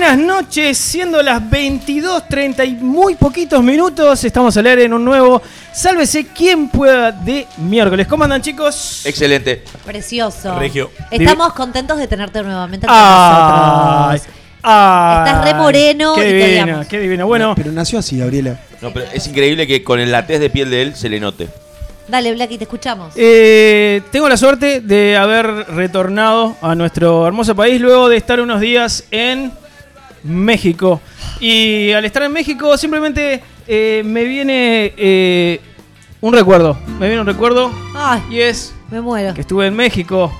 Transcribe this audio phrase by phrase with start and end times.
[0.00, 5.42] Buenas noches, siendo las 22.30 y muy poquitos minutos, estamos a leer en un nuevo
[5.74, 8.06] Sálvese quien pueda de miércoles.
[8.06, 9.02] ¿Cómo andan chicos?
[9.04, 9.62] Excelente.
[9.84, 10.58] Precioso.
[10.58, 10.90] Regio.
[11.10, 14.36] Estamos contentos de tenerte nuevamente entre Ay, nosotros.
[14.62, 17.26] ay, Estás re moreno Qué y te divino, qué divino.
[17.26, 18.58] Bueno, Pero nació así, Gabriela.
[18.80, 21.46] No, pero es increíble que con la tez de piel de él se le note.
[22.08, 23.12] Dale, Blacky, te escuchamos.
[23.16, 28.62] eh, tengo la suerte de haber retornado a nuestro hermoso país luego de estar unos
[28.62, 29.59] días en
[30.24, 31.00] México.
[31.40, 35.60] Y al estar en México simplemente eh, me viene eh,
[36.20, 36.76] un recuerdo.
[36.98, 39.34] Me viene un recuerdo Ay, y es me muero.
[39.34, 40.32] que estuve en México.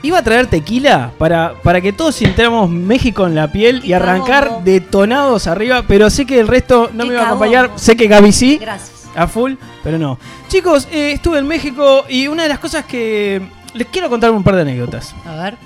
[0.00, 4.62] Iba a traer tequila para, para que todos sintiéramos México en la piel y arrancar
[4.62, 7.72] detonados arriba, pero sé que el resto no Qué me iba a acompañar.
[7.74, 9.08] Sé que Gaby sí, Gracias.
[9.16, 10.18] a full, pero no.
[10.46, 13.42] Chicos, eh, estuve en México y una de las cosas que
[13.74, 15.14] les quiero contar un par de anécdotas.
[15.26, 15.56] A ver.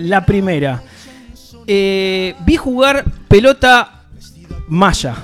[0.00, 0.82] La primera,
[1.66, 4.02] eh, vi jugar pelota
[4.68, 5.14] maya.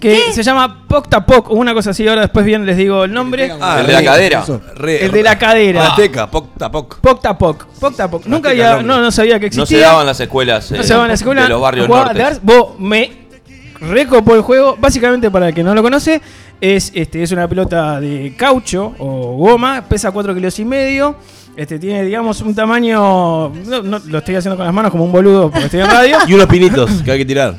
[0.00, 2.06] Que se llama Pocta Poc o una cosa así.
[2.06, 3.50] Ahora después bien les digo el nombre.
[3.60, 4.44] Ah, el de la cadera.
[4.76, 5.88] Re- El de la cadera.
[5.88, 7.00] Azteca, poc, tapoc.
[7.00, 7.66] Pocta Poc.
[7.80, 8.24] Pocta Poc.
[8.26, 9.78] Nunca Azteca había, no, no sabía que existía.
[9.78, 11.42] No se daban las escuelas, No eh, se daban en la escuela.
[11.42, 12.24] de los barrios norte.
[12.42, 13.10] Vos me
[13.80, 14.76] recopó el juego.
[14.78, 16.20] Básicamente, para el que no lo conoce,
[16.60, 19.82] es, este, es una pelota de caucho o goma.
[19.88, 21.16] Pesa 4 kilos y medio.
[21.58, 23.48] Este, tiene, digamos, un tamaño.
[23.48, 26.18] No, no, lo estoy haciendo con las manos como un boludo porque estoy en radio.
[26.28, 27.56] Y unos pinitos que hay que tirar.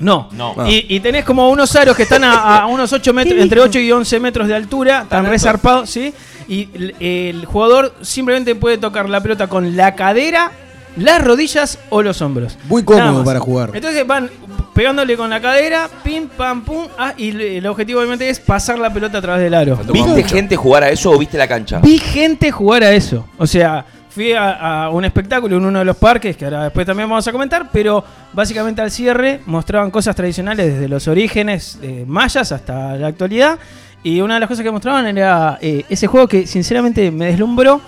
[0.00, 0.30] No.
[0.32, 0.54] No.
[0.66, 3.80] Y, y tenés como unos aros que están a, a unos 8 metros, entre 8
[3.80, 6.14] y 11 metros de altura, están resarpados, ¿sí?
[6.48, 10.50] Y el, el jugador simplemente puede tocar la pelota con la cadera,
[10.96, 12.58] las rodillas o los hombros.
[12.68, 13.70] Muy cómodo para jugar.
[13.74, 14.30] Entonces van
[14.74, 18.92] pegándole con la cadera, pim, pam, pum, ah, y el objetivo obviamente es pasar la
[18.92, 19.78] pelota a través del aro.
[19.92, 21.78] ¿Viste gente jugar a eso o viste la cancha?
[21.80, 23.26] Vi gente jugar a eso.
[23.38, 26.86] O sea, fui a, a un espectáculo en uno de los parques, que ahora después
[26.86, 32.04] también vamos a comentar, pero básicamente al cierre mostraban cosas tradicionales desde los orígenes eh,
[32.06, 33.58] mayas hasta la actualidad.
[34.02, 37.80] Y una de las cosas que mostraban era eh, ese juego que sinceramente me deslumbró.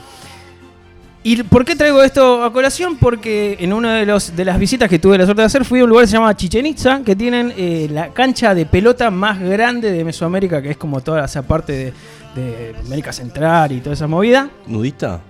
[1.28, 2.96] ¿Y por qué traigo esto a colación?
[2.98, 5.80] Porque en una de, los, de las visitas que tuve la suerte de hacer fui
[5.80, 9.10] a un lugar que se llama Chichen Itza, que tienen eh, la cancha de pelota
[9.10, 11.92] más grande de Mesoamérica, que es como toda esa parte de,
[12.40, 14.48] de América Central y toda esa movida.
[14.68, 15.20] ¿Nudista?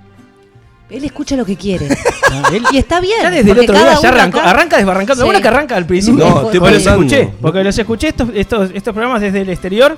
[0.90, 1.88] Él escucha lo que quiere.
[1.88, 3.16] No, él- Y está bien.
[3.22, 5.32] ya desde el otro día ya arrancó, acá- arranca desbarrancando.
[5.32, 5.40] Sí.
[5.40, 6.25] que arranca al principio.
[6.28, 7.06] No, estoy porque los pensando.
[7.06, 7.28] escuché.
[7.40, 9.96] Porque los escuché estos, estos, estos programas desde el exterior.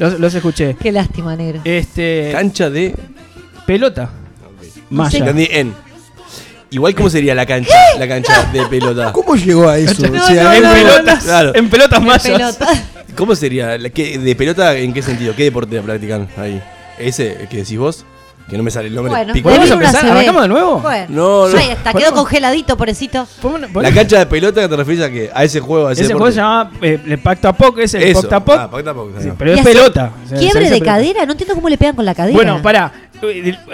[0.00, 0.74] Los, los escuché.
[0.80, 1.60] Qué lástima, negro.
[1.64, 2.30] Este.
[2.32, 2.92] Cancha de.
[3.66, 4.10] pelota.
[4.90, 5.18] Maya.
[5.18, 5.74] Entendí, en.
[6.70, 7.72] Igual, ¿cómo sería la cancha?
[7.98, 9.10] La cancha de pelota.
[9.12, 10.06] ¿Cómo llegó a eso?
[10.06, 11.24] No, O sea, no, en no, pelotas.
[11.24, 11.54] Claro.
[11.54, 12.22] En pelotas mayas.
[12.22, 12.68] pelota.
[13.16, 13.78] ¿Cómo sería?
[13.90, 15.34] Qué- ¿De pelota en qué sentido?
[15.34, 16.62] ¿Qué deporte practican ahí?
[16.98, 18.04] ¿Ese que decís vos?
[18.50, 19.10] Que no me sale el nombre.
[19.12, 20.06] Bueno, ¿Podemos empezar?
[20.06, 20.80] ¿Arrancamos de nuevo?
[20.80, 21.58] Bueno, No, no.
[21.58, 23.26] Ahí está, quedó congeladito, pobrecito.
[23.74, 25.30] La cancha de pelota que te refieres a qué?
[25.34, 26.34] A ese juego, a ese, Ese juego deporte?
[26.34, 28.22] se llama eh, el Pacta Poc, es el Eso.
[28.22, 28.32] Poc.
[28.58, 30.12] Ah, Pacta Poc, Sí, pero ¿Y es pelota.
[30.24, 30.92] O sea, ¿Quiebre de pelota.
[30.92, 31.26] cadera?
[31.26, 32.34] No entiendo cómo le pegan con la cadera.
[32.34, 32.90] Bueno, pará.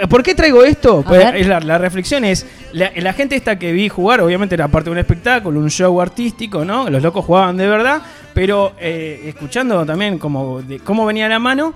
[0.08, 1.02] ¿Por qué traigo esto?
[1.06, 4.86] Pues, la, la reflexión es, la, la gente esta que vi jugar, obviamente era parte
[4.86, 6.88] de un espectáculo, un show artístico, ¿no?
[6.88, 8.02] Los locos jugaban de verdad,
[8.32, 11.74] pero eh, escuchando también como de cómo venía la mano,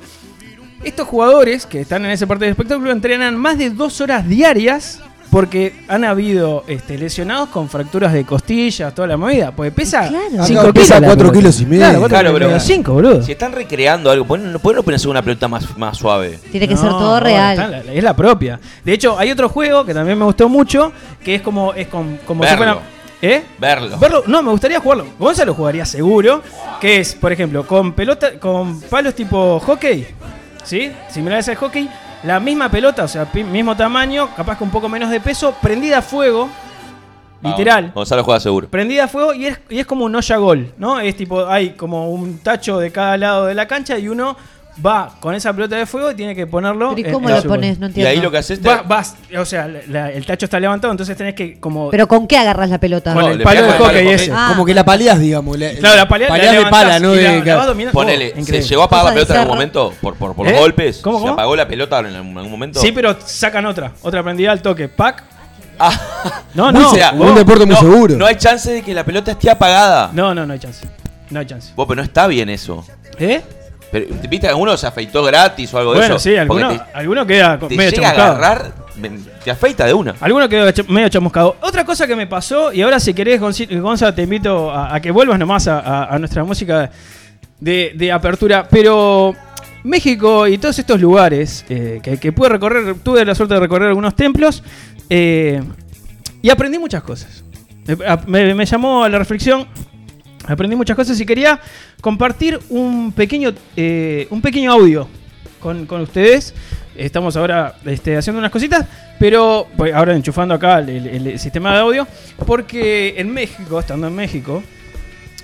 [0.83, 5.03] estos jugadores que están en esa parte del espectáculo entrenan más de dos horas diarias
[5.31, 9.51] porque han habido este, lesionados con fracturas de costillas, toda la movida.
[9.53, 10.25] Porque pesa Claro.
[10.31, 10.73] 5 Acá kilos.
[10.73, 11.39] pesa la cuatro pelota.
[11.39, 11.79] kilos y medio.
[11.83, 12.61] Claro, 4 Claro, kilos y pero- medio.
[12.61, 13.23] 5, boludo.
[13.23, 16.39] Si están recreando algo, ¿por qué no, pones una pelota más, más suave?
[16.51, 17.83] Tiene que No, ser todo real.
[17.87, 18.59] la- es la propia.
[18.85, 20.93] De hecho, hay otro juego que también me gustó mucho,
[21.25, 22.65] que es como es con, como si Verlo.
[22.65, 22.81] fuera-
[23.21, 23.43] ¿Eh?
[23.59, 23.99] Verlo.
[23.99, 25.05] Verlo, no, me gustaría jugarlo.
[25.19, 26.41] Gonzalo jugaría seguro,
[26.81, 30.07] que es, por ejemplo, con pelota, con palos tipo hockey,
[30.63, 30.93] ¿sí?
[31.11, 31.89] Similares al hockey,
[32.25, 35.99] la misma pelota, o sea, mismo tamaño, capaz que un poco menos de peso, prendida
[35.99, 36.49] a fuego,
[37.43, 37.93] Ah, literal.
[37.95, 38.69] Gonzalo juega seguro.
[38.69, 40.99] Prendida a fuego y es, y es como un olla gol, ¿no?
[40.99, 44.37] Es tipo, hay como un tacho de cada lado de la cancha y uno
[44.85, 46.93] va con esa pelota de fuego y tiene que ponerlo.
[46.95, 47.79] Pero ¿y cómo en lo pones?
[47.79, 48.11] No Y entiendo.
[48.11, 50.91] ahí lo que haces te- Va- vas, o sea, la- la- el tacho está levantado,
[50.93, 53.13] entonces tenés que como ¿Pero con qué agarras la pelota?
[53.15, 54.31] con No, el palo de hockey ese.
[54.35, 54.47] Ah.
[54.51, 55.59] Como que la paleás, digamos.
[55.59, 57.15] la- Claro, la paleás la de pala, ¿no?
[57.15, 57.91] y De, la-.
[57.93, 59.95] Ponele, Oh, ¿se llegó a apagar la pelota en algún momento?
[60.01, 60.53] ¿Por, por, por ¿Eh?
[60.53, 60.99] los golpes?
[61.03, 62.81] ¿Cómo, ¿Se apagó la pelota en algún momento?
[62.81, 65.25] Sí, pero sacan otra, otra prendida al toque, pack.
[65.81, 65.93] Ah,
[66.55, 66.91] No, no.
[66.91, 68.17] sea, un deporte muy no, seguro.
[68.17, 70.11] No hay chance de que la pelota esté apagada.
[70.13, 70.87] No, no, no hay chance.
[71.31, 71.73] No hay chance.
[71.77, 72.85] Vos, pero no está bien eso.
[73.19, 73.43] ¿Eh?
[73.91, 76.23] Pero, ¿Viste que alguno se afeitó gratis o algo de Bueno, eso?
[76.29, 78.37] sí, alguno, Porque alguno queda te, te medio llega a chamuscado.
[78.37, 80.15] agarrar, ven, te afeita de una.
[80.21, 81.57] Alguno quedó medio chamuscado.
[81.63, 85.11] Otra cosa que me pasó, y ahora si querés, Gonza, te invito a, a que
[85.11, 86.91] vuelvas nomás a, a- a nuestra música
[87.61, 88.69] de, de apertura.
[88.71, 89.35] Pero
[89.85, 93.89] México y todos estos lugares eh, que, que pude recorrer, tuve la suerte de recorrer
[93.89, 94.63] algunos templos.
[95.09, 95.63] eh,
[96.43, 97.43] y aprendí muchas cosas.
[98.07, 99.67] A- me llamó a la reflexión,
[100.47, 101.61] aprendí muchas cosas y quería
[102.01, 105.09] compartir un pequeño, eh, un pequeño audio
[105.61, 106.55] con, con ustedes.
[106.97, 108.85] Estamos ahora este, haciendo unas cositas,
[109.21, 112.09] pero pues, ahora enchufando acá el, el- sistema de audio,
[112.45, 114.63] porque en México, estando en México,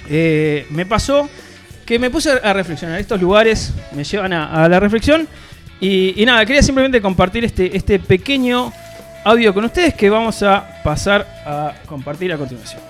[0.09, 1.29] eh, me pasó
[1.87, 2.99] que me puse a reflexionar.
[2.99, 5.29] Estos lugares me llevan a, a la reflexión.
[5.81, 8.73] Y, y nada, quería simplemente compartir este, este pequeño
[9.25, 12.81] audio con ustedes que vamos a pasar a compartir a continuación.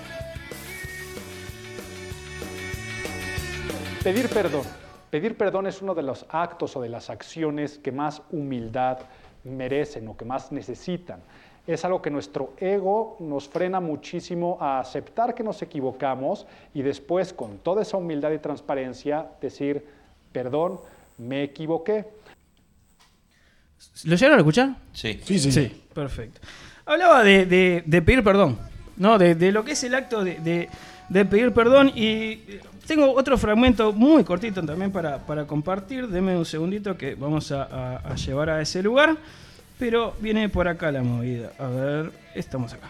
[4.05, 4.63] Pedir perdón.
[5.09, 8.99] Pedir perdón es uno de los actos o de las acciones que más humildad
[9.43, 11.19] merecen o que más necesitan.
[11.67, 17.33] Es algo que nuestro ego nos frena muchísimo a aceptar que nos equivocamos y después
[17.33, 19.83] con toda esa humildad y transparencia decir,
[20.31, 20.79] perdón,
[21.17, 22.05] me equivoqué.
[24.03, 24.75] ¿Lo llegaron a escuchar?
[24.93, 25.19] Sí.
[25.23, 25.51] Sí, sí.
[25.51, 26.39] Sí, perfecto.
[26.85, 28.59] Hablaba de, de- de pedir perdón,
[28.97, 29.17] ¿no?
[29.17, 30.69] De, de lo que es el acto de, de-
[31.09, 32.41] de pedir perdón y
[32.87, 36.07] tengo otro fragmento muy cortito también para, para compartir.
[36.07, 39.15] Deme un segundito que vamos a, a- a llevar a ese lugar,
[39.79, 41.51] pero viene por acá la movida.
[41.59, 42.87] A ver, estamos acá.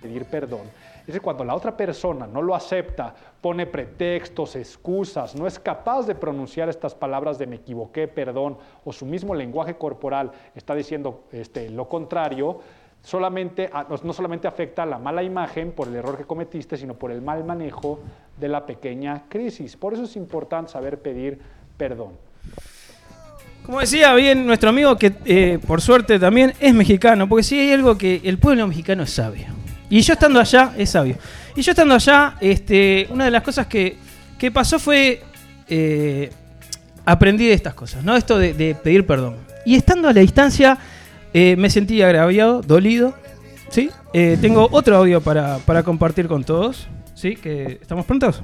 [0.00, 0.62] pedir perdón.
[1.06, 6.16] Que cuando la otra persona no lo acepta, pone pretextos, excusas, no es capaz de
[6.16, 11.70] pronunciar estas palabras de me equivoqué, perdón, o su mismo lenguaje corporal está diciendo este,
[11.70, 12.58] lo contrario,
[13.06, 17.12] solamente, a- no- solamente afecta la mala imagen por el error que cometiste, sino por
[17.12, 18.00] el mal manejo
[18.36, 19.76] de la pequeña crisis.
[19.76, 21.38] Por eso es importante saber pedir
[21.76, 22.10] perdón.
[23.64, 27.72] Como decía bien nuestro amigo, que eh, por suerte también es mexicano, porque sí hay
[27.72, 29.46] algo que el pueblo mexicano es sabio.
[29.88, 31.16] Y yo estando allá, es sabio.
[31.54, 33.96] Y yo estando allá, este, una de las cosas que,
[34.38, 35.22] que pasó fue.
[35.68, 36.30] eh,
[37.04, 38.16] aprendí de estas cosas, ¿no?
[38.16, 39.36] Esto de, de pedir perdón.
[39.64, 40.76] Y estando a la distancia,
[41.38, 43.12] eh, me sentí agraviado, dolido.
[43.68, 43.90] ¿Sí?
[44.14, 46.88] Eh, tengo otro audio para, para compartir con todos.
[47.14, 47.36] ¿Sí?
[47.36, 48.42] Que ¿Estamos prontos?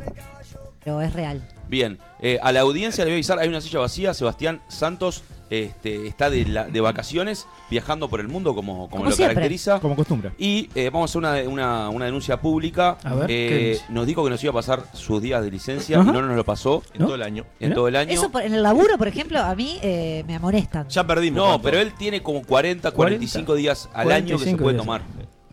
[0.85, 1.41] Pero es real.
[1.73, 5.23] Bien, eh, a la audiencia le voy a avisar, hay una silla vacía, Sebastián Santos
[5.49, 9.37] este, está de, la- de vacaciones, viajando por el mundo como, como, Como lo siempre.
[9.37, 9.81] caracteriza.
[9.81, 10.33] Como costumbre.
[10.37, 12.99] Y eh, vamos a hacer una, una- una denuncia pública.
[13.03, 15.99] A ver, ¿qué Eh, nos dijo que nos iba a pasar sus días de licencia
[15.99, 16.11] Ajá.
[16.11, 17.07] y no nos lo pasó En ¿No?
[17.07, 17.47] todo el año.
[17.59, 18.13] en todo el año.
[18.13, 20.89] Eso por- en el laburo, por ejemplo, a mí eh, me amonestan.
[20.91, 21.37] Ya perdimos.
[21.43, 24.85] No, pero él tiene como 40, 45 días al año que se 45 puede días.
[24.85, 25.03] tomar.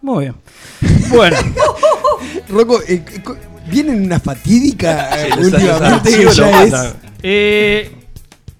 [0.01, 0.35] Muy bien.
[1.11, 1.38] Bueno.
[2.49, 3.38] Rocco, eh, eh, co-
[3.69, 6.73] vienen una fatídica eh, últimamente que ya es.
[7.23, 7.91] Eh,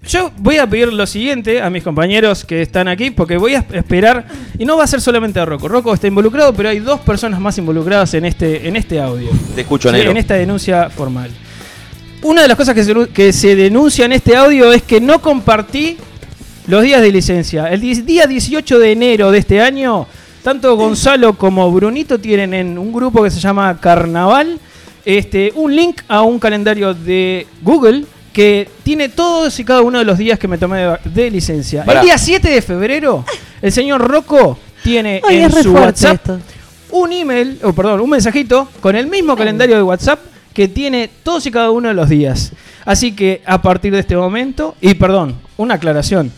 [0.06, 3.66] yo voy a pedir lo siguiente a mis compañeros que están aquí, porque voy a
[3.72, 4.26] esperar,
[4.58, 5.68] y no va a ser solamente a Rocco.
[5.68, 9.28] Rocco está involucrado, pero hay dos personas más involucradas en este, en este audio.
[9.54, 10.10] Te escucho, Sí, negro.
[10.12, 11.30] en esta denuncia formal.
[12.22, 15.20] Una de las cosas que se, que se denuncia en este audio es que no
[15.20, 15.98] compartí
[16.66, 17.66] los días de licencia.
[17.70, 20.06] El día 18 de enero de este año,
[20.42, 24.58] tanto Gonzalo como Brunito tienen en un grupo que se llama Carnaval
[25.04, 30.04] este, un link a un calendario de Google que tiene todos y cada uno de
[30.04, 31.84] los días que me tomé de, de licencia.
[31.84, 32.00] Pará.
[32.00, 33.24] El día 7 de febrero,
[33.60, 36.38] el señor Rocco tiene Ay, en su WhatsApp esto.
[36.92, 40.20] un email, o perdón, un mensajito con el mismo calendario de WhatsApp
[40.54, 42.52] que tiene todos y cada uno de los días.
[42.84, 46.32] Así que a partir de este momento, y perdón, una aclaración.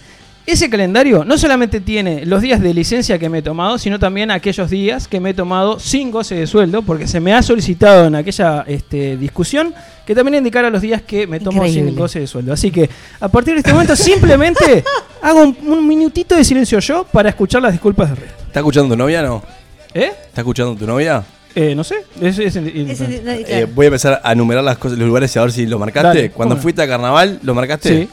[0.45, 4.31] Ese calendario no solamente tiene los días de licencia que me he tomado, sino también
[4.33, 8.07] aquellos días que me he tomado sin goce de sueldo, porque se me ha solicitado
[8.07, 9.73] en aquella este, discusión
[10.05, 12.53] que también indicara los días que me tomo sin goce de sueldo.
[12.53, 14.83] Así que a partir de este momento simplemente
[15.23, 18.43] hago un, un minutito de silencio yo para escuchar las disculpas de resto.
[18.49, 19.45] ¿Está escuchando tu novia no?
[19.95, 20.11] ¿Eh?
[20.27, 21.23] ¿Está escuchando tu novia?
[21.55, 21.97] Eh, no sé.
[22.21, 23.69] Es, Eh, claro.
[23.75, 26.09] voy a empezar a enumerar las cosas, los lugares y a ver si lo marcaste.
[26.09, 27.89] Dale, Cuando fuiste a carnaval, ¿lo marcaste?
[28.03, 28.09] Sí.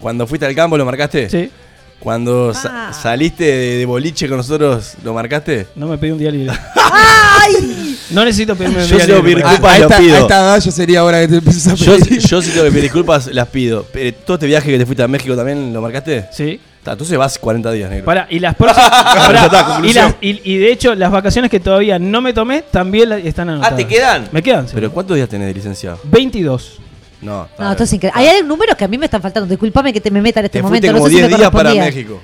[0.00, 1.28] Cuando fuiste al campo, ¿lo marcaste?
[1.28, 1.50] Sí.
[2.00, 2.92] Cuando sa- Ah.
[2.92, 5.66] saliste de, de boliche con nosotros, ¿lo marcaste?
[5.74, 6.56] No me pedí un día libre.
[6.76, 7.96] ¡Ay!
[8.10, 9.42] No necesito pedirme un Yo día sí lo libre.
[9.42, 10.14] para- Disculpas, a, lo esta, pido.
[10.16, 12.18] a esta edad ya sería hora que te empieces a Yo, pedir.
[12.20, 13.84] yo sí tengo que pedir disculpas, las pido.
[13.92, 16.26] Pero, ¿Todo este viaje que te fuiste a México también lo marcaste?
[16.32, 16.60] Sí.
[16.78, 18.04] Está, entonces vas 40 días, negro.
[18.04, 18.88] Pará, y las próximas.
[18.90, 20.04] pará, Ya está, y, conclusión.
[20.06, 23.48] las- y- y de hecho, las vacaciones que todavía no me tomé también la- están
[23.50, 23.72] anotadas.
[23.72, 24.28] Ah, ¿te quedan?
[24.30, 24.72] Me quedan, sí.
[24.74, 25.96] ¿Pero cuántos días tenés de licencia?
[26.04, 26.78] 22.
[27.20, 28.20] No, No, esto es increíble.
[28.20, 29.48] Hay números que a mí me están faltando.
[29.48, 30.86] Disculpame que te me meta en este Te momento.
[30.86, 31.74] fuiste no como sé si 10 me días para.
[31.74, 32.20] México.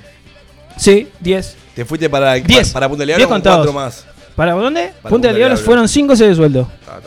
[0.77, 1.55] Sí, 10.
[1.75, 2.69] Te fuiste para, Diez.
[2.69, 3.57] para, para Punta del Diez Diablo con contados.
[3.65, 4.05] cuatro más.
[4.35, 4.91] ¿Para dónde?
[5.01, 6.69] Para Punta del Diablo fueron 5 de sueldo.
[6.87, 6.99] Ah.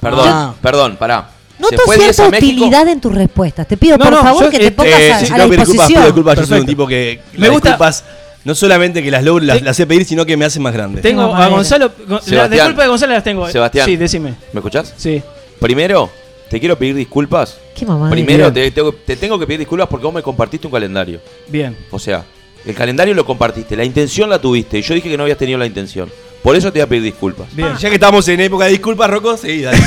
[0.00, 0.54] Perdón, Ah.
[0.60, 1.30] perdón, pará.
[1.58, 3.66] Noto Se 10 cierta utilidad en tus respuestas.
[3.68, 5.38] Te pido, No, por no, favor, yo, que te eh, pongas Eh, a, si a
[5.38, 6.04] la disposición.
[6.04, 6.38] disculpas.
[6.38, 8.04] Yo soy un tipo que Me gusta- disculpas
[8.44, 9.64] no solamente que las logro, las, Sí.
[9.64, 11.00] las sé pedir, sino que me hacen más grandes.
[11.02, 11.48] Tengo a.
[11.48, 11.92] Gonzalo.
[12.06, 12.50] Gon- Las Sebastián.
[12.50, 13.48] disculpas de Gonzalo las tengo.
[13.50, 13.86] Sebastián.
[13.86, 14.34] Sí, decime.
[14.52, 14.92] ¿Me escuchás?
[14.96, 15.22] Sí.
[15.60, 16.10] Primero,
[16.48, 17.58] te quiero pedir disculpas.
[17.74, 18.10] Qué mamá.
[18.10, 21.20] Primero, te, tengo- te tengo que pedir disculpas porque vos me compartiste un calendario.
[21.48, 21.76] Bien.
[21.90, 22.24] O sea,
[22.64, 25.58] el calendario lo compartiste, la intención la tuviste y yo dije que no habías tenido
[25.58, 26.10] la intención.
[26.42, 27.46] Por eso te voy a pedir disculpas.
[27.56, 27.74] Bien.
[27.78, 29.78] Ya que estamos en época de disculpas, Rocco, seguí, dale.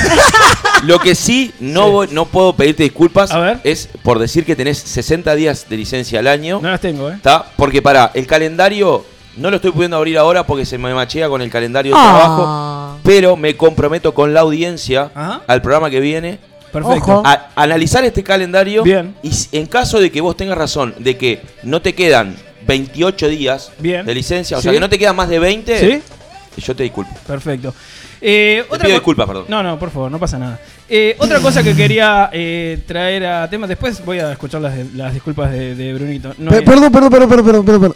[0.83, 3.59] Lo que sí no, voy- no puedo pedirte disculpas A ver.
[3.63, 6.59] es por decir que tenés 60 días de licencia al año.
[6.61, 7.13] No las tengo, ¿eh?
[7.15, 7.45] ¿Está?
[7.55, 9.05] Porque para el calendario
[9.37, 12.03] no lo estoy pudiendo abrir ahora porque se me machea con el calendario de Ah.
[12.17, 12.99] trabajo.
[13.03, 15.41] Pero me comprometo con la audiencia Ajá.
[15.47, 16.39] al programa que viene
[16.71, 17.23] Perfecto.
[17.25, 18.83] A analizar este calendario.
[18.83, 19.15] Bien.
[19.23, 22.35] Y en caso de que vos tengas razón de que no te quedan
[22.67, 24.05] 28 días Bien.
[24.05, 24.63] de licencia, o Sí.
[24.65, 26.61] sea que no te quedan más de 20, ¿Sí?
[26.61, 27.11] yo te disculpo.
[27.25, 27.73] Perfecto.
[28.19, 29.45] Eh, Te otra pido co- disculpas, perdón.
[29.47, 30.59] No, no, por favor, no pasa nada.
[30.89, 35.13] Eh, otra cosa que quería eh, traer a tema, después voy a escuchar las, las
[35.13, 36.33] disculpas de, de Brunito.
[36.37, 37.95] No Pe- Perdón, perdón, perdón, perdón, perdón, perdón.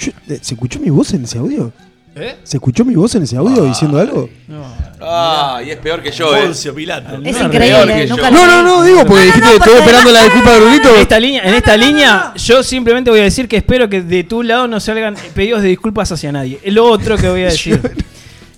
[0.00, 1.72] Yo- eh, ¿Se escuchó mi voz en ese audio?
[2.16, 2.36] ¿Eh?
[2.42, 4.28] ¿Se escuchó mi voz en ese audio diciendo algo?
[4.48, 4.64] No.
[5.00, 6.46] Ah, y es peor que yo, eh.
[6.46, 7.14] Poncio Pilato.
[7.24, 7.94] Es peor increíble.
[7.94, 10.60] que nunca No, no, no, digo, porque No, no, dijiste, no, esperando la disculpa de
[10.60, 10.88] Brunito.
[10.94, 14.24] En esta línea, en esta línea, yo simplemente voy a decir que espero que de
[14.24, 16.58] tu lado no salgan pedidos de disculpas hacia nadie.
[16.62, 17.80] Es lo otro que voy a decir.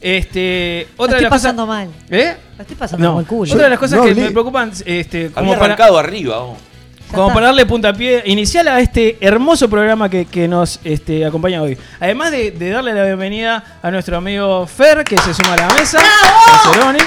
[0.00, 1.42] Este, La otra de estoy cosas.
[1.42, 1.88] pasando mal.
[2.08, 2.34] ¿Eh?
[2.56, 3.52] La estoy pasando el culo.
[3.52, 6.38] Otra de las cosas No que me preocupan, este, como Había para, arrancado arriba.
[6.40, 6.58] vos.
[7.12, 7.34] Como está.
[7.34, 11.76] para darle puntapié inicial a este hermoso programa que, que nos este, acompaña hoy.
[12.00, 15.68] Además de, de darle la bienvenida a nuestro amigo Fer, que se suma a la
[15.74, 15.98] mesa.
[16.64, 16.98] Caceroni.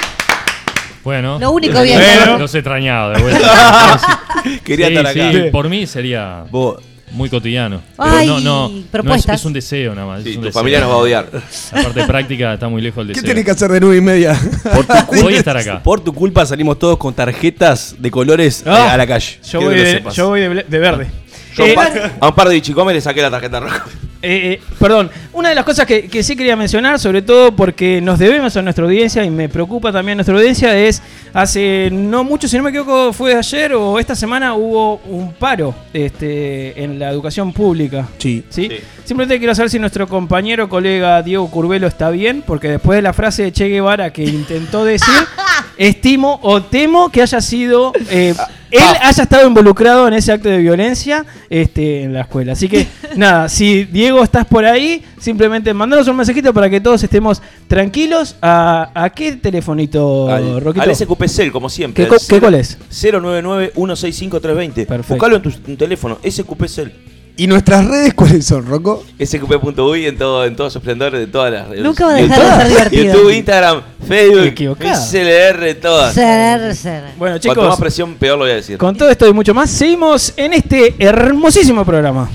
[1.04, 2.00] Bueno, Lo único bien.
[2.00, 2.38] Bueno.
[2.40, 4.00] los he extrañado de vuelta.
[4.64, 5.32] Quería Sí, estar acá.
[5.32, 6.78] sí, por mí sería Vos,
[7.14, 7.82] muy cotidiano.
[7.98, 9.40] Ay, no, no, no es, propuestas.
[9.40, 10.24] es un deseo nada más.
[10.24, 10.60] Sí, es un tu deseo.
[10.60, 11.30] familia nos va a odiar.
[11.72, 13.30] La parte práctica está muy lejos del ¿Qué deseo.
[13.34, 14.40] tenés que hacer de nueve y media?
[14.74, 14.94] por tu,
[15.24, 15.82] Voy a estar acá.
[15.84, 19.40] por tu culpa salimos todos con tarjetas de colores Ah, eh, a la calle.
[19.50, 21.08] Yo voy, de, yo voy de, de verde.
[21.56, 23.86] Yo a Eh, un par- a un par de bichicomes le saqué la tarjeta roja.
[24.26, 28.00] Eh, eh, perdón, una de las cosas que, que sí quería mencionar, sobre todo porque
[28.00, 31.02] nos debemos a nuestra audiencia y me preocupa también nuestra audiencia, es
[31.34, 35.76] hace no mucho, si no me equivoco, fue ayer o esta semana hubo un paro
[35.92, 38.08] este, en la educación pública.
[38.18, 38.46] Sí.
[38.50, 38.70] ¿sí?
[38.70, 38.78] Sí.
[39.04, 43.12] Simplemente quiero saber si nuestro compañero, colega Diego Curvelo está bien, porque después de la
[43.12, 45.14] frase de Che Guevara que intentó decir,
[45.78, 48.34] estimo o temo que haya sido, eh,
[48.78, 52.54] él haya estado involucrado en ese acto de violencia este, en la escuela.
[52.54, 57.04] Así que, nada, si Diego estás por ahí, simplemente mandanos un mensajito para que todos
[57.04, 58.36] estemos tranquilos.
[58.42, 60.84] ¿A, a qué telefonito, Al, Roquito?
[60.90, 62.04] al SQPCL, como siempre.
[62.04, 62.78] ¿Qué, co- al qué cuál es?
[62.92, 64.86] 099-165-320.
[64.86, 65.14] Perfecto.
[65.14, 66.90] Buscalo en tu, tu teléfono, SQPCL.
[67.36, 69.04] ¿Y nuestras redes cuáles son, Rocco?
[69.20, 71.84] SQP.uy en todo, en todo su esplendor de todas las redes.
[71.84, 73.14] Nunca va a dejar de YouTube, ser divertido.
[73.16, 74.78] YouTube, Instagram, Facebook.
[74.96, 76.14] SLR, todas.
[76.14, 77.04] Ser, ser.
[77.18, 78.78] Bueno, Cuanto más chicos, presión, peor lo voy a decir.
[78.78, 82.30] con todo esto y mucho más, seguimos en este hermosísimo programa.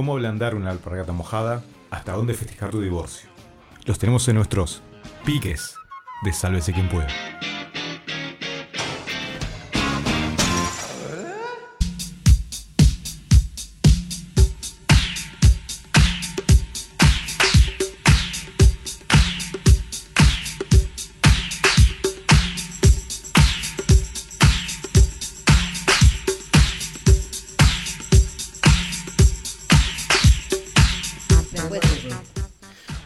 [0.00, 3.28] Cómo ablandar una alpargata mojada hasta dónde festejar tu divorcio.
[3.84, 4.80] Los tenemos en nuestros
[5.26, 5.74] piques
[6.22, 7.08] de Sálvese quien pueda.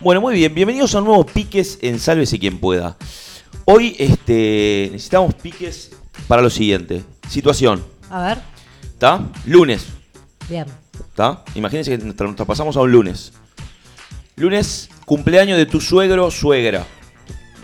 [0.05, 2.97] Bueno, muy bien, bienvenidos a un nuevo Piques en Sálvese quien pueda.
[3.65, 5.93] Hoy este, necesitamos piques
[6.29, 7.03] para lo siguiente.
[7.29, 8.39] Situación, A ver.
[8.83, 9.27] ¿está?
[9.47, 9.87] Lunes,
[10.49, 10.67] Bien.
[11.09, 11.43] ¿está?
[11.55, 13.33] Imagínense que nos tra- nos pasamos a un lunes.
[14.37, 16.85] Lunes, cumpleaños de tu suegro o suegra.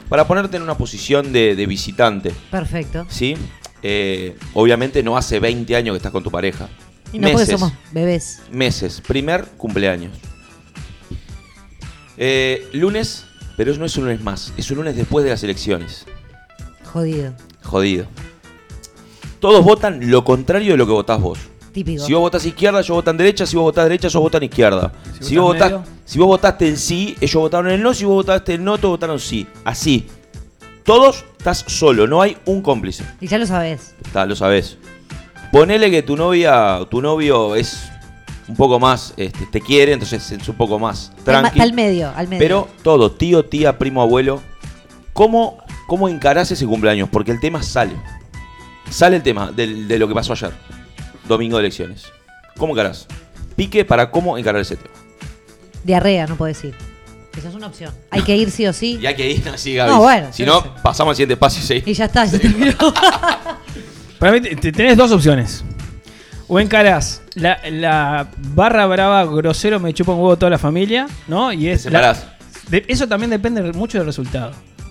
[0.09, 3.07] Para ponerte en una posición de, de visitante, Perfecto.
[3.11, 3.37] ¿sí?
[3.83, 6.71] Eh, obviamente no hace 20 años que estás con tu pareja.
[7.13, 8.41] Y no porque somos bebés.
[8.51, 10.13] meses, primer cumpleaños.
[12.23, 13.25] Eh, lunes,
[13.57, 16.05] pero no es un lunes más, es un lunes después de las elecciones.
[16.85, 17.33] Jodido.
[17.62, 18.05] Jodido.
[19.41, 21.39] Todos votan lo contrario de lo que votás vos.
[21.73, 22.05] Típico.
[22.05, 24.93] Si vos votás izquierda, yo votan derecha, si vos votás derecha, ellos votan izquierda.
[25.19, 26.00] Si Si, vos, votás votás, medio.
[26.05, 28.93] si vos votaste en sí, ellos votaron en no, si vos votaste en no, todos
[28.99, 29.47] votaron sí.
[29.65, 30.07] Así.
[30.85, 33.03] Todos estás solo, no hay un cómplice.
[33.19, 33.95] Y ya lo sabés.
[34.05, 34.77] Está, lo sabes.
[35.53, 37.89] Ponele que tu novia, tu novio es
[38.50, 41.50] un poco más, este, te quiere, entonces es un poco más tranqui.
[41.58, 42.39] está al medio, al medio.
[42.41, 44.43] Pero todo, tío, tía, primo, abuelo.
[45.13, 47.08] ¿Cómo, cómo encarás ese cumpleaños?
[47.10, 47.93] Porque el tema sale.
[48.91, 50.52] Sale el tema del- de lo que pasó ayer.
[51.28, 52.04] Domingo de elecciones.
[52.56, 53.06] ¿Cómo encarás?
[53.56, 54.95] Pique para cómo encarar ese tema.
[55.84, 56.75] Diarrea, no puedo decir.
[57.36, 57.95] Esa es una opción.
[58.10, 58.99] Hay que ir sí o sí.
[59.02, 59.91] Y hay que ir así, Gaby.
[59.93, 61.89] No, bueno, si no, pasamos al siguiente paso y seguimos.
[61.89, 62.75] Y ya está, ya terminó.
[64.19, 65.65] Para mí te- te- tenés dos opciones.
[66.52, 71.52] O encarás la, la barra brava grosero me chupa un huevo toda la familia, ¿no?
[71.52, 72.00] Y Te es la-
[72.69, 74.50] de- eso también depende mucho del resultado.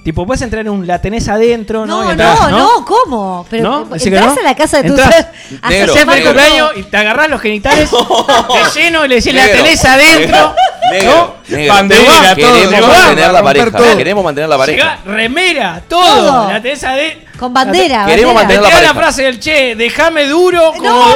[0.09, 1.97] Tipo, puedes entrar en un la tenés adentro, ¿no?
[1.97, 3.45] No, Y no, entras, no, ¿cómo?
[3.47, 3.81] Pero ¿No?
[3.83, 4.31] entras ¿Decís que no?
[4.31, 5.27] a la casa de tus Entrás.
[5.69, 7.91] Negro, el cumpleaños y te agarrás los genitales
[8.73, 10.55] de lleno y le decís la tenés adentro.
[10.91, 11.55] Negro, ¿no?
[11.55, 11.73] negro.
[11.75, 12.53] Bandera, todo.
[12.55, 13.71] Queremos va, mantener la pareja.
[13.71, 13.97] todo.
[13.97, 14.77] Queremos mantener la pareja.
[14.83, 16.15] Llegá, remera, todo.
[16.15, 16.51] Todo.
[16.53, 17.29] La tenés adentro.
[17.37, 18.05] Con bandera.
[18.07, 18.61] Queremos bandera.
[18.61, 20.71] mantener la la frase del che, déjame duro.
[20.75, 21.15] Como, No, no,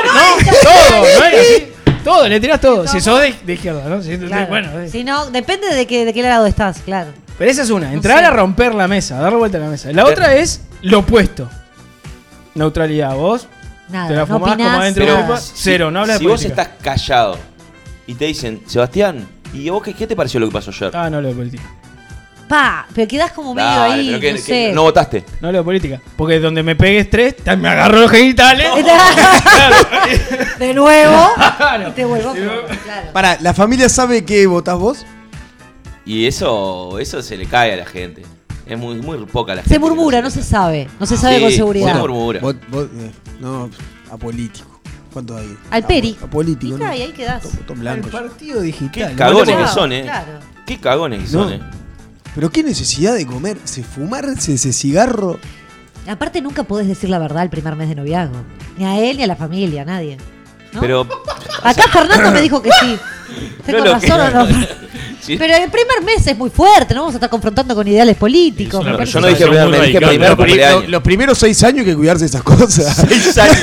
[0.61, 1.67] todo, ¿no es así?
[2.03, 2.85] Todo, le tirás todo.
[2.87, 4.03] Si sos de, de izquierda, ¿no?
[4.03, 4.45] Si- Claro.
[4.49, 4.87] Bueno, eh.
[4.87, 7.11] Si no, depende de, que, de qué lado estás, claro.
[7.37, 7.91] Pero esa es una.
[7.93, 8.25] Entrar sé.
[8.25, 9.91] a romper la mesa, darle vuelta a la mesa.
[9.91, 11.49] La otra es lo opuesto.
[12.55, 13.15] Neutralidad.
[13.15, 13.47] Vos
[13.89, 15.39] Nada, te la no fumás opinás, como adentro Pero de.
[15.55, 16.61] Cero, no hablas si de vos política.
[16.63, 17.37] estás callado
[18.07, 20.91] y te dicen, Sebastián, ¿y vos qué, qué te pareció lo que pasó ayer?
[20.95, 21.63] Ah, no hablo de política.
[22.47, 24.71] Pa, pero quedás como medio Dale, ahí, pero que- no que sé.
[24.73, 25.23] no votaste.
[25.41, 26.01] No hablo de política.
[26.17, 28.67] Porque donde me pegues tres, ta- me agarro los genitales.
[30.59, 31.29] de nuevo.
[31.57, 31.89] Claro.
[31.89, 32.33] y te vuelvo.
[32.33, 33.07] Claro.
[33.13, 35.05] Para, ¿la familia sabe que votás vos?
[36.05, 38.23] Y eso, eso se le cae a la gente.
[38.65, 39.73] Es muy, muy poca la gente.
[39.75, 40.87] Se murmura, no se sabe.
[40.99, 41.99] No se sabe Sí, con se seguridad.
[41.99, 42.39] murmura.
[42.39, 43.69] Vos- vos- eh, no,
[44.11, 44.79] apolítico.
[45.11, 45.55] ¿Cuánto hay?
[45.69, 46.17] Al peri.
[46.23, 46.85] Apolítico, Y ¿no?
[46.87, 47.43] ahí quedás.
[47.67, 49.15] Todo El partido Qué digital.
[49.15, 50.01] cagones Claro, que son, eh.
[50.03, 50.31] Claro.
[50.65, 51.53] Qué cagones que son, No.
[51.55, 51.61] eh.
[52.33, 55.39] Pero qué necesidad de comerse, fumarse ese cigarro.
[56.07, 58.37] Aparte, nunca podés decir la verdad el primer mes de noviazgo.
[58.77, 60.17] Ni a él, ni a la familia, a nadie.
[60.73, 60.81] ¿No?
[60.81, 61.07] Pero.
[61.63, 62.97] Acá Fernando me dijo que sí.
[63.65, 64.47] ¿Tengo No razón o no?
[65.23, 65.37] Sí.
[65.37, 68.83] Pero el primer mes es muy fuerte, no vamos a estar confrontando con ideales políticos.
[69.05, 70.09] Yo no dije primer, muy me dije radicales.
[70.09, 70.89] primer Lo pri- cumpleaños.
[70.89, 73.05] Los primeros seis años hay que cuidarse de esas cosas.
[73.07, 73.57] Seis años.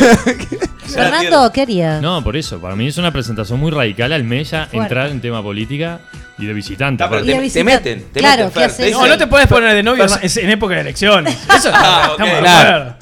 [0.87, 2.01] Fernando, ¿qué harías?
[2.01, 2.59] No, por eso.
[2.61, 4.77] Para mí es una presentación muy radical al Mella Fuerte.
[4.79, 6.01] entrar en tema política
[6.39, 7.05] y de visitante.
[7.11, 8.93] Pero te, te meten, te Claro, meten, ¿qué Fer, haces?
[8.93, 11.35] No, no te puedes poner de novio en época de elecciones.
[11.45, 12.11] Eso está, Ah, ok.
[12.13, 12.95] estamos de Claro.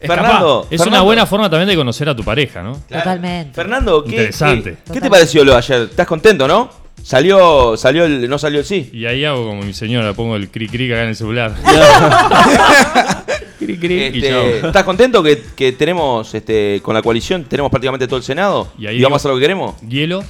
[0.00, 2.72] Fernando, Es Fernando, una buena forma también de conocer a tu pareja, ¿no?
[2.88, 3.02] Claro.
[3.04, 3.54] Totalmente.
[3.54, 4.76] Fernando, ¿qué, Interesante.
[4.86, 5.82] qué- ¿qué, te pareció lo de ayer?
[5.90, 6.70] ¿Estás contento, no?
[7.02, 8.90] Salió, salió el, no salió el sí.
[8.92, 11.54] Y ahí hago como mi señora, pongo el cri cri acá en el celular.
[13.58, 13.94] Cri, cri.
[13.94, 14.68] Y Este, chao.
[14.68, 18.68] ¿Estás contento que, que tenemos, este, con la coalición, tenemos prácticamente todo el Senado?
[18.78, 19.80] Y ¿Y, ahí vamos a hacer lo que queremos?
[19.82, 20.22] Hielo.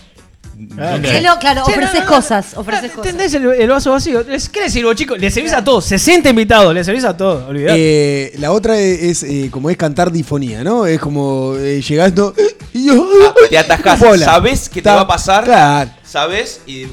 [0.79, 0.99] Ah,
[1.38, 3.07] claro, Che, ofreces no, no, cosas, ofreces cosas.
[3.12, 4.25] ¿Entendés el, el vaso vacío?
[4.25, 5.19] ¿Qué le sirvo, chicos?
[5.19, 5.85] Le servís a todos.
[5.85, 7.49] 60 invitados, le servís a todos.
[7.49, 7.75] Olvidate.
[7.79, 10.87] Eh, la otra es, eh, como es cantar difonía, ¿no?
[10.87, 12.35] Es como eh, llegando
[12.73, 13.07] y yo.
[13.51, 14.25] Te atascás, Bola.
[14.25, 15.90] sabés que te Ta- va a pasar, Claro.
[16.05, 16.87] sabés y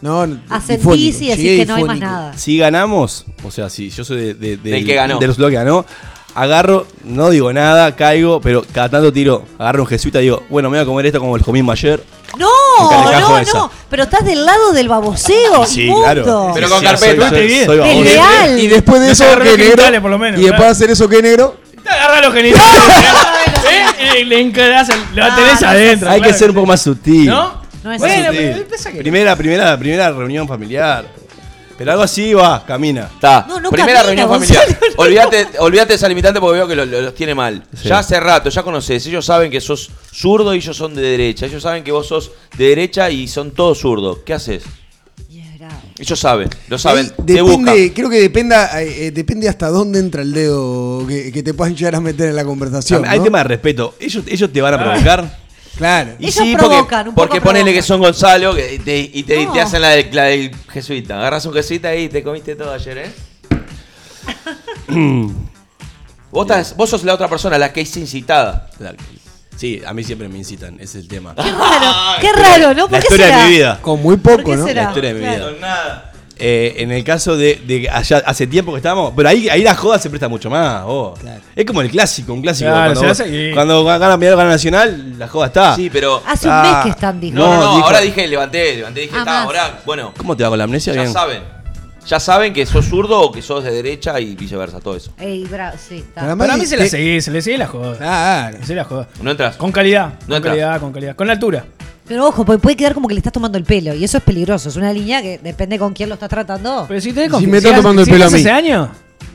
[0.00, 2.38] No, no, Asentís y decís que no hay más nada.
[2.38, 5.18] Si ganamos, o sea, si yo soy de, de, de- Del que ganó.
[5.18, 5.84] de los que ganó,
[6.34, 10.70] agarro, no digo nada, caigo, pero cada tanto tiro, agarro un jesuita y digo, bueno,
[10.70, 12.02] me voy a comer esto como el comimos ayer.
[12.36, 12.48] No,
[13.20, 13.58] no, esa.
[13.58, 13.70] no.
[13.88, 15.64] Pero estás del lado del baboseo.
[15.66, 16.04] Sí, inmundo.
[16.04, 16.50] claro.
[16.54, 17.28] Pero con Sí, carpeta.
[17.30, 17.66] soy- soy- bien.
[17.66, 18.58] soy Es real.
[18.60, 20.02] Y después de No eso, se agarró ¿qué los negro?
[20.02, 21.56] por lo menos, y después de hacer eso, ¿qué negro?
[21.82, 22.82] Te agarrás los genitales.
[23.70, 24.20] ¿eh?
[24.20, 26.10] Y le encarás, el- lo Ah, tenés no, adentro.
[26.10, 26.32] Hay claro.
[26.32, 27.26] que ser un poco más sutil.
[27.26, 27.62] ¿No?
[27.82, 28.36] No es bueno, así.
[28.92, 31.06] que- Primera, primera, primera reunión familiar.
[31.78, 33.08] Pero algo así va, camina.
[33.14, 33.46] Está.
[33.48, 34.60] No, no Primera camina, reunión Gonzalo.
[34.60, 34.92] familiar.
[34.96, 37.64] olvídate, olvídate de esa limitante porque veo que lo- lo- los tiene mal.
[37.74, 37.88] Sí.
[37.88, 39.06] Ya hace rato, ya conoces.
[39.06, 41.46] Ellos saben que sos zurdo y ellos son de derecha.
[41.46, 44.18] Ellos saben que vos sos de derecha y son todos zurdos.
[44.26, 44.64] ¿Qué haces?
[45.98, 47.10] Ellos saben, lo saben.
[47.26, 51.42] Te depende, creo que dependa, eh, eh, depende hasta dónde entra el dedo que, que
[51.42, 53.04] te puedan llegar a meter en la conversación.
[53.04, 53.24] Hay ¿no?
[53.24, 53.96] tema de respeto.
[53.98, 55.38] Ellos, ellos te van a provocar.
[55.78, 56.10] Claro.
[56.18, 57.74] Y Ellos sí, provocan, porque, un poco porque ponele provocan.
[57.74, 59.52] que son Gonzalo que te- y te, No.
[59.52, 61.18] te hacen la, del- la del jesuita.
[61.18, 63.12] Agarras un jesuita y te comiste todo ayer, ¿eh?
[66.30, 68.68] vos, estás- vos sos la otra persona, la que es incitada.
[69.56, 71.34] Sí, a mí siempre me incitan, ese es el tema.
[71.34, 72.82] Qué raro, qué raro, ¿no?
[72.88, 73.38] ¿Por La qué historia será?
[73.38, 73.78] de mi vida.
[73.82, 74.66] Con muy ¿Por poco, qué ¿no?
[74.66, 74.82] será?
[74.84, 75.36] La historia de mi Claro.
[75.38, 75.50] vida.
[75.50, 76.12] Con nada.
[76.40, 79.74] Eh, en el caso de, de allá hace tiempo que estábamos, pero ahí, ahí la
[79.74, 80.82] joda se presta mucho más.
[81.20, 81.40] Claro.
[81.56, 82.70] Es como el clásico, un clásico.
[82.70, 83.22] Claro, cuando, vos-
[83.54, 85.74] cuando gana Mineiro, gana Nacional, la joda está.
[85.76, 86.22] Sí, pero.
[86.26, 87.36] Hace un Ah, mes que están, dijo.
[87.36, 89.44] No, no, no, dijo- ahora dije, levanté, levanté, dije, Ah, está, más.
[89.46, 90.92] ahora, bueno, ¿Cómo te va con la amnesia?
[90.94, 91.12] ya Bien.
[91.12, 91.42] saben.
[92.06, 95.12] Ya saben que sos zurdo o que sos de derecha y viceversa, todo eso.
[95.18, 96.34] Ey, bravo, sí, está.
[96.36, 97.98] Para mí se la seguís, se le sigue la joda.
[97.98, 98.58] Claro.
[98.64, 99.08] Se la joda.
[99.20, 99.56] ¿No entras?
[99.56, 100.52] Con calidad, No con entras.
[100.52, 101.16] calidad, con calidad.
[101.16, 101.64] Con la altura.
[102.08, 103.94] Pero ojo, porque puede quedar como que le estás tomando el pelo.
[103.94, 104.68] Y eso es peligroso.
[104.70, 106.86] Es una línea que depende con quién lo estás tratando.
[106.88, 108.40] Pero si tenés Si me está confianza- tomando el pelo a mí.
[108.40, 108.90] ese año,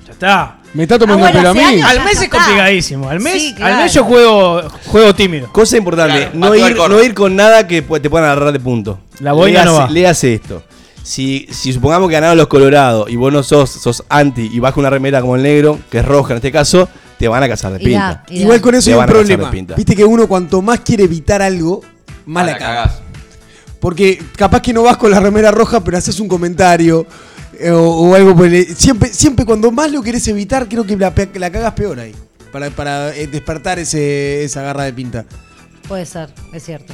[0.08, 0.58] ya está.
[0.74, 1.66] ¿Me está tomando Ah, el pelo a hace mí?
[1.66, 1.90] años.
[1.90, 2.38] Al mes es está.
[2.40, 3.10] complicadísimo.
[3.10, 5.52] Al mes, Sí, al mes yo juego, juego tímido.
[5.54, 6.96] Cosa importante, Claro, no, ir, corno.
[6.98, 9.00] no ir con nada que pu- te puedan agarrar de punto.
[9.20, 9.90] La boina Léase- no va.
[9.90, 10.64] léase esto.
[11.04, 14.74] Si, si supongamos que ganaron los colorados y vos no sos, sos anti y vas
[14.74, 16.88] con una remera como el negro, que es roja en este caso,
[17.20, 18.24] te van a cazar de Y da, pinta.
[18.30, 18.42] y da.
[18.44, 19.52] Igual con eso Te hay un van a cazar de problema.
[19.52, 19.76] pinta.
[19.76, 21.82] Viste que uno cuanto más quiere evitar algo,
[22.26, 23.02] más la cagás.
[23.80, 27.06] Porque capaz que no vas con la remera roja, pero haces un comentario
[27.60, 30.96] eh, o, o algo por el- Siempre, siempre cuando más lo querés evitar, creo que
[30.96, 32.16] la, pe- la cagas peor ahí.
[32.52, 35.26] Para, para eh, despertar ese, esa garra de pinta.
[35.88, 36.94] Puede ser, es cierto.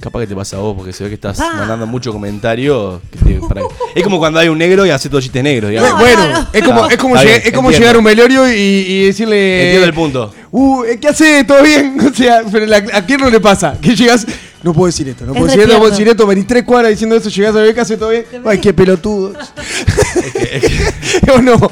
[0.00, 3.00] Capaz que te pasa a vos, porque se ve que estás mandando mucho comentario.
[3.10, 3.62] que te- para-
[3.94, 5.98] Es como cuando hay un negro y hace todo chistes negros, digamos.
[6.00, 6.48] Bueno, no, no.
[6.52, 7.78] es como, es como, está llegar, bien, es como entiendo.
[7.78, 9.62] llegar a un velorio y, y decirle.
[9.64, 10.34] Entiendo el punto.
[10.52, 11.44] Uh, ¿qué hace?
[11.44, 11.98] ¿Todo bien?
[12.10, 13.76] O sea, pero la- ¿a quién no le pasa?
[13.80, 14.26] Que llegas.
[14.62, 15.98] No puedo decir esto, no Es puedo decir esto, no puedo tierno.
[16.04, 16.26] decir esto.
[16.26, 18.26] Venís tres cuadras diciendo eso, llegás a ver qué hace todo bien.
[18.44, 19.32] Ay, qué pelotudo.
[21.34, 21.70] ¿O no?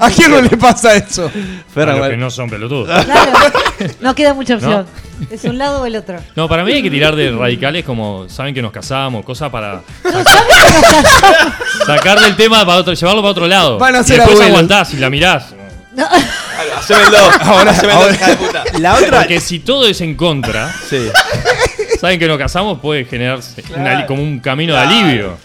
[0.00, 1.30] ¿A quién no le pasa eso?
[1.74, 3.04] Los que no son pelotudos.
[3.04, 3.32] Claro,
[4.00, 4.86] no queda mucha opción.
[5.30, 6.18] Es un lado o el otro.
[6.34, 9.82] No, para mí hay que tirar de radicales como saben que nos casamos, cosas para
[11.86, 13.78] sacar del tema para otro, llevarlo para otro lado.
[13.78, 14.48] Van a y ser después abuelos.
[14.50, 15.54] aguantás y la mirás.
[15.94, 16.06] No,
[16.78, 17.34] Haceme el dos.
[17.42, 18.64] Ahora haceme el dos, hija de puta.
[18.80, 19.18] La otra.
[19.20, 21.06] Porque si todo es en contra, Sí.
[22.00, 25.38] saben que nos casamos puede generarse una li- como un camino de alivio.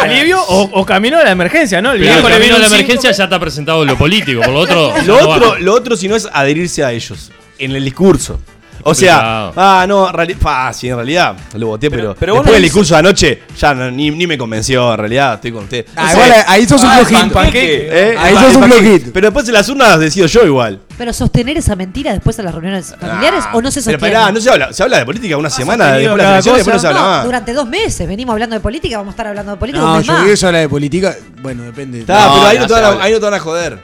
[0.00, 1.92] Alivio o, o camino a la emergencia, ¿no?
[1.92, 4.52] El Pero el viejo le de la emergencia ya está presentado en lo político, por
[4.52, 4.92] lo otro.
[5.04, 5.58] Lo no otro, va.
[5.58, 7.30] lo otro, si no es adherirse a ellos.
[7.58, 8.40] En el discurso.
[8.84, 12.46] O sea, ah, no, reali- fa, sí, en realidad lo voté, pero, pero vos después
[12.46, 15.52] no del dices- discurso de anoche, ya no- ni, ni me convenció, en realidad, estoy
[15.52, 15.86] con usted.
[15.96, 17.40] Ah, igual ahí sos un Ah, flojito.
[17.54, 18.16] ¿Eh?
[18.18, 18.80] Ahí sos un paquete.
[18.80, 19.10] flojito.
[19.12, 20.80] Pero después en las urnas decido yo igual.
[20.98, 24.14] pero sostener esa mentira después a las reuniones familiares o no se Pero sostiene.
[24.16, 26.58] pará, no se habla, se habla de política una semana sostenido después de las elecciones,
[26.58, 27.24] después no se habla más.
[27.24, 29.82] durante dos meses venimos hablando de política, vamos a estar hablando de política.
[29.82, 30.20] No, un mes yo más.
[30.20, 31.16] creo que eso habla de política.
[31.40, 32.00] Bueno, depende.
[32.00, 33.04] Está, pero ahí no no, te se van a, habla.
[33.04, 33.78] ahí no te van a joder.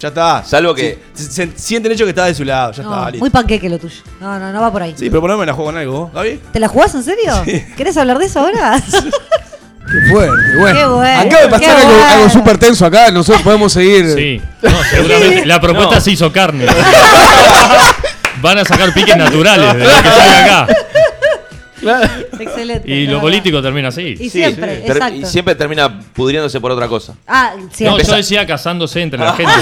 [0.00, 0.42] Ya está.
[0.44, 3.10] Salvo que- Sí, se, se- sienten hecho que estás de su lado, ya No, está.
[3.10, 3.20] listo.
[3.22, 4.00] muy panqueque lo tuyo.
[4.20, 4.94] No, no, no va por ahí.
[4.96, 6.40] Sí, pero por lo menos me la juego con algo, Gaby.
[6.52, 7.42] ¿Te la jugás en serio?
[7.76, 8.82] ¿Querés hablar de eso ahora?
[8.92, 10.78] Qué fuerte, bueno.
[10.78, 12.06] Qué bueno, Acaba de pasar algo, bueno.
[12.06, 13.10] algo súper tenso acá.
[13.10, 14.14] Nosotros podemos seguir.
[14.14, 15.46] Sí, no, seguramente.
[15.46, 16.00] La propuesta No.
[16.00, 16.64] se hizo carne.
[18.40, 20.66] Van a sacar piques naturales de lo que sale acá.
[22.38, 22.90] Excelente.
[22.90, 24.14] Y lo político termina así.
[24.18, 25.14] Y Sí, siempre, exacto.
[25.14, 27.14] y siempre termina pudriéndose por otra cosa.
[27.26, 29.52] Ah, No, yo decía casándose entre la gente.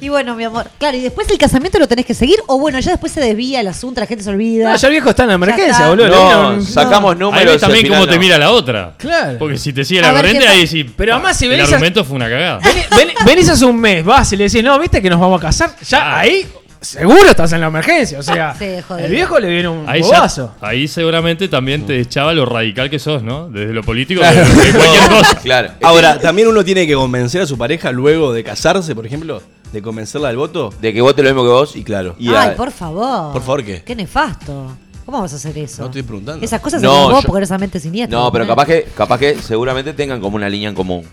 [0.00, 0.68] Y bueno, mi amor.
[0.78, 2.36] Claro, y después el casamiento lo tenés que seguir.
[2.46, 4.70] O bueno, ya después se desvía el asunto, la gente se olvida.
[4.70, 5.88] No, ya el viejo está en la emergencia, está.
[5.88, 6.52] boludo.
[6.56, 7.44] No, sacamos Ahí números.
[7.46, 8.94] ves y también cómo te mira la otra.
[8.98, 9.38] Claro.
[9.38, 10.84] Porque si te sigue A la ver, corriente, ¿qué pa- ahí sí.
[10.84, 12.60] Pero además, si el venís a- argumento fue una cagada.
[12.96, 15.46] Ven- venís hace un mes, vas y le decís, no, viste que nos vamos a
[15.46, 15.74] casar.
[15.88, 16.18] Ya Ah.
[16.20, 16.46] ahí,
[16.86, 18.18] seguro estás en la emergencia.
[18.18, 18.64] O sea, Sí,
[18.98, 20.54] el viejo le viene un Ahí, ya- bobazo.
[20.60, 23.48] ahí seguramente también te echaba lo radical que sos, ¿no?
[23.48, 25.38] Desde lo político, de, de cualquier cosa.
[25.42, 25.70] Claro.
[25.82, 29.82] Ahora, también uno tiene que convencer a su pareja luego de casarse, por ejemplo, de
[29.82, 30.72] convencerla del voto.
[30.80, 31.76] De que vote lo mismo que vos.
[31.76, 32.14] Y claro.
[32.18, 33.32] Y Ay, a- por favor.
[33.32, 33.82] Por favor, ¿qué?
[33.82, 34.76] Qué nefasto.
[35.04, 35.82] ¿Cómo vas a hacer eso?
[35.82, 36.44] No estoy preguntando.
[36.44, 38.18] Esas cosas No, se vos porque eres esa mente siniestra.
[38.18, 38.46] No, pero ¿eh?
[38.48, 41.04] capaz que, capaz que seguramente tengan como una línea en común.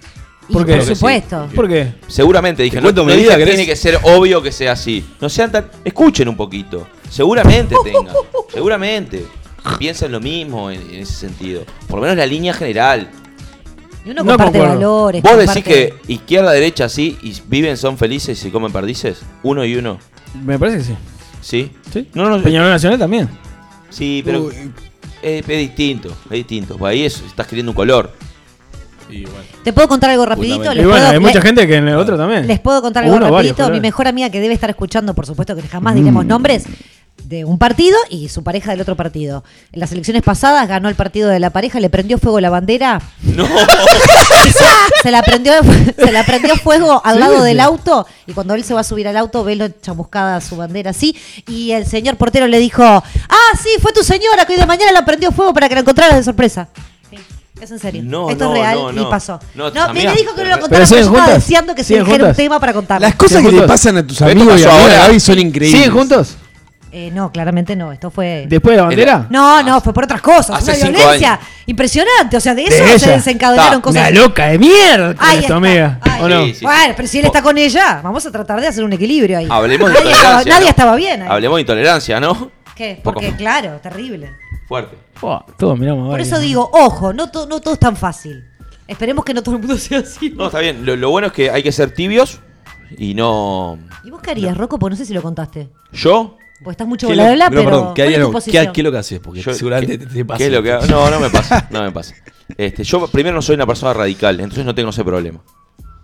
[0.52, 0.76] ¿Por qué?
[0.78, 1.48] Por supuesto.
[1.56, 1.94] ¿Por qué?
[2.08, 4.74] Seguramente dije, ¿Te no, cuento no dije vida, que tiene que ser obvio que sea
[4.74, 5.04] así.
[5.22, 5.68] No sean tan.
[5.84, 6.88] Escuchen un poquito.
[7.10, 8.14] Seguramente tengan.
[8.52, 9.26] Seguramente.
[9.80, 11.64] Piensan lo mismo en, en ese sentido.
[11.88, 13.10] Por lo menos la línea general.
[14.06, 15.22] Y uno No comparte valores.
[15.24, 19.22] ¿Vos comparte- decís que izquierda, derecha sí y viven, son felices y se comen perdices?
[19.44, 19.98] Uno y uno.
[20.44, 20.96] Me parece que sí.
[21.42, 21.72] ¿Sí?
[21.94, 22.10] ¿Sí?
[22.14, 23.30] No, no, Peñarol Nacional también.
[23.90, 24.58] Sí, pero es,
[25.22, 26.10] es distinto.
[26.26, 26.76] Es distinto.
[26.78, 28.12] Pues ahí es- estás queriendo un color.
[29.14, 29.40] Y bueno.
[29.64, 30.64] ¿Te puedo contar algo rapidito?
[30.74, 32.48] Y bueno, puedo- hay mucha le- gente que en el otro también.
[32.48, 33.64] Les puedo contar algo Uno, varios rapidito.
[33.64, 33.82] Mi colores.
[33.82, 35.98] mejor amiga que debe estar escuchando, por supuesto que jamás Mm.
[35.98, 36.64] diremos nombres,
[37.26, 39.44] de un partido y su pareja del otro partido.
[39.72, 43.02] En las elecciones pasadas ganó el partido de la pareja, le prendió fuego la bandera.
[43.24, 43.48] No.
[45.02, 45.54] se la prendió
[45.98, 47.44] se la prendió fuego al Sí, lado sí.
[47.46, 50.56] del auto y cuando él se va a subir al auto ve lo chamuscada su
[50.56, 51.16] bandera así
[51.48, 54.92] y el señor portero le dijo ah sí fue tu señora que hoy de mañana
[54.92, 56.68] la prendió fuego para que la encontraras de sorpresa.
[57.62, 59.10] Es en serio No, esto no, es real no, y no.
[59.10, 61.24] pasó No, tus me- amigas- dijo que no lo contara pero porque yo siguen estaba
[61.26, 61.44] juntas.
[61.48, 62.38] deseando que se Siguen dijera un juntas.
[62.38, 63.68] tema para contar Las cosas que le juntos.
[63.68, 65.08] pasan a tus Pero esto amigos y pasó amigas, ahora.
[65.08, 65.80] Gaby, son increíbles.
[65.82, 66.38] ¿Siguen juntos?
[66.96, 69.26] Eh, no claramente no esto fue ¿Después de la bandera?
[69.32, 70.58] no, no, fue por otras cosas.
[70.58, 71.46] Hace Una cinco violencia años.
[71.66, 72.38] impresionante.
[72.38, 73.16] O sea, de De eso se ella.
[73.18, 74.02] desencadenaron Ta, cosas.
[74.12, 75.56] Una loca de mierda Ahí tu está.
[75.56, 75.98] amiga.
[76.02, 76.22] Ahí.
[76.22, 76.46] ¿O no?
[76.46, 76.66] Sí, sí.
[76.66, 79.48] Bueno, pero si él está con ella, vamos a tratar de hacer un equilibrio ahí.
[79.50, 80.40] Hablemos de nadie intolerancia.
[80.40, 80.70] estaba, nadie ¿no?
[80.70, 81.28] estaba bien ahí.
[81.32, 82.52] Hablemos de intolerancia, ¿no?
[82.76, 83.00] ¿Qué?
[83.04, 83.20] Poco.
[83.22, 84.30] Porque, claro, terrible.
[84.68, 84.98] Fuerte.
[85.22, 86.28] Buah, todos miramos Por varios.
[86.30, 88.44] eso digo, ojo, no, to- no todo es tan fácil.
[88.88, 90.32] Esperemos que no todo el mundo sea así.
[90.32, 90.86] No, está bien.
[90.86, 92.40] Lo, lo bueno es que hay que ser tibios
[92.98, 93.78] y no.
[94.04, 94.78] ¿Y vos qué harías, Rocco?
[94.80, 95.70] Porque no sé si lo contaste.
[95.92, 96.38] Yo.
[96.60, 97.64] Porque estás mucho ¿Qué bla bla pero.
[97.66, 98.72] perdón, ¿qué, ¿cuál es haría- tu qué- posición?
[98.74, 99.20] qué es lo que haces?
[99.20, 100.38] Porque yo- seguramente ¿qué- te, te pasa.
[100.38, 100.86] ¿Qué es lo que hago?
[100.88, 101.68] No, no me pasa.
[101.72, 102.16] No me pasa.
[102.58, 105.40] Este, yo primero no soy una persona radical, entonces no tengo ese problema.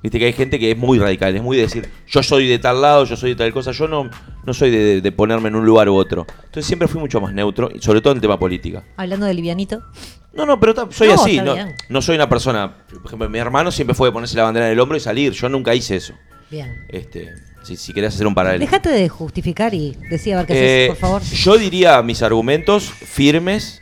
[0.02, 2.58] Viste que hay gente que es muy radical, es muy de decir, yo soy de
[2.58, 4.10] tal lado, yo soy de tal cosa, yo no,
[4.46, 6.26] no soy de, ponerme en un lugar u otro.
[6.38, 8.84] Entonces siempre fui mucho más neutro, y sobre todo en el tema política.
[8.96, 9.84] Hablando de livianito.
[10.32, 11.76] No, no, pero soy No, así, no, bien.
[11.90, 12.86] no soy una persona.
[12.88, 15.34] Por ejemplo, mi hermano siempre fue de ponerse la bandera en el hombro y salir.
[15.34, 16.14] Yo nunca hice eso.
[16.50, 16.86] Bien.
[16.88, 17.34] Este,
[17.64, 18.64] si, si querés hacer un paralelo.
[18.64, 21.22] Dejate de justificar y decía qué Eh, por favor.
[21.24, 23.80] Yo diría mis argumentos firmes,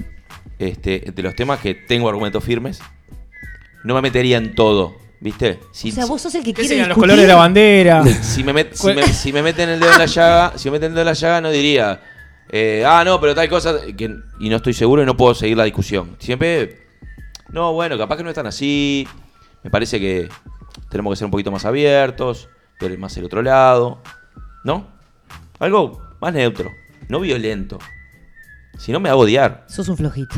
[0.58, 2.80] este, de los temas que tengo argumentos firmes.
[3.84, 5.60] No me metería en todo, ¿viste?
[5.72, 7.10] Si, o sea, vos sos el que ¿Qué quiere serían los discutir.
[7.10, 8.04] colores de la bandera?
[8.24, 10.74] si me, met- si, me, si me meten el dedo en la llaga, si me
[10.74, 12.02] meten el dedo en la llaga, no diría,
[12.52, 15.58] eh, ah, no, pero tal cosa, que, y no estoy seguro y no puedo seguir
[15.58, 16.16] la discusión.
[16.20, 16.88] Siempre,
[17.50, 19.08] no, bueno, capaz que no es tan así.
[19.64, 20.30] Me parece que
[20.90, 22.48] tenemos que ser un poquito más abiertos,
[22.80, 24.02] ver más el otro lado,
[24.64, 24.88] ¿no?
[25.60, 26.72] Algo más neutro,
[27.10, 27.80] no violento.
[28.78, 29.66] Si no me hago odiar.
[29.68, 30.36] Sos un flojito.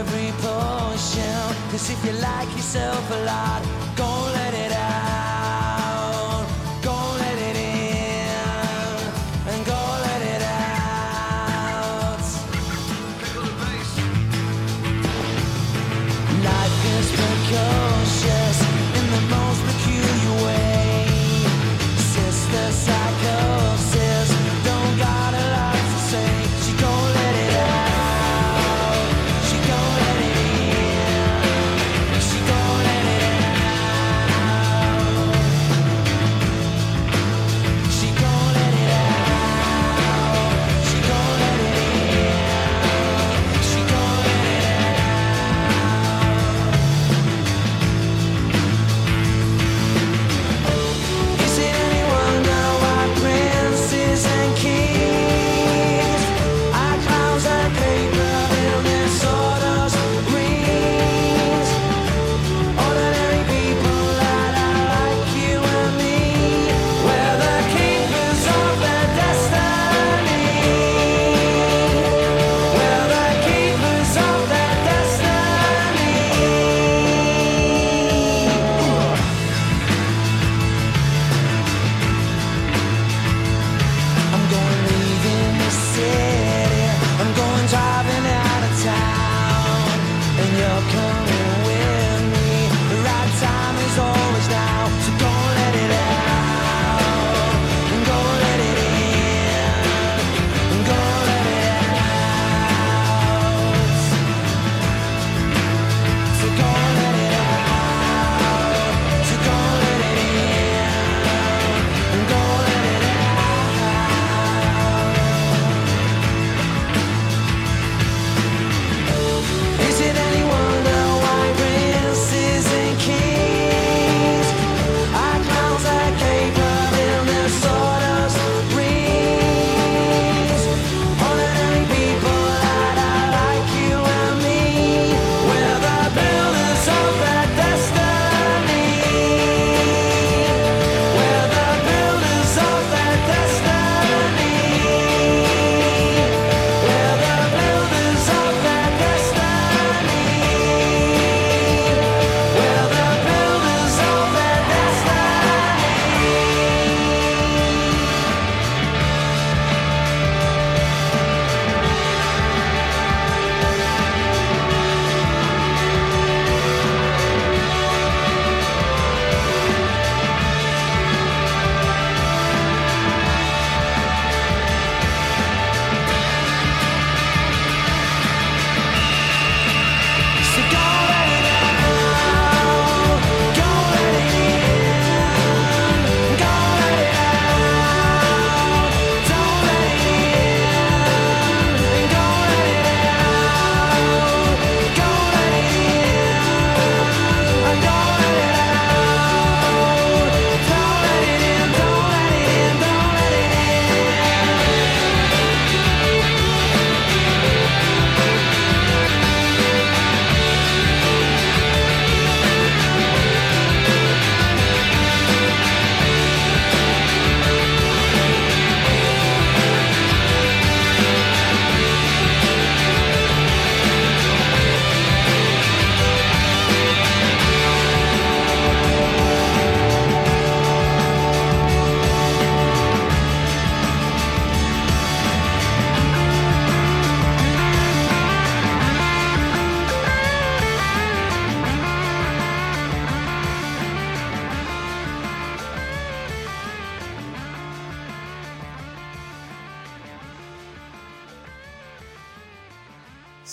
[0.00, 1.54] Every potion.
[1.70, 3.62] Cause if you like yourself a lot,
[3.96, 5.09] go let it out.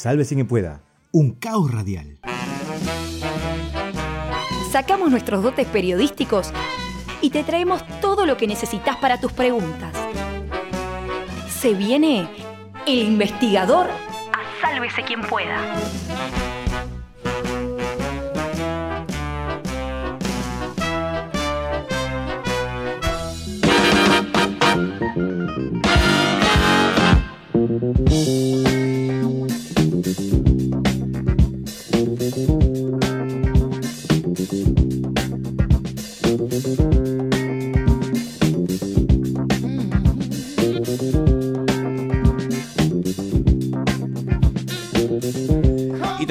[0.08, 0.80] Sálvese quien pueda.
[1.12, 2.20] Un caos radial.
[4.72, 6.54] sacamos nuestros dotes periodísticos
[7.20, 9.92] y te traemos todo lo que necesitas para tus preguntas.
[11.50, 12.26] Se viene
[12.86, 15.60] el investigador a sálvese quien pueda.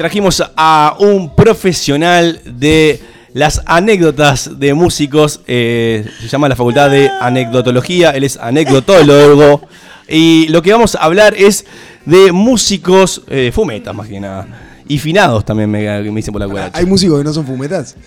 [0.07, 3.01] Trajimos a un profesional de
[3.33, 5.41] las anécdotas de músicos.
[5.47, 8.11] eh, se llama la Facultad de Anecdotología.
[8.11, 9.67] Él es anecdotólogo.
[10.07, 11.65] Y lo que vamos a hablar es
[12.05, 14.47] de músicos eh, fumetas, más que nada.
[14.87, 16.71] Y finados también me, me dicen por la cuadra.
[16.73, 17.97] Hay músicos que no son fumetas.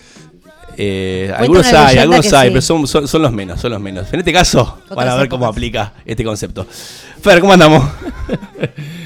[0.79, 2.53] Eh, algunos hay, algunos hay, sí.
[2.55, 4.11] pero son, son, son los menos, son los menos.
[4.11, 6.67] En este caso, Otras para ver cómo aplica este concepto.
[7.21, 7.85] Fer, ¿cómo andamos?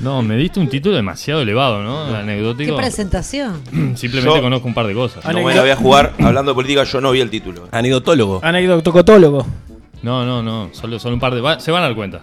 [0.00, 2.06] No, me diste un título demasiado elevado, ¿no?
[2.08, 2.76] ¿Qué Anecdótico.
[2.76, 3.60] presentación?
[3.96, 5.24] Simplemente Yo- conozco un par de cosas.
[5.24, 7.68] No me la voy a jugar hablando de política, yo no vi el título.
[7.72, 8.40] Anecdotólogo.
[8.42, 9.46] Anecdotocotólogo.
[10.02, 10.68] No, no, no.
[10.72, 11.40] Solo, solo un par de.
[11.40, 12.20] va- se van a dar cuenta.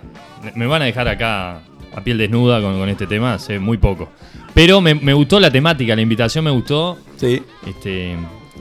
[0.56, 1.60] Me van a dejar acá
[1.94, 4.10] a piel desnuda con, con este tema hace muy poco.
[4.54, 6.98] Pero me, me gustó la temática, la invitación me gustó.
[7.18, 7.42] Sí.
[7.68, 8.16] Este,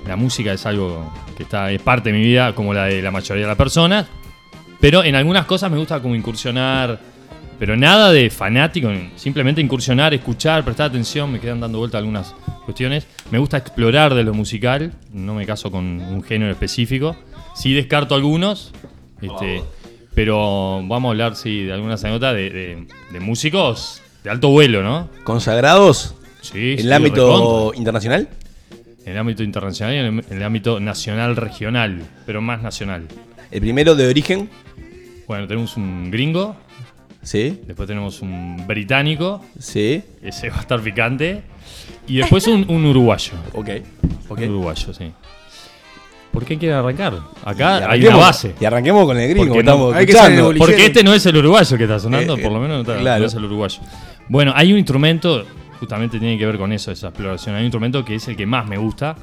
[0.09, 3.12] la música es algo que está, es parte de mi vida, como la de la
[3.12, 4.07] mayoría de las personas.
[4.81, 7.13] Pero en algunas cosas me gusta como incursionar.
[7.65, 12.35] Pero nada de fanático, simplemente incursionar, escuchar, prestar atención, me quedan dando vuelta algunas
[12.67, 13.06] cuestiones.
[13.31, 17.17] Me gusta explorar de lo musical, no me caso con un género específico.
[17.54, 18.71] Sí descarto algunos,
[19.23, 19.62] este,
[20.15, 24.83] pero vamos a hablar sí, de algunas anécdotas de, de- de músicos de alto vuelo,
[24.83, 25.08] ¿no?
[25.25, 26.17] ¿Consagrados?
[26.42, 28.29] Sí, ¿En sí, el ámbito internacional?
[29.06, 33.08] En el ámbito internacional y en el, en el ámbito nacional, regional, pero más nacional.
[33.50, 34.50] El primero de origen.
[35.27, 36.56] Bueno, tenemos un gringo.
[37.25, 37.60] Sí.
[37.66, 39.44] Después tenemos un británico.
[39.58, 40.02] Sí.
[40.22, 41.42] Ese va a estar picante.
[42.06, 43.33] Y después un, un uruguayo.
[43.54, 43.68] Ok.
[44.29, 44.38] ok.
[44.38, 45.10] Un uruguayo, sí.
[46.33, 47.14] ¿Por qué quieren arrancar?
[47.44, 48.54] Acá hay una base.
[48.60, 50.54] y arranquemos con el gringo Porque que estamos no- escuchando.
[50.58, 53.00] Porque este no es el uruguayo que está sonando, Eh, por lo menos no, está-
[53.00, 53.20] claro.
[53.20, 53.81] no es el uruguayo.
[54.29, 55.44] Bueno, hay un instrumento,
[55.79, 57.54] justamente tiene que ver con eso, esa exploración.
[57.54, 59.14] Hay un instrumento que es el que más me gusta,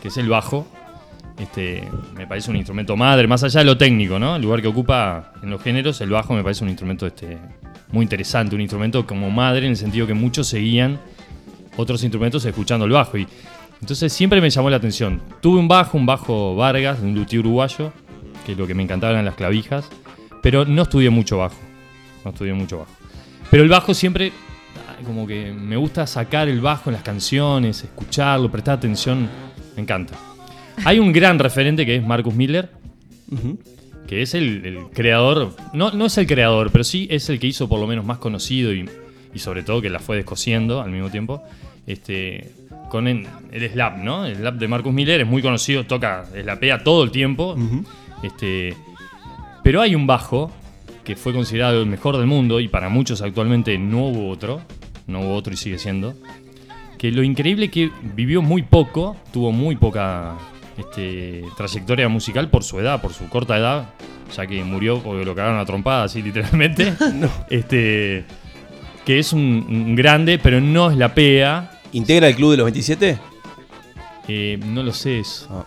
[0.00, 0.66] que es el bajo.
[1.38, 4.36] Este, me parece un instrumento madre, más allá de lo técnico, ¿no?
[4.36, 7.38] El lugar que ocupa en los géneros, el bajo me parece un instrumento este,
[7.90, 10.98] muy interesante, un instrumento como madre en el sentido que muchos seguían
[11.76, 13.16] otros instrumentos escuchando el bajo.
[13.16, 13.26] Y
[13.80, 15.20] entonces siempre me llamó la atención.
[15.40, 17.92] Tuve un bajo, un bajo Vargas, un luthier uruguayo,
[18.46, 19.88] que lo que me encantaba eran las clavijas,
[20.42, 21.56] pero no estudié mucho bajo.
[22.24, 22.92] No estudié mucho bajo.
[23.50, 24.32] Pero el bajo siempre,
[25.04, 29.28] como que me gusta sacar el bajo en las canciones, escucharlo, prestar atención,
[29.76, 30.14] me encanta.
[30.84, 32.70] Hay un gran referente que es Marcus Miller,
[34.06, 37.46] que es el, el creador, no, no es el creador, pero sí es el que
[37.46, 38.88] hizo por lo menos más conocido y,
[39.34, 41.42] y sobre todo que la fue descosiendo al mismo tiempo,
[41.86, 42.50] este,
[42.90, 44.26] con el, el slap, ¿no?
[44.26, 47.56] El slap de Marcus Miller es muy conocido, toca, slapea todo el tiempo,
[48.22, 48.76] este,
[49.64, 50.52] pero hay un bajo
[51.04, 54.60] que fue considerado el mejor del mundo y para muchos actualmente no hubo otro,
[55.06, 56.14] no hubo otro y sigue siendo,
[56.98, 60.36] que lo increíble que vivió muy poco, tuvo muy poca
[60.76, 63.90] este, trayectoria musical por su edad, por su corta edad,
[64.34, 66.94] ya que murió porque lo cagaron a trompada, así literalmente.
[67.50, 68.24] Este,
[69.04, 71.80] que es un, un grande, pero no es la PEA.
[71.92, 73.18] ¿Integra el club de los 27?
[74.28, 75.64] Eh, no lo sé eso.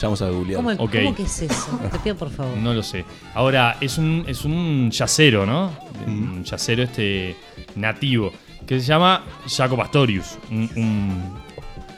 [0.00, 0.56] Ya vamos a googlear.
[0.56, 0.92] ¿Cómo, Ok.
[0.96, 1.78] cómo que es eso?
[1.92, 2.56] Te pido por favor.
[2.56, 3.04] No lo sé.
[3.34, 5.70] Ahora, es un, es un yacero, ¿no?
[6.06, 7.36] Un yacero este
[7.76, 8.32] nativo.
[8.66, 10.38] Que se llama Jaco Pastorius.
[10.50, 11.34] Un, un-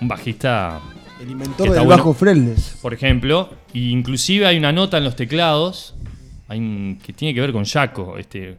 [0.00, 0.80] un bajista.
[1.20, 1.88] El inventor del bueno.
[1.96, 2.78] bajo fretless.
[2.82, 3.50] Por ejemplo.
[3.72, 5.94] Y inclusive hay una nota en los teclados.
[6.48, 8.18] hay un- que tiene que ver con Jaco.
[8.18, 8.56] Este,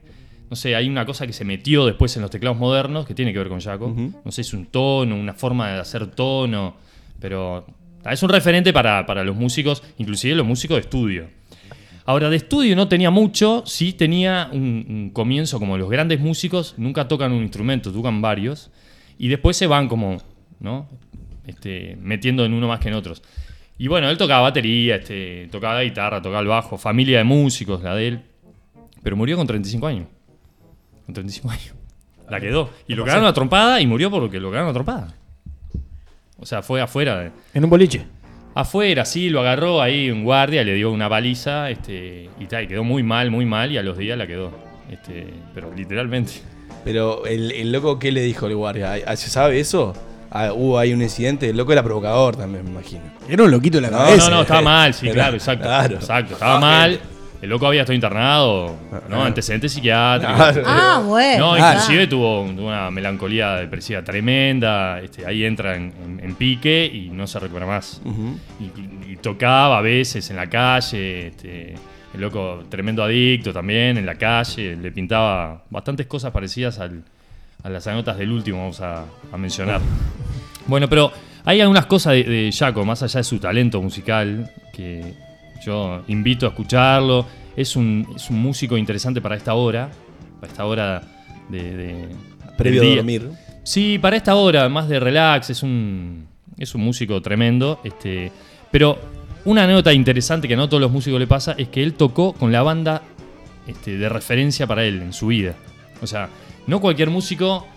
[0.49, 3.32] no sé, hay una cosa que se metió después en los teclados modernos que tiene
[3.32, 3.95] que ver con Jaco.
[4.26, 6.76] No sé, es un tono, una forma de hacer tono.
[7.22, 7.66] Pero
[8.03, 11.28] ah, es un referente para, para los músicos, inclusive los músicos de estudio.
[12.05, 16.74] Ahora, de estudio no tenía mucho, sí tenía un, un comienzo como los grandes músicos,
[16.78, 18.70] nunca tocan un instrumento, tocan varios,
[19.18, 20.18] y después se van como,
[20.60, 20.88] ¿no?
[21.48, 23.24] Este, metiendo en uno más que en otros.
[23.80, 27.82] Y bueno, él tocaba batería, este, tocaba la guitarra, tocaba el bajo, familia de músicos,
[27.82, 28.22] la de él,
[29.02, 30.08] pero murió con 35 años.
[31.06, 31.74] Con 35 años.
[32.30, 32.70] La quedó.
[32.88, 35.14] Y lo cagaron a trompada y murió porque lo cagaron a trompada.
[36.39, 37.18] O sea, fue afuera.
[37.20, 38.04] de- En un boliche.
[38.54, 42.68] Afuera, sí, lo agarró ahí un guardia, le dio una baliza, este, y tal, y
[42.68, 44.52] quedó muy mal, muy mal, y a los días la quedó.
[44.91, 46.34] Este, pero literalmente.
[46.84, 48.95] Pero el, el loco, ¿qué le dijo el guardia?
[49.06, 49.93] ¿Ah, ¿Se sabe eso?
[50.32, 53.01] Ah, hubo ahí un incidente, el loco era provocador también, me imagino.
[53.30, 54.30] Era un loquito de la No, cabeza.
[54.30, 55.63] no, no, estaba mal, sí, Era- claro, exacto.
[55.65, 55.95] claro.
[55.95, 56.99] Exacto, estaba mal.
[57.39, 58.75] El loco había estado internado,
[59.09, 59.23] ¿no?
[59.23, 60.36] Antecedentes psiquiátricos.
[60.36, 60.63] Claro.
[60.65, 61.45] Ah, bueno.
[61.45, 61.73] No, ah.
[61.73, 64.99] inclusive tuvo un- una melancolía depresiva tremenda.
[65.01, 68.01] Este, ahí entra en, en- en pique y no se recupera más.
[68.59, 71.28] Y tocaba a veces en la calle.
[71.28, 71.75] Este,
[72.15, 74.75] el loco, tremendo adicto también en la calle.
[74.75, 77.03] Le pintaba bastantes cosas parecidas al-
[77.68, 79.82] a las anotas del último, vamos a, a mencionar.
[80.68, 81.11] Bueno, pero
[81.43, 85.13] hay algunas cosas de, de Jaco, más allá de su talento musical, que
[85.65, 87.26] yo invito a escucharlo.
[87.57, 89.89] Es un, es un músico interesante para esta hora,
[90.39, 91.01] para esta hora
[91.49, 91.76] de...
[91.78, 92.07] de-
[92.57, 92.95] Previo día.
[92.95, 93.30] dormir.
[93.63, 96.26] Sí, para esta hora, más de relax, es un,
[96.57, 97.80] es un músico tremendo.
[97.84, 98.32] Este,
[98.72, 98.97] pero
[99.45, 102.34] una anécdota interesante que a no todos los músicos le pasa es que él tocó
[102.34, 103.03] con la banda
[103.68, 105.53] este, de referencia para él en su vida.
[106.01, 106.30] O sea,
[106.68, 107.68] no cualquier músico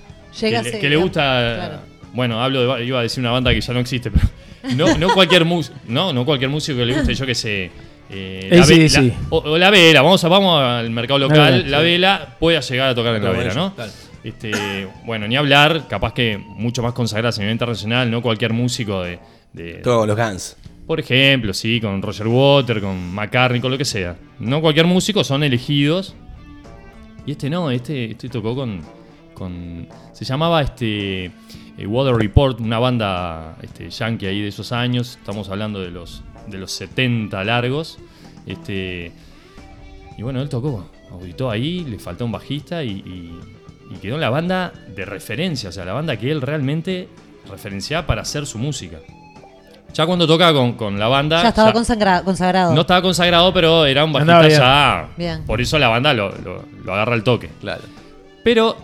[0.40, 1.20] Llega que, le, que le gusta.
[1.56, 1.78] claro.
[2.12, 4.26] Bueno, hablo de, iba a decir una banda que ya no existe, pero
[4.76, 7.70] no, no cualquier músico, no, no cualquier músico que le guste, yo que sé.
[8.10, 9.02] eh, la, ve- AC/DC.
[9.02, 11.84] la- o, o la vela, vamos, a, vamos al mercado local, vela, la sí.
[11.84, 13.74] vela pueda llegar a tocar en la vela, ¿no?
[14.22, 19.02] Este, bueno, ni hablar, capaz que mucho más consagradas a nivel internacional, no cualquier músico
[19.02, 19.18] de,
[19.52, 20.56] de- Todo con los Guns.
[20.86, 24.16] por ejemplo, sí, con Roger Water, con McCartney, con lo que sea.
[24.40, 26.14] No cualquier músico son elegidos.
[27.26, 28.80] Y este no, este, este tocó con,
[29.34, 35.16] con se llamaba este eh, Water Report, una banda este, yankee ahí de esos años.
[35.18, 37.98] Estamos hablando de los de los 70 largos.
[38.46, 39.12] Este
[40.16, 43.38] y bueno, él tocó, auditó ahí, le faltó un bajista y, y-
[44.00, 47.08] quedó la banda de referencia, o sea, la banda que él realmente
[47.50, 49.00] referenciaba para hacer su música.
[49.92, 51.42] Ya cuando toca con, con la banda.
[51.42, 51.74] Ya estaba ya-
[52.24, 52.74] consagrado.
[52.74, 54.58] no estaba consagrado, pero era un bajista bien.
[54.60, 55.08] ya.
[55.16, 55.44] Bien.
[55.44, 57.50] Por eso la banda lo, lo- lo agarra al toque.
[57.60, 57.82] Claro.
[58.44, 58.76] Pero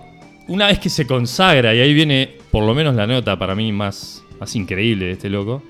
[0.49, 3.73] una vez que se consagra, y ahí viene por lo menos la nota para mí
[3.73, 5.63] más, más increíble de este loco.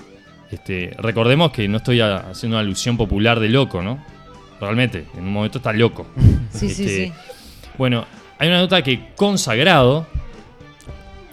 [0.50, 4.02] Este, recordemos que no estoy a- haciendo una alusión popular de loco, ¿no?
[4.60, 6.06] Realmente, en un momento está loco.
[6.52, 7.12] Sí, sí, Este, sí.
[7.76, 8.06] Bueno,
[8.38, 10.06] hay una nota que consagrado,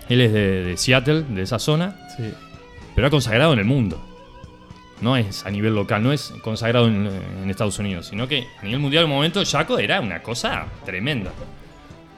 [0.09, 1.95] él es de, de Seattle, de esa zona,
[2.95, 4.01] pero ha consagrado en el mundo.
[5.01, 7.07] No es a nivel local, no es consagrado en,
[7.43, 10.65] en Estados Unidos, sino que a nivel mundial en un momento Jaco era una cosa
[10.85, 11.31] tremenda.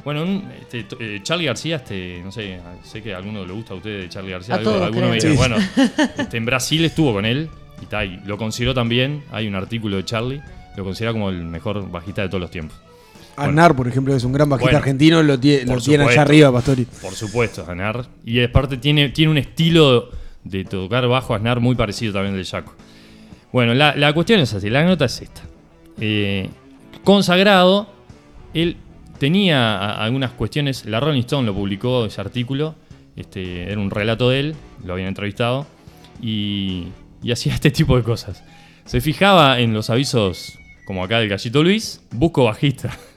[0.03, 3.73] Bueno, un- este, eh, Charlie García, este, no sé, sé que a alguno le gusta
[3.73, 4.53] a ustedes de Charlie García.
[4.55, 5.31] A algo- todos, alguno me creo.
[5.31, 5.35] dice, Sí.
[5.37, 5.55] bueno,
[6.19, 7.49] este, en Brasil estuvo con él
[7.81, 9.23] y, ta, y lo consideró también.
[9.31, 10.41] Hay un artículo de Charlie,
[10.77, 12.77] lo considera como el mejor bajista de todos los tiempos.
[13.35, 16.51] Anar, por ejemplo, es un gran bajista Bueno, argentino, lo, tie- lo tiene allá arriba,
[16.51, 16.85] Pastori.
[17.01, 18.05] Por supuesto, Aznar.
[18.23, 20.09] Y aparte tiene, tiene un estilo
[20.45, 22.73] de tocar bajo Aznar muy parecido también al de Jaco.
[23.51, 25.41] Bueno, la, la cuestión es así, la nota es esta.
[25.99, 26.49] Eh,
[27.03, 27.87] consagrado,
[28.53, 28.77] él
[29.19, 32.75] tenía a- algunas cuestiones, la Rolling Stone lo publicó ese artículo,
[33.15, 35.65] este, era un relato de él, lo habían entrevistado,
[36.21, 36.87] y,
[37.23, 38.43] y hacía este tipo de cosas.
[38.85, 42.95] Se fijaba en los avisos, como acá del Gallito Luis, busco bajista.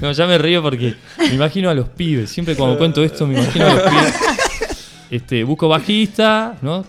[0.00, 2.28] No, ya me río porque me imagino a los pibes.
[2.28, 4.14] Siempre cuando cuento esto me imagino a los pibes.
[5.12, 6.84] Este, busco bajista, ¿no?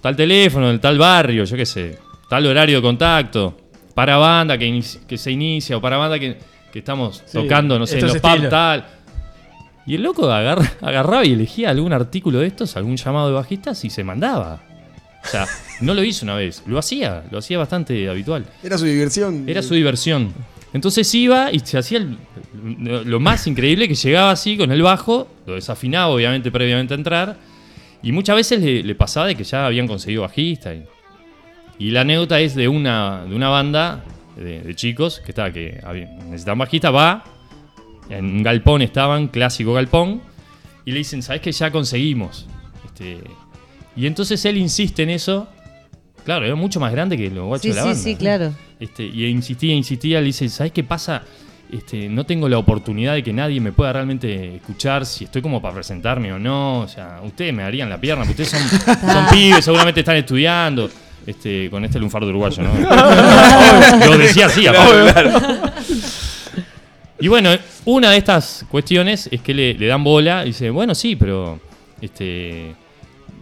[0.00, 1.98] Tal teléfono, en tal barrio, yo qué sé.
[2.28, 3.56] Tal horario de contacto.
[3.94, 6.38] Para banda que, se inicia o para banda que,
[6.72, 8.86] que estamos Sí, tocando, no sé, en los pubs, tal.
[9.86, 13.84] Y el loco agarra- agarraba y elegía algún artículo de estos, algún llamado de bajistas
[13.84, 14.62] y se mandaba.
[15.24, 15.46] O sea,
[15.80, 18.44] no lo hizo una vez, lo hacía, lo hacía bastante habitual.
[18.62, 19.48] Era su diversión.
[19.48, 20.32] Era su diversión.
[20.72, 22.18] Entonces iba y se hacía el-
[23.04, 27.36] lo más increíble que llegaba así con el bajo, lo desafinaba obviamente previamente a entrar,
[28.04, 30.74] y muchas veces le, le pasaba de que ya habían conseguido bajista.
[30.74, 30.84] Y,
[31.78, 34.04] y la anécdota es de una, de una banda
[34.36, 35.80] de, de chicos que estaba que
[36.26, 37.24] necesitaban bajista, va,
[38.10, 40.20] en un galpón estaban, clásico galpón,
[40.84, 42.46] y le dicen, ¿sabes que ya conseguimos?
[42.84, 43.18] Este,
[43.96, 45.48] y entonces él insiste en eso.
[46.24, 48.02] Claro, era mucho más grande que los guachos Sí, de la sí, banda.
[48.02, 48.54] sí, claro.
[48.80, 51.22] Este, y insistía, insistía, le dice, ¿sabes qué pasa?
[51.72, 55.60] Este, no tengo la oportunidad de que nadie me pueda realmente escuchar si estoy como
[55.60, 56.80] para presentarme o no.
[56.80, 60.90] O sea, ustedes me darían la pierna, porque ustedes son, son pibes, seguramente están estudiando.
[61.26, 62.74] Este, con este lunfardo uruguayo, ¿no?
[64.06, 65.72] Lo decía así, aparte.
[67.18, 67.50] Y bueno,
[67.86, 71.58] una de estas cuestiones es que le, le dan bola y dice, bueno, sí, pero
[72.02, 72.74] este,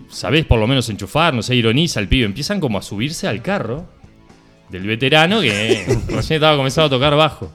[0.08, 2.26] sabés por lo menos enchufar, no sé, ironiza el pibe.
[2.26, 3.86] Empiezan como a subirse al carro
[4.68, 7.52] del veterano que recién estaba comenzando a tocar bajo.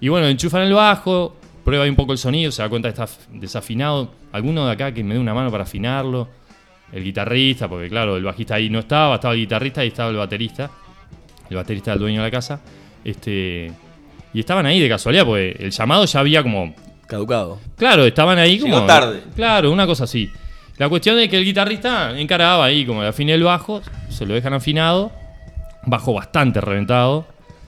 [0.00, 3.02] Y bueno, enchufan el bajo, prueba ahí un poco el sonido, se da cuenta que
[3.02, 4.10] está desafinado.
[4.32, 6.28] Alguno de acá que me dé una mano para afinarlo.
[6.92, 10.16] El guitarrista, porque claro, el bajista ahí no estaba, estaba el guitarrista y estaba el
[10.16, 10.70] baterista.
[11.50, 12.60] El baterista del dueño de la casa.
[13.04, 13.72] Este,
[14.32, 16.74] y estaban ahí de casualidad, porque el llamado ya había como
[17.06, 17.60] Caducado.
[17.76, 18.74] Claro, estaban ahí como.
[18.74, 19.22] Llegó tarde.
[19.34, 20.30] Claro, una cosa así.
[20.76, 23.80] La cuestión es que el guitarrista encaraba ahí como le afiné el bajo,
[24.10, 25.10] se lo dejan afinado,
[25.84, 27.26] bajo bastante reventado.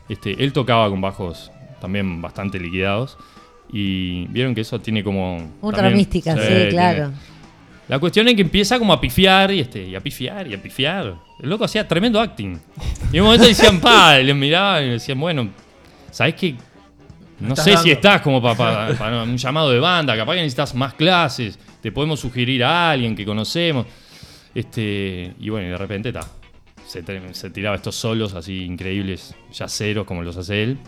[0.08, 1.50] Este, él tocaba con bajos
[1.80, 3.16] también bastante liquidados.
[3.70, 5.52] Y vieron que eso tiene como.
[5.60, 7.12] Otra también- mística, sí, claro.
[7.88, 10.62] La cuestión es que empieza como a pifiar y, este, y a pifiar y a
[10.62, 11.14] pifiar.
[11.40, 12.58] El loco hacía tremendo acting.
[13.12, 15.48] Y en un momento decían, pa, y le miraban y decían, bueno,
[16.10, 16.54] ¿sabes qué?
[17.40, 21.58] No sé si estás como para un llamado de banda, capaz que necesitas más clases,
[21.80, 23.86] te podemos sugerir a alguien que conocemos.
[24.54, 26.26] Este, y bueno, y de repente ta,
[26.86, 27.02] se,
[27.32, 30.78] se tiraba estos solos así increíbles, yaceros como los hace él,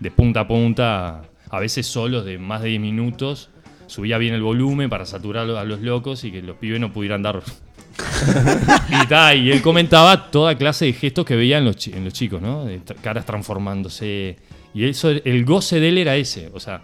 [0.00, 3.50] de punta a punta, a veces solos de más de 10 minutos.
[3.86, 7.22] Subía bien el volumen para saturar a los locos y que los pibes no pudieran
[7.22, 7.42] dar.
[9.02, 12.04] y, ta, y él comentaba toda clase de gestos que veía en los, chi- en
[12.04, 12.64] los chicos, ¿no?
[12.64, 14.36] De caras transformándose.
[14.74, 16.50] Y eso, el goce de él era ese.
[16.52, 16.82] O sea,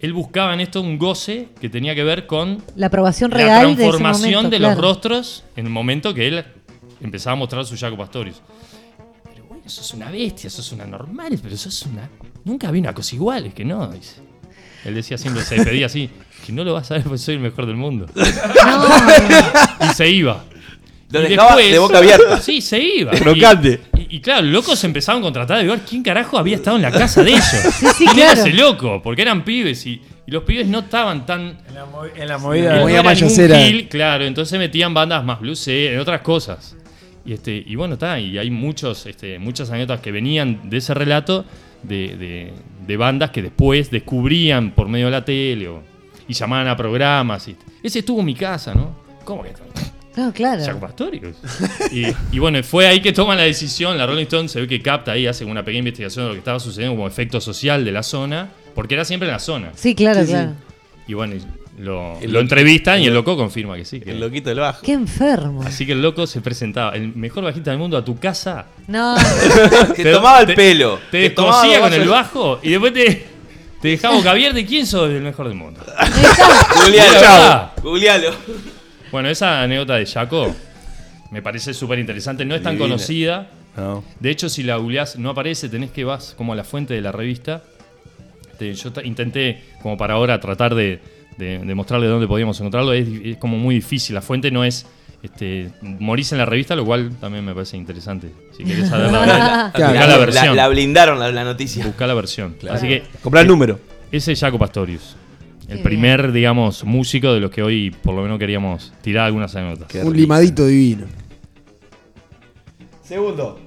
[0.00, 3.66] él buscaba en esto un goce que tenía que ver con La aprobación la real
[3.66, 6.44] de ese transformación momento, de los rostros en el momento que él
[7.00, 8.40] empezaba a mostrar su Jaco Pastorius.
[9.32, 12.08] Pero bueno, eso es una bestia, eso es una normal, pero eso es una.
[12.48, 13.86] Nunca vi una cosa igual, es que no.
[13.88, 14.16] dice.
[14.84, 16.08] Él decía siempre, se pedía así,
[16.46, 18.06] que no lo vas a ver porque soy el mejor del mundo.
[19.80, 20.44] y se iba.
[21.10, 22.40] Lo Y dejaba de boca abierta.
[22.40, 23.12] Sí, se iba.
[23.12, 23.80] Crocante.
[23.96, 26.82] Y, y claro, los locos empezaban a contratar de ver quién carajo había estado en
[26.82, 27.44] la casa de ellos.
[27.96, 28.48] sí, ¿Quién era claro.
[28.48, 29.00] ese loco?
[29.02, 31.58] Porque eran pibes y, y los pibes no estaban tan.
[31.66, 32.76] En la, movi- en la movida.
[32.76, 33.02] no era
[33.88, 36.76] claro, entonces metían bandas más blues, en otras cosas.
[37.24, 40.94] Y, este, y bueno, está, y hay muchos, este, muchas anécdotas que venían de ese
[40.94, 41.44] relato
[41.82, 42.52] de, de-
[42.86, 45.82] de bandas que después descubrían por medio de la tele o-
[46.26, 47.46] y llamaban a programas.
[47.48, 48.96] y- ese estuvo en mi casa, ¿no?
[49.24, 49.52] ¿Cómo que?
[50.16, 50.64] No, claro.
[50.64, 51.36] Jaco Pastorius.
[51.92, 53.96] Y, y bueno, fue ahí que toman la decisión.
[53.96, 56.38] La Rolling Stone se ve que capta ahí, hace una pequeña investigación de lo que
[56.40, 59.70] estaba sucediendo como efecto social de la zona, porque era siempre en la zona.
[59.76, 60.32] Sí, claro, Sí, sí.
[60.32, 60.52] claro.
[61.06, 61.42] Y bueno, y
[61.78, 64.00] lo, lo entrevistan y el loco confirma que sí.
[64.00, 64.82] que- El loquito del bajo.
[64.82, 65.62] Qué enfermo.
[65.62, 68.66] Así que el loco se presentaba, el mejor bajista del mundo, a tu casa.
[68.86, 69.16] No,
[69.96, 70.98] Te- tomaba el te- pelo.
[71.10, 73.26] Te dos con el bajo y después te,
[73.80, 74.58] te dejaba boca abierta.
[74.60, 75.80] ¿Y quién sos el mejor del mundo?
[77.82, 78.32] Googlealo.
[79.10, 80.54] Bueno, esa anécdota de Jaco
[81.30, 82.44] me parece súper interesante.
[82.44, 82.88] No es tan Divina.
[82.94, 83.46] conocida.
[83.76, 84.02] No.
[84.18, 87.00] De hecho, si la googleás no aparece, tenés que vas como a la fuente de
[87.00, 87.62] la revista.
[88.58, 91.00] Te- yo intenté, como para ahora, tratar de,
[91.38, 92.92] de, de mostrarle dónde podíamos encontrarlo.
[92.92, 94.14] Es, como muy difícil.
[94.14, 94.86] La fuente no es.
[95.20, 98.30] Este, morís en la revista, lo cual también me parece interesante.
[98.56, 99.94] Si querés saber la, Claro.
[99.94, 100.54] la, La, versión.
[100.56, 101.84] la blindaron la, la noticia.
[101.86, 102.56] Buscá la versión.
[102.70, 103.80] Así que Comprar el número.
[104.12, 105.16] ese es Jaco Pastorius.
[105.68, 109.54] El Qué primer, digamos, músico de los que hoy por lo menos queríamos tirar algunas
[109.56, 110.04] anécdotas.
[110.04, 111.06] Un limadito divino.
[113.02, 113.58] Segundo.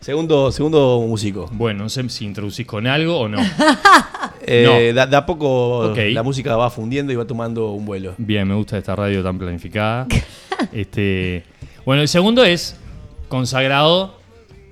[0.00, 1.48] Segundo, segundo músico.
[1.52, 3.38] Bueno, no sé si introducís con algo o no.
[4.44, 4.94] Eh, No.
[4.94, 8.14] da, da poco la música va fundiendo y va tomando un vuelo.
[8.18, 10.06] Bien, me gusta esta radio tan planificada.
[10.72, 11.44] este,
[11.84, 12.76] bueno, el segundo es
[13.28, 14.18] consagrado.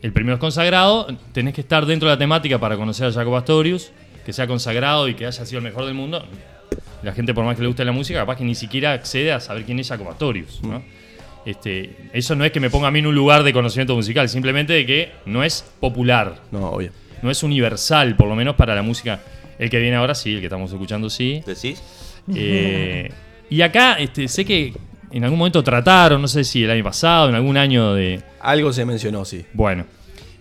[0.02, 1.06] El primero es consagrado.
[1.32, 3.92] Tenés que estar dentro de la temática para conocer a Jacob Astorius.
[4.24, 6.24] Que sea consagrado y que haya sido el mejor del mundo.
[7.02, 9.40] La gente, por más que le guste la música, capaz que ni siquiera accede a
[9.40, 10.60] saber quién es Jacob Astorius.
[10.62, 10.82] ¿no?
[11.46, 14.28] Este, eso no es que me ponga a mí en un lugar de conocimiento musical,
[14.28, 16.36] simplemente de que no es popular.
[16.52, 16.92] No, obvio.
[17.22, 19.20] No es universal, por lo menos para la música.
[19.60, 21.42] El que viene ahora sí, el que estamos escuchando sí.
[21.44, 21.82] ¿Decís?
[22.34, 23.10] Eh,
[23.50, 24.72] y acá este, sé que
[25.12, 28.22] en algún momento trataron, no sé si el año pasado, en algún año de...
[28.40, 29.44] Algo se mencionó, sí.
[29.52, 29.84] Bueno,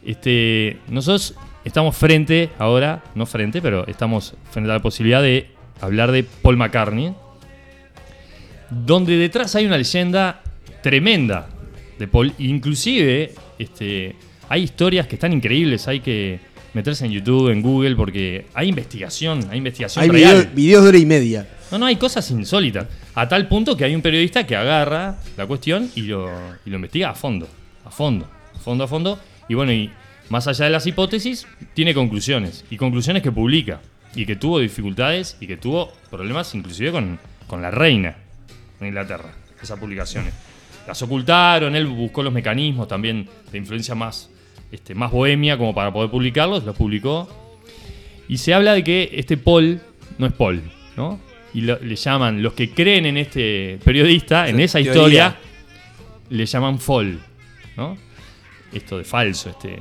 [0.06, 5.48] este, nosotros estamos frente ahora, no frente, pero estamos frente a la posibilidad de
[5.82, 7.14] hablar de Paul McCartney,
[8.70, 10.42] donde detrás hay una leyenda
[10.82, 11.50] tremenda
[11.98, 12.34] de Paul.
[12.38, 14.16] Inclusive, este,
[14.48, 16.40] hay historias que están increíbles, hay que
[16.74, 20.36] meterse en YouTube, en Google, porque hay investigación, hay investigación Hay real.
[20.38, 21.48] video- videos de hora y media.
[21.72, 22.88] No, no, hay cosas insólitas.
[23.16, 26.30] A tal punto que hay un periodista que agarra la cuestión y lo,
[26.66, 27.48] y lo investiga a fondo.
[27.86, 28.28] A fondo.
[28.56, 29.20] A fondo, a fondo.
[29.48, 29.90] Y bueno, y
[30.30, 32.66] más allá de las hipótesis, tiene conclusiones.
[32.70, 33.82] Y conclusiones que publica.
[34.16, 38.16] Y que tuvo dificultades y que tuvo problemas inclusive con, con la reina
[38.80, 39.32] de Inglaterra.
[39.62, 40.34] Esas publicaciones.
[40.88, 44.30] Las ocultaron, él buscó los mecanismos también de influencia más,
[44.72, 47.28] este, más bohemia como para poder publicarlos, los publicó.
[48.28, 49.82] Y se habla de que este Paul
[50.18, 50.62] no es Paul,
[50.96, 51.20] ¿no?
[51.54, 54.92] Y lo- le llaman, los que creen en este periodista, en esa Teoría.
[54.94, 55.36] historia,
[56.30, 57.20] le llaman Fall,
[57.76, 57.98] ¿no?
[58.72, 59.78] Esto de falso, este.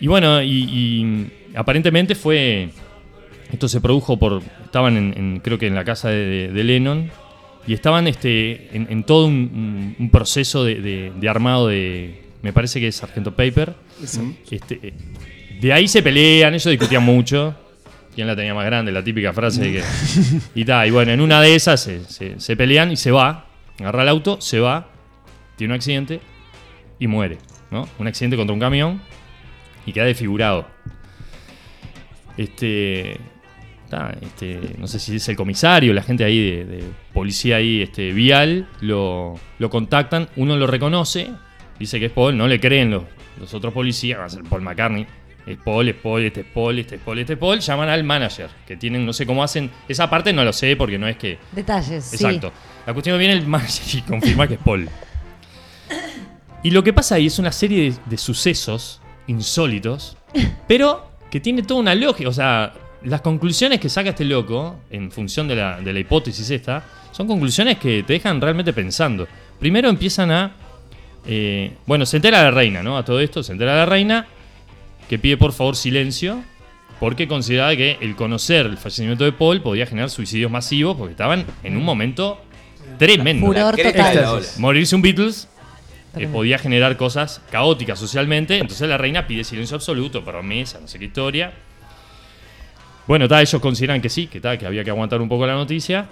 [0.00, 2.70] Y bueno, y, y aparentemente fue.
[3.52, 4.42] Esto se produjo por.
[4.64, 7.10] Estaban en, en- creo que en la casa de, de Lennon.
[7.66, 12.23] Y estaban este, en, en todo un, proceso de armado de.
[12.44, 13.74] Me parece que es Sargento Paper.
[14.50, 14.92] Este, eh,
[15.60, 17.56] de ahí se pelean, ellos discutían mucho.
[18.14, 18.92] ¿Quién la tenía más grande?
[18.92, 19.82] La típica frase de que.
[20.54, 23.46] Y ta, y bueno, en una de esas se, se- se pelean y se va.
[23.80, 24.88] Agarra el auto, se va.
[25.56, 26.20] Tiene un accidente
[26.98, 27.38] y muere.
[27.70, 27.88] ¿no?
[27.98, 29.00] Un accidente contra un camión
[29.86, 30.66] y queda desfigurado.
[32.36, 33.16] Este.
[33.88, 37.82] ta, este, no sé si es el comisario, la gente ahí de, de policía ahí,
[37.82, 41.30] este, vial, lo, lo contactan, uno lo reconoce,
[41.78, 43.04] dice que es Paul, no le creen los,
[43.38, 45.06] los otros policías, va a ser Paul McCartney.
[45.46, 47.60] Es Paul, es Paul, este es Paul, este es Paul, este es Paul.
[47.60, 49.70] Llaman al manager, que tienen, no sé cómo hacen.
[49.86, 51.38] Esa parte no lo sé porque no es que.
[51.52, 52.16] Detalles, sí.
[52.16, 52.50] Exacto.
[52.86, 54.88] La cuestión viene el manager y confirma que es Paul.
[56.62, 60.16] Y lo que pasa ahí es una serie de, de sucesos insólitos,
[60.66, 62.28] pero que tiene toda una lógica.
[62.30, 62.72] O sea,
[63.04, 67.26] las conclusiones que saca este loco, en función de la, de la hipótesis esta, son
[67.26, 69.28] conclusiones que te dejan realmente pensando.
[69.60, 70.52] Primero empiezan a.
[71.26, 72.96] eh, bueno, se entera la reina, ¿no?
[72.96, 74.26] A todo esto, se entera la reina
[75.08, 76.42] que pide por favor silencio
[77.00, 81.44] porque consideraba que el conocer el fallecimiento de Paul podía generar suicidios masivos porque estaban
[81.62, 82.40] en un momento
[82.98, 83.46] tremendo.
[83.46, 84.42] Furor total.
[84.58, 85.48] Morirse un Beatles
[86.16, 88.58] eh, podía generar cosas caóticas socialmente.
[88.58, 91.52] Entonces la reina pide silencio absoluto, promesa, no sé qué historia.
[93.06, 95.54] Bueno, ta, ellos consideran que sí, que, ta, que había que aguantar un poco la
[95.54, 96.06] noticia.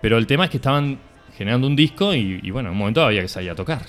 [0.00, 0.98] Pero el tema es que estaban
[1.38, 3.82] generando un disco y, y bueno, en un momento había que salir a tocar.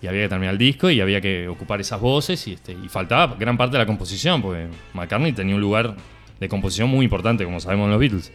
[0.00, 2.88] Y había que terminar el disco y había que ocupar esas voces y, este, y
[2.88, 5.94] faltaba gran parte de la composición, porque McCartney tenía un lugar
[6.38, 8.32] de composición muy importante, como sabemos en los Beatles.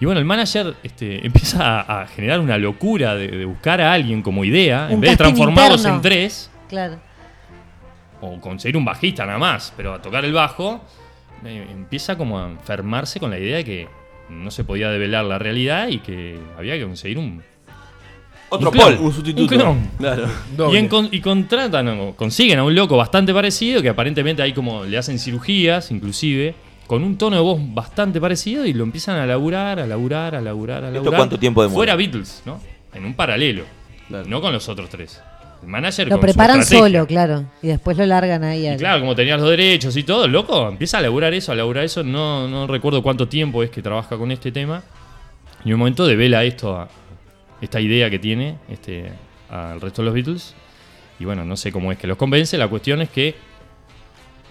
[0.00, 3.92] Y bueno, el manager este, empieza a, a generar una locura de, de buscar a
[3.92, 5.96] alguien como idea, en vez de transformarlos interno.
[5.96, 6.98] en tres, Claro.
[8.20, 10.82] o conseguir un bajista nada más, pero a tocar el bajo,
[11.44, 13.88] eh, empieza como a enfermarse con la idea de que
[14.34, 17.42] no se podía develar la realidad y que había que conseguir un...
[18.50, 19.06] Otro un clon, Paul.
[19.06, 19.42] Un sustituto.
[19.42, 19.90] Un clon.
[19.98, 20.28] Claro.
[20.72, 24.84] Y, en- y contratan, o consiguen a un loco bastante parecido, que aparentemente ahí como
[24.84, 26.54] le hacen cirugías, inclusive,
[26.86, 30.40] con un tono de voz bastante parecido, y lo empiezan a laburar, a laburar, a
[30.40, 31.18] laburar, a ¿Esto laburar.
[31.18, 31.74] cuánto tiempo demora?
[31.76, 32.60] Fuera Beatles, ¿no?
[32.92, 33.64] En un paralelo.
[34.06, 34.28] Claro.
[34.28, 35.20] No con los otros tres.
[35.64, 37.44] El manager Lo con preparan solo, claro.
[37.62, 38.62] Y después lo largan ahí.
[38.64, 41.54] Y al- claro, como tenía los derechos y todo, loco, empieza a laburar eso, a
[41.54, 42.02] laburar eso.
[42.04, 44.82] No, no recuerdo cuánto tiempo es que trabaja con este tema.
[45.64, 46.88] Y un momento devela esto, a-
[47.60, 49.10] esta idea que tiene este,
[49.48, 50.54] al resto de los Beatles.
[51.18, 52.58] Y bueno, no sé cómo es que los convence.
[52.58, 53.34] La cuestión es que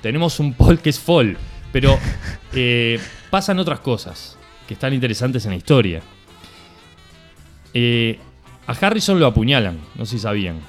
[0.02, 1.38] tenemos un Paul que es Fall.
[1.72, 1.98] Pero
[2.54, 3.00] eh,
[3.30, 4.38] pasan otras cosas
[4.68, 6.02] que están interesantes en la historia.
[7.74, 8.20] Eh,
[8.68, 10.60] a Harrison lo apuñalan, no sé si sabían.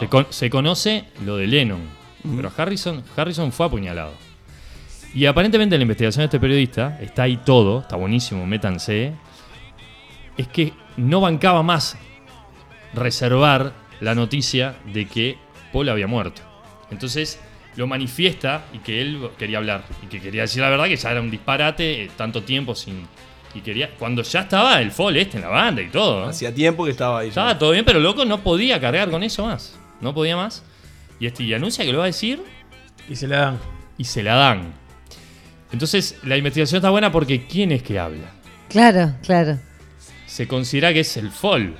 [0.00, 1.80] Se, con- se conoce lo de Lennon,
[2.36, 4.12] pero Harrison, Harrison fue apuñalado.
[5.14, 9.12] Y aparentemente en la investigación de este periodista, está ahí todo, está buenísimo, métanse,
[10.38, 11.98] es que no bancaba más
[12.94, 15.36] reservar la noticia de que
[15.72, 16.42] Paul había muerto.
[16.90, 17.40] Entonces
[17.76, 21.10] lo manifiesta y que él quería hablar y que quería decir la verdad que ya
[21.10, 23.06] era un disparate eh, tanto tiempo sin
[23.54, 26.20] y quería cuando ya estaba el Fall este en la banda y todo.
[26.22, 26.26] ¿no?
[26.28, 27.26] Hacía tiempo que estaba ahí.
[27.26, 27.30] ya.
[27.30, 29.78] Estaba todo bien, pero loco no podía cargar con eso más.
[30.02, 30.62] No podía más.
[31.18, 32.42] Y este y anuncia que lo va a decir
[33.08, 33.58] Y se la dan.
[33.96, 34.74] y se la dan.
[35.72, 38.30] Entonces, la investigación está buena porque ¿quién es que habla?
[38.68, 39.58] Claro, claro.
[40.26, 41.74] Se considera que es el Fall.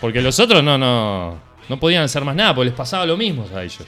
[0.00, 1.38] Porque los otros no, no,
[1.68, 3.86] no podían hacer más nada, porque les pasaba lo mismo a ellos.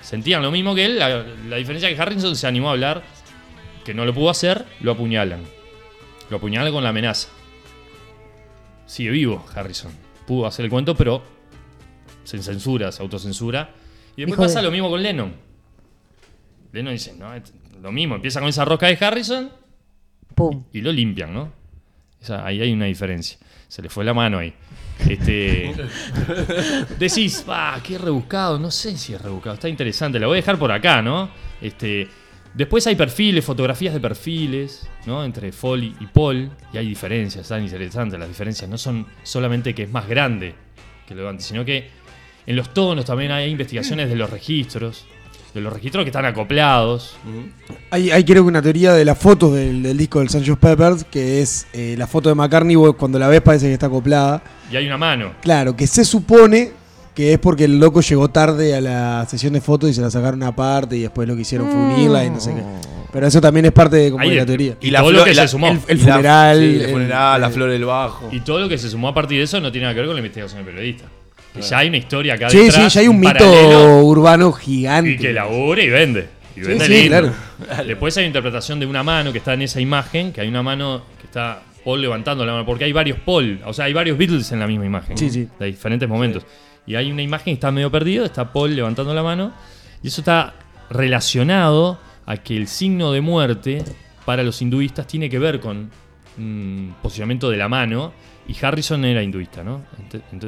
[0.00, 0.98] Sentían lo mismo que él.
[0.98, 3.02] La, la diferencia es que Harrison se animó a hablar,
[3.84, 5.40] que no lo pudo hacer, lo apuñalan.
[6.30, 7.28] Lo apuñalan con la amenaza.
[8.86, 9.92] Sigue vivo Harrison.
[10.26, 11.22] Pudo hacer el cuento, pero
[12.26, 13.70] se censura, se autocensura.
[14.16, 15.32] Y después Hijo de- pasa lo mismo con Lennon.
[16.72, 18.14] Lennon dice, no, es lo mismo.
[18.16, 19.50] Empieza con esa rosca de Harrison
[20.34, 20.64] Pum.
[20.72, 21.52] y lo limpian, ¿no?
[22.20, 23.38] Esa- ahí hay una diferencia.
[23.68, 24.52] Se le fue la mano ahí.
[25.08, 25.74] Este,
[26.98, 28.58] decís, ah, qué rebuscado.
[28.58, 29.54] No sé si es rebuscado.
[29.54, 30.18] Está interesante.
[30.18, 31.28] La voy a dejar por acá, ¿no?
[31.60, 32.08] Este,
[32.54, 35.24] después hay perfiles, fotografías de perfiles, ¿no?
[35.24, 36.50] Entre Foley y Paul.
[36.72, 38.18] Y hay diferencias, están interesantes.
[38.18, 40.54] Las diferencias no son solamente que es más grande
[41.06, 41.88] que lo de antes, sino que
[42.46, 45.04] en los tonos también hay investigaciones de los registros.
[45.54, 47.16] De los registros que están acoplados.
[47.90, 51.04] Hay, hay creo que una teoría de las fotos del, del disco del Sancho Peppers,
[51.04, 54.42] que es eh, la foto de McCartney, vos cuando la ves parece que está acoplada.
[54.70, 55.32] Y hay una mano.
[55.40, 56.72] Claro, que se supone
[57.14, 60.10] que es porque el loco llegó tarde a la sesión de fotos y se la
[60.10, 62.62] sacaron aparte y después lo que hicieron fue unirla y no sé qué.
[63.10, 64.76] Pero eso también es parte de, como Ahí de la teoría.
[64.78, 65.68] y todo lo que se sumó.
[65.88, 66.58] El, la- funeral.
[66.58, 68.28] sí, el el- funeral, la el- flor del bajo.
[68.30, 70.06] Y todo lo que se sumó a partir de eso no tiene nada que ver
[70.08, 71.06] con la investigación del periodista.
[71.60, 75.12] Ya hay una historia acá Sí, detrás, sí, ya hay un mito urbano gigante.
[75.12, 76.28] Y que labure y vende.
[76.56, 77.32] Y vende sí, claro.
[77.86, 81.02] Después hay interpretación de una mano que está en esa imagen, que hay una mano
[81.20, 84.50] que está Paul levantando la mano, porque hay varios Paul, o sea, hay varios Beatles
[84.52, 85.16] en la misma imagen.
[85.16, 85.48] Sí, sí.
[85.58, 86.44] De diferentes momentos.
[86.86, 89.52] Y hay una imagen que está medio perdido, está Paul levantando la mano,
[90.02, 90.54] y eso está
[90.90, 93.84] relacionado a que el signo de muerte
[94.24, 95.90] para los hinduistas tiene que ver con
[96.38, 98.12] un posicionamiento de la mano.
[98.48, 99.82] Y Harrison era hinduista, ¿no?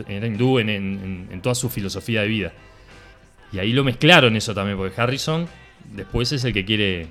[0.08, 2.52] Era hindú en, en- en toda su filosofía de vida.
[3.52, 5.46] Y ahí lo mezclaron eso también, porque Harrison
[5.94, 7.06] después es el que quiere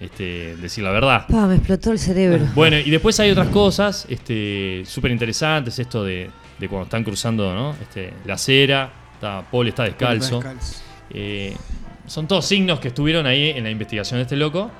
[0.00, 1.26] este, decir la verdad.
[1.28, 2.44] Pa, me explotó el cerebro.
[2.54, 7.54] Bueno, y después hay otras cosas este, súper interesantes, esto de, de cuando están cruzando
[7.54, 7.76] ¿no?
[7.80, 10.36] este, la acera, está, Paul está descalzo.
[10.36, 10.82] Descalzo.
[11.10, 11.54] Eh,
[12.06, 14.70] son todos signos que estuvieron ahí en la investigación de este loco,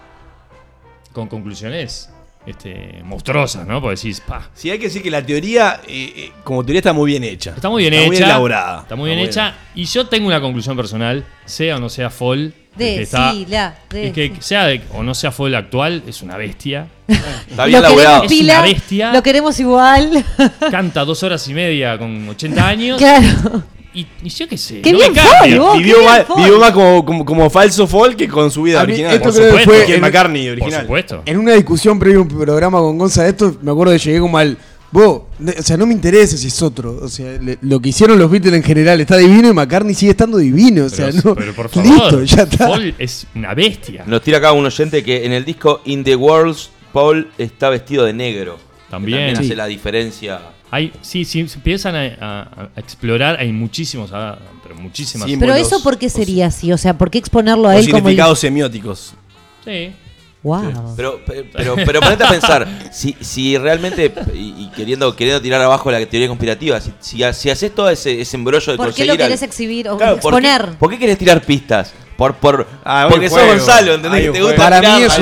[1.13, 2.11] con conclusiones
[2.47, 3.81] este, monstruosas, ¿no?
[3.81, 6.93] Porque decís, pa, Sí, hay que decir que la teoría, eh, eh, como teoría, está
[6.93, 7.53] muy bien hecha.
[7.55, 8.13] está muy bien Está hecha.
[8.25, 8.81] muy elaborada.
[8.83, 9.55] Está muy bien hecha.
[9.75, 12.55] Y yo tengo una conclusión personal, sea o no sea Fall.
[12.79, 16.87] que está- el que sea de- o no sea Fall actual, es una bestia.
[17.09, 18.25] Está bien Lo queremos laburado.
[18.25, 19.13] Es una bestia.
[19.13, 20.25] lo queremos igual.
[20.71, 22.99] Canta dos horas y media con 80 años.
[22.99, 23.63] claro.
[23.93, 24.81] Y, y yo qué sé.
[24.83, 25.13] Qué no bien
[25.59, 25.79] vos.
[25.79, 26.37] Vivió qué más, bien Fall.
[26.45, 29.15] vivió más como, como, como falso folk que con su vida A mí original.
[29.15, 29.71] esto Por creo supuesto.
[29.73, 30.81] fue que en- McCartney Por original.
[30.83, 31.23] supuesto.
[31.27, 34.21] En una discusión previa a un programa con Gonza de esto, me acuerdo que llegué
[34.21, 34.57] como al.
[34.93, 35.23] Vos,
[35.59, 36.99] o sea, no me interesa si es otro.
[37.03, 40.11] O sea, le- lo que hicieron los Beatles en general está divino y McCartney sigue
[40.13, 40.85] estando divino.
[40.85, 41.35] O sea, Pero, no.
[41.37, 42.67] pero por favor, listo, ya está.
[42.69, 44.05] Paul es una bestia.
[44.07, 48.05] Nos tira acá un oyente que en el disco In the Worlds, Paul está vestido
[48.05, 48.57] de negro.
[48.57, 49.37] Que También.
[49.37, 49.55] hace Sí.
[49.55, 50.41] la diferencia.
[50.71, 55.29] Hay, sí, sí, se empiezan a, a- a explorar, hay muchísimos, ah, pero muchísimas.
[55.29, 56.73] Sí, Pero Símbolos, eso, ¿por qué sería así?
[56.73, 58.03] O sea, ¿por qué exponerlo a Los él como el...
[58.05, 59.15] significados semióticos.
[59.65, 59.93] Sí.
[60.43, 60.95] Wow.
[60.97, 65.61] Pero, pe- pero, pero ponete a pensar, si, si realmente, y, y queriendo, queriendo tirar
[65.61, 68.95] abajo la teoría conspirativa, si, si, ha- si haces todo ese, ese embrollo de ¿Por
[68.95, 70.79] qué lo al- querés exhibir o Claro, ¿por qué- exponer?
[70.79, 71.93] ¿por qué, querés tirar pistas?
[72.21, 73.41] Por, por, Ah, porque sos.
[73.43, 74.21] Gonzalo, ¿entendés?
[74.27, 75.19] Que te un gusta Para mí es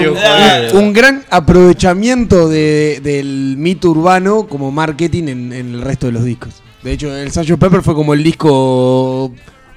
[0.74, 6.12] un, un- gran aprovechamiento de- del mito urbano como marketing en, en el resto de
[6.12, 6.54] los discos.
[6.82, 7.56] De hecho, el Sgt.
[7.56, 9.32] Pepper fue como el disco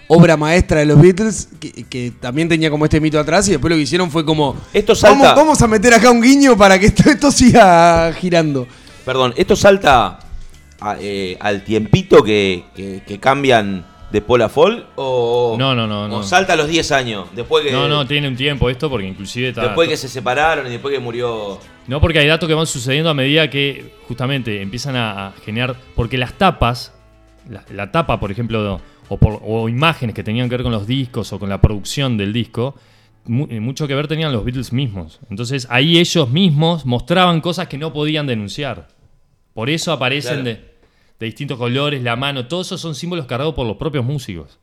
[0.07, 3.69] obra maestra de los Beatles, que, que también tenía como este mito atrás, y después
[3.69, 4.55] lo que hicieron fue como...
[4.73, 8.65] Esto Vamos, vamos a meter acá un guiño para que esto, esto siga girando.
[9.05, 10.17] perdón, esto salta
[10.79, 16.07] a- eh, al tiempito que, que, que cambian de Fall o, No, no, no, o
[16.07, 16.23] no.
[16.23, 19.49] salta a los 10 años, después que, No, no, tiene un tiempo esto porque inclusive
[19.49, 19.63] está...
[19.63, 21.59] después que se separaron y después que murió...
[21.87, 25.75] No, porque hay datos que van sucediendo a medida que justamente empiezan a, a generar.
[25.95, 26.93] Porque las tapas,
[27.49, 30.85] la, la tapa, por ejemplo, o, por- o imágenes que tenían que ver con los
[30.85, 32.75] discos o con la producción del disco,
[33.25, 35.19] mu- eh, mucho que ver tenían los Beatles mismos.
[35.29, 38.87] Entonces ahí ellos mismos mostraban cosas que no podían denunciar.
[39.53, 40.59] Por eso aparecen Claro.
[40.59, 40.70] de,
[41.21, 44.57] de distintos colores, la mano, todos esos son símbolos cargados por los propios músicos.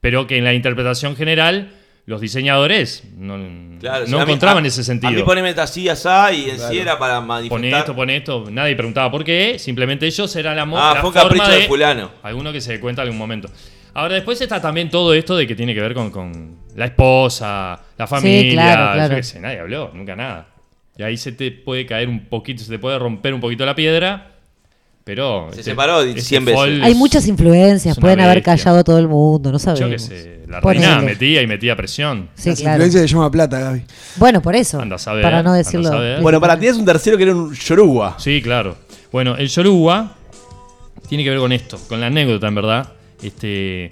[0.00, 1.72] Pero que en la interpretación general,
[2.04, 3.34] los diseñadores no,
[3.80, 5.12] Claro, no o sea, a mí- encontraban a- ese A sentido.
[5.14, 7.58] mí poneme así, asá y en sí era para manifestar...
[7.58, 8.44] Pone esto, pone esto.
[8.50, 9.58] Nadie preguntaba por qué.
[9.58, 12.10] Simplemente ellos eran la, mo- Ah, la fue un forma capricho de de fulano.
[12.22, 13.48] Alguno que se dé cuenta en algún momento.
[13.94, 17.80] Ahora, después está también todo esto de que tiene que ver con, con la esposa,
[17.96, 18.52] la familia.
[18.94, 20.48] claro, yo qué sé, nadie habló, nunca nada.
[20.98, 23.74] Y ahí se te puede caer un poquito, se te puede romper un poquito la
[23.74, 24.32] piedra.
[25.06, 25.46] Pero.
[25.52, 26.58] Se este- separó este 100 veces.
[26.60, 28.56] fall Hay es- muchas influencias, pueden haber bestia.
[28.56, 29.78] callado a todo el mundo, no sabemos.
[29.78, 30.84] Yo qué sé, la Ponele.
[30.84, 32.28] reina metía y metía presión.
[32.34, 32.74] Sí, Las claro.
[32.84, 33.82] influencias se llama plata, Gaby.
[34.16, 34.80] Bueno, por eso.
[34.80, 35.88] Anda a saber, para no anda a decirlo.
[35.90, 36.20] saber.
[36.20, 38.16] Bueno, para ti es un tercero que era un Yoruba.
[38.18, 38.76] Sí, claro.
[39.12, 40.16] Bueno, el Yoruba
[41.08, 42.92] tiene que ver con esto, con la anécdota, en verdad.
[43.22, 43.90] Este,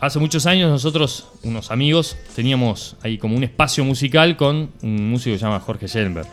[0.00, 5.32] hace muchos años nosotros, unos amigos, teníamos ahí como un espacio musical con un músico
[5.34, 6.26] que se llama Jorge Schellenberg.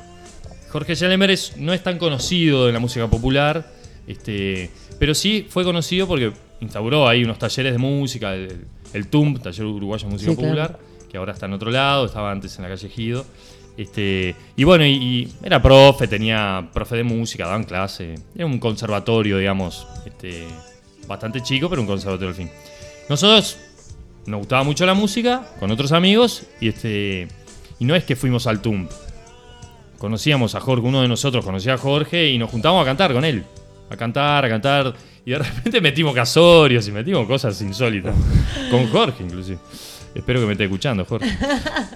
[0.74, 3.72] Jorge Schellenberg es- no es tan conocido en la música popular,
[4.08, 4.70] este,
[5.00, 9.66] pero sí fue conocido porque instauró ahí unos talleres de música, el, el TUM, Taller
[9.66, 10.50] Uruguayo de Música Sí, claro.
[10.52, 13.26] Popular, que ahora está en otro lado, estaba antes en la calle Gido.
[13.78, 18.16] Este, y bueno, y, y era profe, tenía profe de música, daban clase.
[18.36, 20.46] Era un conservatorio, digamos, este,
[21.08, 22.50] bastante chico, pero un conservatorio al fin.
[23.10, 23.58] Nosotros
[24.26, 27.28] nos gustaba mucho la música con otros amigos y este
[27.80, 28.88] y no es que fuimos al TUM.
[30.04, 33.24] Conocíamos a Jorge, uno de nosotros conocía a Jorge y nos juntábamos a cantar con
[33.24, 33.42] él.
[33.90, 34.94] A cantar, a cantar.
[35.26, 38.14] Y de repente metimos casorios y metimos cosas insólitas.
[38.70, 39.60] Con Jorge, inclusive.
[40.14, 41.30] Espero que me esté escuchando, Jorge.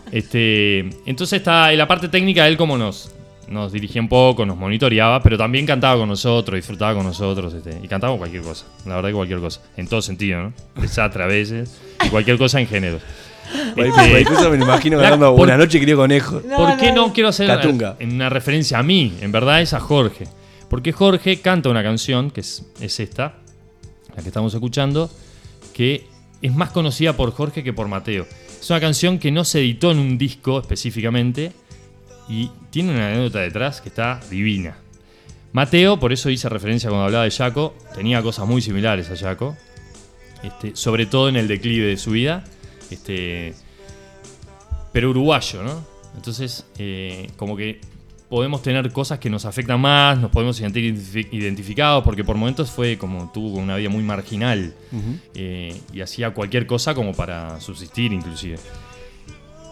[0.09, 3.13] Este, entonces está en la parte técnica, él como nos,
[3.49, 7.77] nos dirigía un poco, nos monitoreaba, pero también cantaba con nosotros, disfrutaba con nosotros, este,
[7.83, 10.53] y cantaba cualquier cosa, la verdad que cualquier cosa, en todo sentido, ¿no?
[10.81, 12.99] Desastre a veces, y cualquier cosa en género.
[14.21, 16.41] Incluso me lo imagino cantando por- Una noche quería conejo.
[16.41, 17.47] ¿Por qué no quiero hacer
[17.99, 19.13] en una referencia a mí?
[19.21, 20.25] En verdad es a Jorge.
[20.69, 23.35] Porque Jorge canta una canción, que es, es esta,
[24.15, 25.09] la que estamos escuchando,
[25.73, 26.05] que
[26.41, 28.25] es más conocida por Jorge que por Mateo.
[28.59, 31.53] Es una canción que no se editó en un disco específicamente
[32.27, 34.75] y tiene una anécdota detrás que está divina.
[35.53, 39.55] Mateo, por eso hice referencia cuando hablaba de Jaco, tenía cosas muy similares a Jaco,
[40.43, 42.43] este, sobre todo en el declive de su vida.
[42.91, 43.53] Este,
[44.91, 45.85] pero uruguayo, ¿no?
[46.15, 47.79] Entonces, eh, como que
[48.29, 52.69] podemos tener cosas que nos afectan más, nos podemos sentir identifi- identificados, porque por momentos
[52.71, 54.73] fue como tuvo una vida muy marginal
[55.35, 58.57] eh, y hacía cualquier cosa como para subsistir inclusive.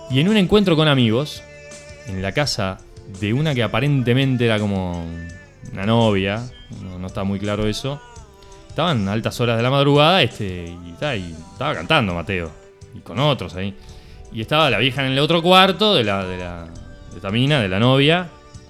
[0.09, 1.41] Y en un encuentro con amigos,
[2.07, 2.77] en la casa
[3.19, 5.03] de una que aparentemente era como
[5.73, 6.49] una novia,
[6.81, 7.99] no, no está muy claro eso,
[8.69, 12.51] estaban altas horas de la madrugada este, y, y estaba cantando Mateo,
[12.95, 13.75] y con otros ahí.
[14.31, 16.63] Y estaba la vieja en el otro cuarto de la, de la
[17.11, 18.27] de esta mina, de la novia,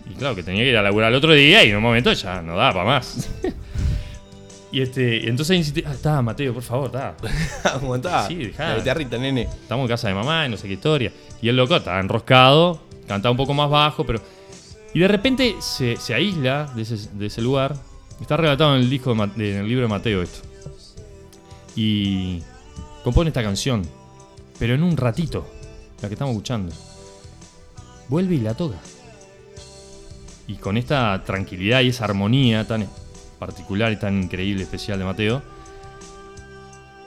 [0.10, 2.12] y claro que tenía que ir a laburar el otro día y en un momento
[2.14, 3.30] ya no daba para más.
[4.72, 7.16] y este, y entonces insistí, ah, está, Mateo, por favor, está.
[7.74, 8.28] Aguantá.
[8.28, 8.70] Sí, dejá.
[8.70, 9.44] La guitarrita, nene.
[9.44, 11.12] Estamos en casa de mamá y no sé qué historia.
[11.42, 14.22] Y el loco estaba enroscado, cantaba un poco más bajo, pero.
[14.94, 17.76] Y de repente se, se aísla de ese, de ese lugar.
[18.22, 20.40] Está relatado en el, disco de- en el libro de Mateo esto.
[21.76, 22.42] Y
[23.04, 23.82] compone esta canción.
[24.60, 25.46] Pero en un ratito,
[26.02, 26.74] la que estamos escuchando.
[28.08, 28.78] Vuelve y la toca.
[30.48, 32.88] Y con esta tranquilidad y esa armonía tan
[33.40, 35.42] particular y tan increíble, especial de Mateo.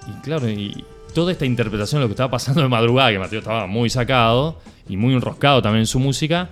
[0.08, 0.84] Y claro, y
[1.14, 4.60] toda esta interpretación de lo que estaba pasando de madrugada, que Mateo estaba muy sacado
[4.88, 6.50] y muy enroscado también en su música,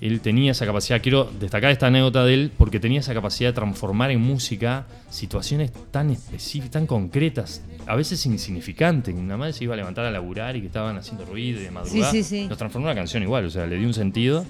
[0.00, 3.54] él tenía esa capacidad, quiero destacar esta anécdota de él, porque tenía esa capacidad de
[3.54, 9.14] transformar en música situaciones tan específicas, tan concretas, a veces insignificantes.
[9.14, 11.70] Una madre se iba a levantar a laburar y que estaban haciendo ruido y de
[11.70, 12.12] madrugada.
[12.12, 12.46] sí, sí.
[12.48, 14.46] Los transformó en una canción igual, o sea, le dio un sentido.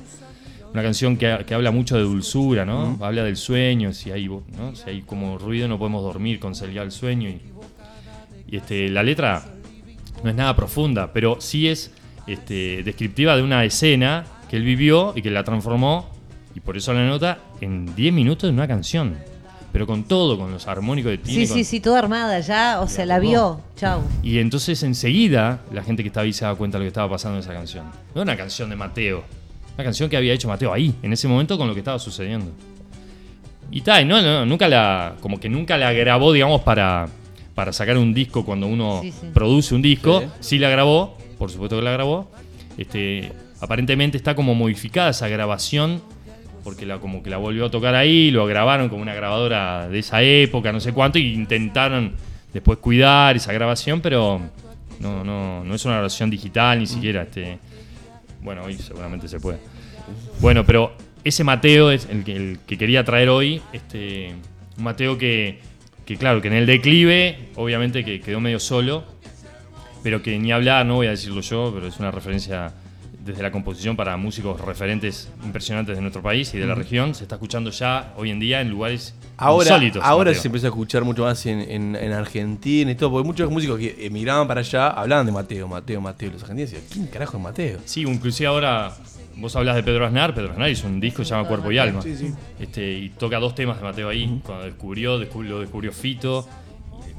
[0.72, 2.96] Una canción que, que habla mucho de dulzura, ¿no?
[3.00, 4.76] Habla del sueño, si hay, ¿no?
[4.76, 7.28] si hay como ruido no podemos dormir, conciliar el sueño.
[7.28, 7.40] Y,
[8.46, 9.44] y, este, la letra
[10.22, 11.90] no es nada profunda, pero sí es
[12.28, 16.10] este, descriptiva de una escena que él vivió y que la transformó,
[16.54, 19.16] y por eso la nota, en 10 minutos de una canción.
[19.72, 21.42] Pero con todo, con los armónicos de tiene.
[21.42, 23.60] Sí, con- sí, sí, toda armada ya, o sea, la vio.
[23.76, 24.02] Chau.
[24.20, 27.08] Y entonces enseguida la gente que estaba ahí se daba cuenta de lo que estaba
[27.08, 27.84] pasando en esa canción.
[28.12, 29.22] No una canción de Mateo,
[29.76, 32.50] una canción que había hecho Mateo ahí, en ese momento con lo que estaba sucediendo.
[33.70, 37.06] Y tal, no, no, nunca la, como que nunca la grabó, digamos, para,
[37.54, 39.26] para sacar un disco cuando uno Sí, sí.
[39.32, 40.20] produce un disco.
[40.20, 40.26] Sí.
[40.40, 40.58] Sí.
[40.58, 42.28] la grabó, por supuesto que la grabó.
[42.76, 43.30] Este,
[43.60, 46.02] aparentemente está como modificada esa grabación
[46.62, 49.98] porque la, como que la volvió a tocar ahí, lo grabaron como una grabadora de
[49.98, 52.14] esa época, no sé cuánto, y intentaron
[52.52, 54.40] después cuidar esa grabación, pero
[54.98, 57.22] no, no, no es una grabación digital ni siquiera.
[57.22, 57.58] Este,
[58.42, 59.58] bueno, hoy seguramente se puede.
[60.40, 60.92] Bueno, pero
[61.24, 64.34] ese Mateo es el que, el que quería traer hoy, este,
[64.76, 65.60] un Mateo que,
[66.04, 69.04] que, claro, que en el declive, obviamente que quedó medio solo,
[70.02, 72.72] pero que ni hablar, no voy a decirlo yo, pero es una referencia
[73.24, 77.14] desde la composición para músicos referentes impresionantes de nuestro país y de la región.
[77.14, 80.02] Se está escuchando ya hoy en día en lugares Ahora, insólitos.
[80.04, 80.42] ahora Mateo.
[80.42, 83.78] se empieza a escuchar mucho más en, en- en Argentina y todo, porque muchos músicos
[83.78, 86.30] que emigraban para allá hablaban de Mateo, Mateo, Mateo.
[86.32, 87.78] Los argentinos decían, ¿quién carajo es Mateo?
[87.84, 88.92] Sí, inclusive ahora
[89.36, 91.78] vos hablas de Pedro Aznar, Pedro Aznar hizo un disco que se llama Cuerpo y
[91.78, 92.02] Alma.
[92.02, 92.32] Sí, sí.
[92.58, 94.40] Este, y toca dos temas de Mateo ahí.
[94.44, 96.46] Cuando descubrió, descub- lo descubrió Fito.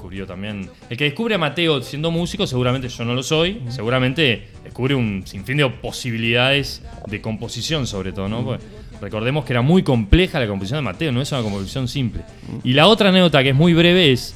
[0.02, 0.68] Descubrió también.
[0.90, 3.62] El que descubre a Mateo siendo músico, seguramente yo no lo soy.
[3.70, 8.44] Seguramente descubre un sinfín de posibilidades de composición, sobre todo, ¿no?
[8.44, 8.66] Porque
[9.00, 12.24] recordemos que era muy compleja la composición de Mateo, no es una composición simple.
[12.64, 14.34] Y la otra anécdota que es muy breve es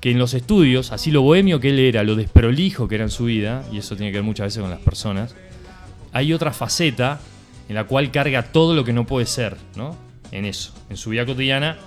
[0.00, 3.10] que en los estudios, así lo bohemio que él era, lo desprolijo que era en
[3.10, 5.34] su vida, y eso tiene que ver muchas veces con las personas,
[6.12, 7.20] hay otra faceta
[7.68, 9.96] en la cual carga todo lo que no puede ser, ¿no?
[10.30, 11.78] En eso, en su vida cotidiana,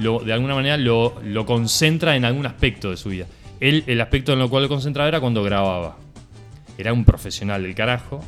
[0.00, 3.26] lo, de alguna manera lo, lo concentra en algún aspecto de su vida.
[3.60, 5.96] Él, el aspecto en lo cual lo concentraba era cuando grababa.
[6.78, 8.24] Era un profesional del carajo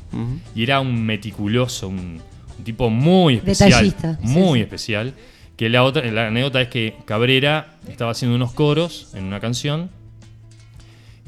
[0.55, 2.21] y era un meticuloso, un,
[2.59, 3.71] un tipo muy especial.
[3.71, 4.63] Detallista, sí, Muy sí.
[4.63, 5.15] especial.
[5.57, 9.91] Que la, otra, la anécdota es que Cabrera estaba haciendo unos coros en una canción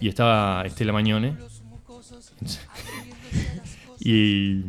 [0.01, 1.35] y estaba Estela Mañone.
[4.01, 4.61] y.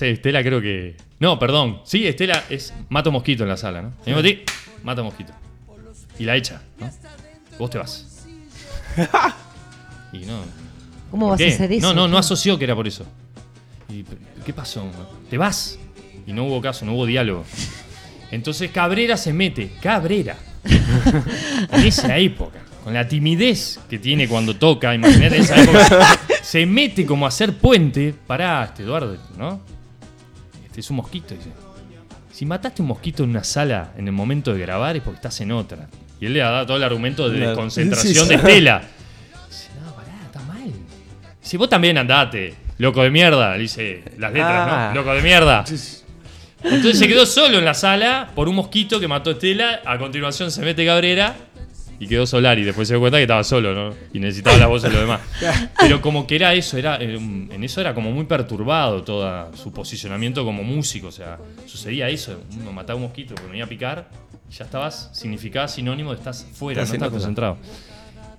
[0.00, 0.96] Sé, Estela creo que.
[1.18, 1.82] No, perdón.
[1.84, 3.92] Sí, Estela es Mato Mosquito en la sala, ¿no?
[4.14, 4.40] Mati,
[4.82, 5.34] Mata Mosquito.
[6.18, 6.90] Y la echa, ¿no?
[7.58, 8.26] Vos te vas.
[10.14, 10.40] y no.
[11.10, 11.50] ¿Cómo ¿por vas qué?
[11.50, 11.86] a hacer eso?
[11.86, 13.04] No, no, no asoció que era por eso.
[13.90, 14.06] Y,
[14.42, 14.90] ¿Qué pasó?
[15.28, 15.78] ¿Te vas?
[16.26, 17.44] Y no hubo caso, no hubo diálogo.
[18.30, 20.38] Entonces Cabrera se mete, Cabrera.
[21.72, 26.64] en esa época, con la timidez que tiene cuando toca, imagínate en esa época, se
[26.64, 28.14] mete como a hacer puente.
[28.26, 29.78] Pará, este Eduardo, ¿no?
[30.70, 31.50] Este es un mosquito, dice.
[32.32, 35.40] Si mataste un mosquito en una sala en el momento de grabar es porque estás
[35.40, 35.88] en otra.
[36.20, 37.56] Y él le ha dado todo el argumento de Claro.
[37.56, 38.28] concentración Sí, sí.
[38.28, 38.82] de Estela.
[39.48, 40.70] Dice, no, pará, está mal.
[41.40, 44.90] Si vos también andate, loco de mierda, dice las letras, Ah.
[44.94, 45.00] ¿no?
[45.00, 45.64] Loco de mierda.
[46.62, 49.80] Entonces se quedó solo en la sala por un mosquito que mató a Estela.
[49.84, 51.34] A continuación se mete Cabrera
[52.00, 53.94] y quedó solar y después se dio cuenta que estaba solo, ¿no?
[54.14, 55.20] Y necesitaba la voz de los demás.
[55.80, 59.70] Pero como que era eso, era eh, en eso era como muy perturbado todo su
[59.70, 61.08] posicionamiento como músico.
[61.08, 62.40] O sea, sucedía eso.
[62.58, 64.08] Uno mataba un mosquito que venía a picar,
[64.48, 67.58] y ya estabas, significaba sinónimo de estás fuera, Estás no estás concentrado.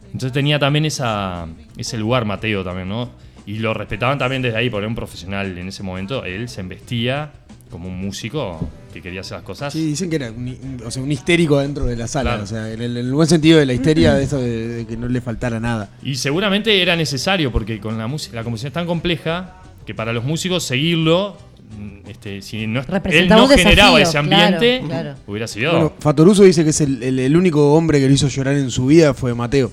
[0.05, 1.47] Entonces tenía también esa,
[1.77, 3.11] ese lugar Mateo también, ¿no?
[3.45, 6.25] Y lo respetaban también desde ahí, porque era un profesional en ese momento.
[6.25, 7.31] Él se embestía
[7.71, 8.59] como un músico
[8.93, 9.71] que quería hacer las cosas.
[9.73, 12.31] Sí, dicen que era un, o sea, un histérico dentro de la sala.
[12.31, 12.43] Claro.
[12.43, 14.85] O sea, en el, en el buen sentido de la histeria, de eso de, de
[14.85, 15.89] que no le faltara nada.
[16.03, 20.13] Y seguramente era necesario, porque con la música, la composición es tan compleja que para
[20.13, 21.37] los músicos seguirlo,
[21.79, 25.15] mm, este, si no, él no generaba ese ambiente, claro, claro.
[25.27, 25.71] hubiera sido.
[25.71, 28.69] Bueno, Fatoruso dice que es el, el- el único hombre que lo hizo llorar en
[28.69, 29.71] su vida fue Mateo.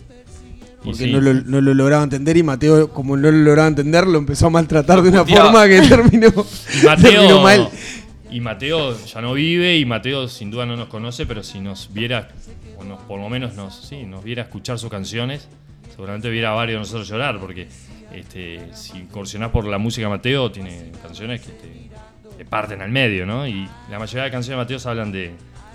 [0.83, 1.12] Porque sí.
[1.12, 4.47] no, lo, no lo lograba entender y Mateo, como no lo lograba entender, lo empezó
[4.47, 6.29] a maltratar de una forma que terminó,
[6.81, 7.68] Y Mateo, terminó mal.
[8.31, 11.93] y Mateo ya no vive y Mateo sin duda no nos conoce, pero si nos
[11.93, 12.29] viera,
[12.79, 15.49] o nos- por lo menos nos, sí, nos viera escuchar sus canciones,
[15.91, 17.66] seguramente viera a varios de nosotros llorar, porque
[18.14, 21.91] este, si incursionás por la música de Mateo, tiene canciones que te,
[22.39, 23.49] te parten al medio, ¿no?
[23.49, 25.33] Y la mayoría de canciones de Mateo hablan de,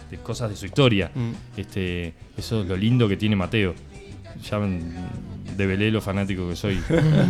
[0.10, 1.12] de cosas de su historia.
[1.58, 3.76] Este, eso es lo lindo que tiene Mateo.
[4.41, 4.59] Ya
[5.55, 6.79] develé lo fanático que soy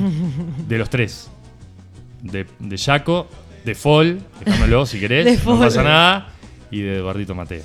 [0.67, 1.29] de los tres
[2.23, 3.27] de, de Jaco,
[3.65, 5.59] de Fall, dejámoslo si querés, De no Fall.
[5.59, 6.27] pasa nada,
[6.71, 7.63] y de Eduardito Mateo.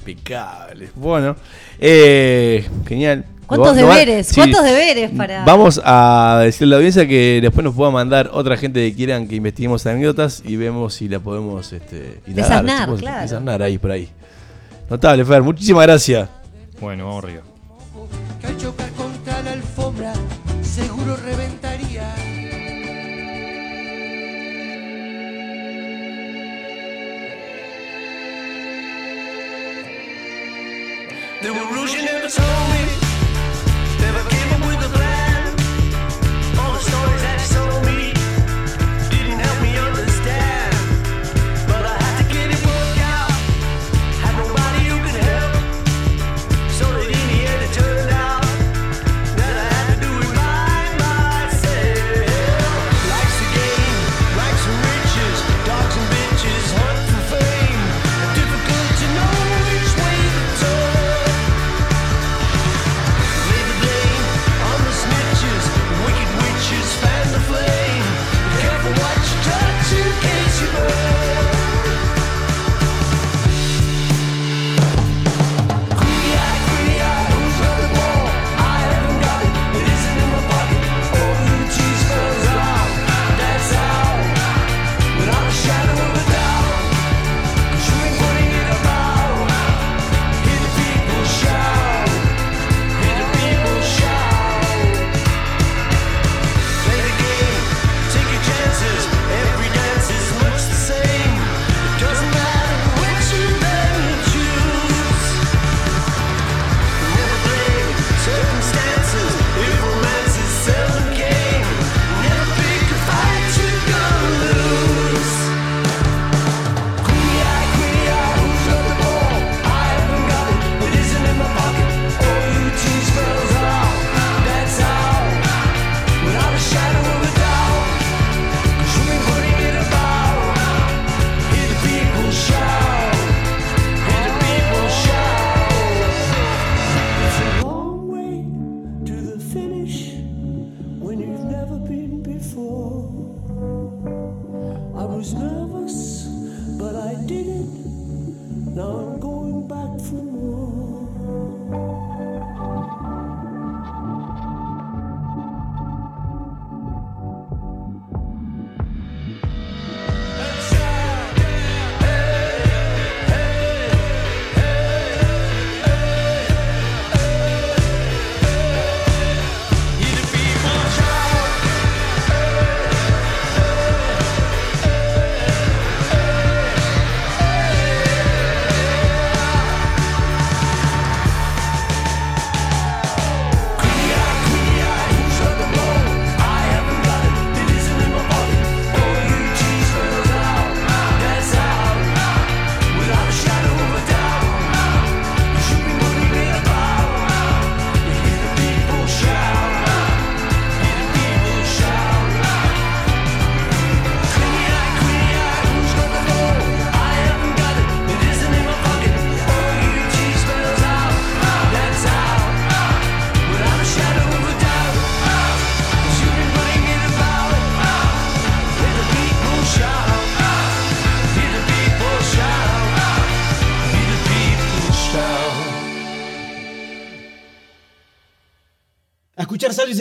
[0.00, 0.88] Impecable.
[0.96, 1.36] Bueno,
[1.78, 3.24] eh, genial.
[3.46, 4.26] ¿Cuántos deberes?
[4.26, 4.34] sí.
[4.34, 5.44] ¿Cuántos deberes para.?
[5.44, 9.26] Vamos a decirle a la audiencia que después nos pueda mandar otra gente que quieran
[9.26, 13.22] que investiguemos anécdotas y vemos si la podemos este, indagar, Desasnar, si podemos claro.
[13.22, 14.08] desasnar ahí por ahí.
[14.90, 15.42] Notable, Fer.
[15.42, 16.28] Muchísimas gracias.
[16.80, 17.42] Bueno, vamos arriba.
[31.40, 31.54] The
[31.94, 33.07] you never told me.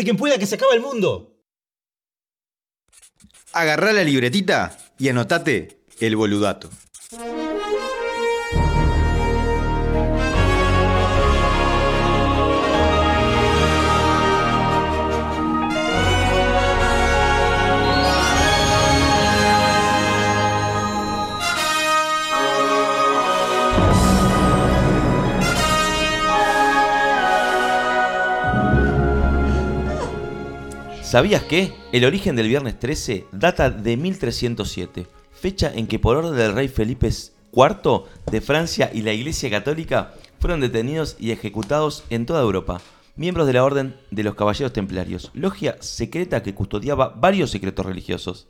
[0.08, 1.36] Quien pueda que se acaba el mundo.
[3.52, 6.70] Agarrá la libretita y anotate el boludato.
[31.08, 36.36] ¿Sabías que el origen del viernes 13 data de 1307, fecha en que por orden
[36.36, 42.26] del rey Felipe IV de Francia y la Iglesia Católica fueron detenidos y ejecutados en
[42.26, 42.82] toda Europa,
[43.16, 48.50] miembros de la Orden de los Caballeros Templarios, logia secreta que custodiaba varios secretos religiosos?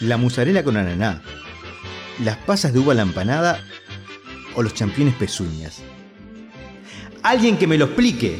[0.00, 1.22] La musarela con ananá,
[2.24, 3.62] las pasas de uva la empanada
[4.54, 5.82] o los championes pezuñas.
[7.22, 8.38] Alguien que me lo explique.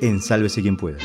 [0.00, 0.98] En Sálvese quien pueda.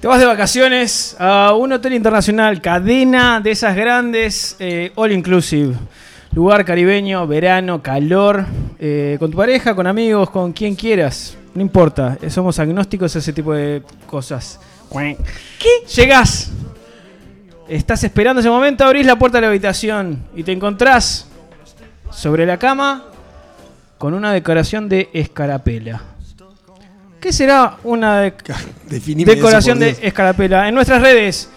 [0.00, 5.74] Te vas de vacaciones a un hotel internacional, cadena de esas grandes, eh, all inclusive.
[6.34, 8.46] Lugar caribeño, verano, calor,
[8.78, 11.36] eh, con tu pareja, con amigos, con quien quieras.
[11.52, 14.60] No importa, eh, somos agnósticos a ese tipo de cosas.
[15.58, 15.84] ¿Qué?
[15.96, 16.52] Llegás,
[17.68, 21.26] estás esperando ese momento, abrís la puerta de la habitación y te encontrás
[22.12, 23.10] sobre la cama
[24.00, 26.00] con una decoración de escarapela.
[27.20, 28.32] ¿Qué será una de-
[29.26, 30.66] decoración de escarapela?
[30.68, 31.50] En nuestras redes,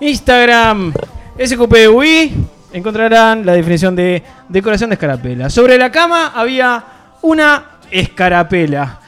[0.00, 0.94] Instagram,
[1.38, 2.32] SQPUI,
[2.72, 5.50] encontrarán la definición de decoración de escarapela.
[5.50, 6.82] Sobre la cama había
[7.20, 8.98] una escarapela.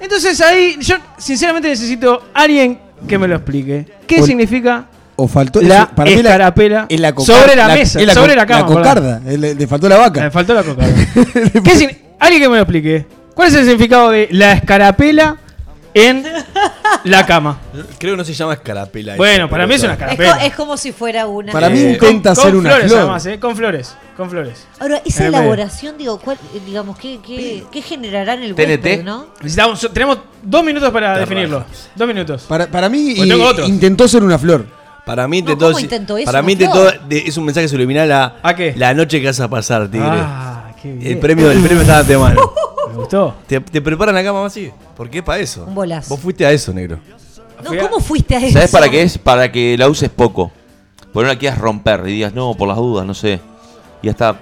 [0.00, 3.84] Entonces ahí yo sinceramente necesito alguien que me lo explique.
[4.06, 4.86] ¿Qué O- significa
[5.16, 8.60] O faltó la para escarapela la sobre la, mesa, es sobre la cama?
[8.60, 10.22] La cocarda, le, le faltó la vaca.
[10.22, 10.94] Me faltó la cocarda.
[11.62, 11.76] ¿Qué
[12.18, 13.06] alguien que me lo explique.
[13.34, 15.36] ¿Cuál es el significado de la escarapela
[15.92, 16.24] en
[17.04, 17.58] la cama?
[17.98, 19.16] Creo que no se llama escarapela.
[19.16, 20.46] Bueno, para mí es una Es, co- escarapela.
[20.46, 21.52] es como si fuera una.
[21.52, 23.00] Para mí Eh, intenta con hacer una flores flor.
[23.00, 23.40] además, ¿eh?
[23.40, 24.66] Con flores, con flores.
[24.78, 25.38] Ahora, esa medio.
[25.38, 28.68] elaboración, digo, ¿cuál, eh, digamos, ¿qué, qué, qué generará en el TNT.
[28.84, 29.26] huésped, no?
[29.40, 31.60] Necesitamos, tenemos dos minutos para Te definirlo.
[31.60, 31.90] rajas.
[31.96, 32.42] Dos minutos.
[32.48, 33.68] Para, para mí Pues tengo otros.
[33.68, 34.64] intentó ser una flor.
[35.04, 35.66] Para mí No, intentó.
[35.66, 36.24] ¿cómo intentó eso?
[36.26, 36.74] para mí intentó.
[36.88, 37.00] flor.
[37.08, 38.36] de- es un mensaje subliminal a.
[38.42, 38.72] ¿A qué?
[38.76, 40.06] La noche que vas a pasar, tigre.
[40.08, 40.63] Ah.
[40.84, 42.52] El premio, el premio está de mano.
[42.88, 43.34] Me gustó.
[43.46, 44.70] te, te preparan la cama así.
[44.96, 45.64] ¿Por qué para eso?
[45.64, 46.10] Un bolazo.
[46.10, 46.98] Vos fuiste a eso, negro.
[47.62, 48.52] No, ¿cómo fuiste a eso?
[48.52, 49.18] ¿Sabes para qué es?
[49.18, 50.52] Para que la uses poco.
[51.12, 53.40] Porque no la quieras romper y digas, no, por las dudas, no sé.
[54.02, 54.36] Y hasta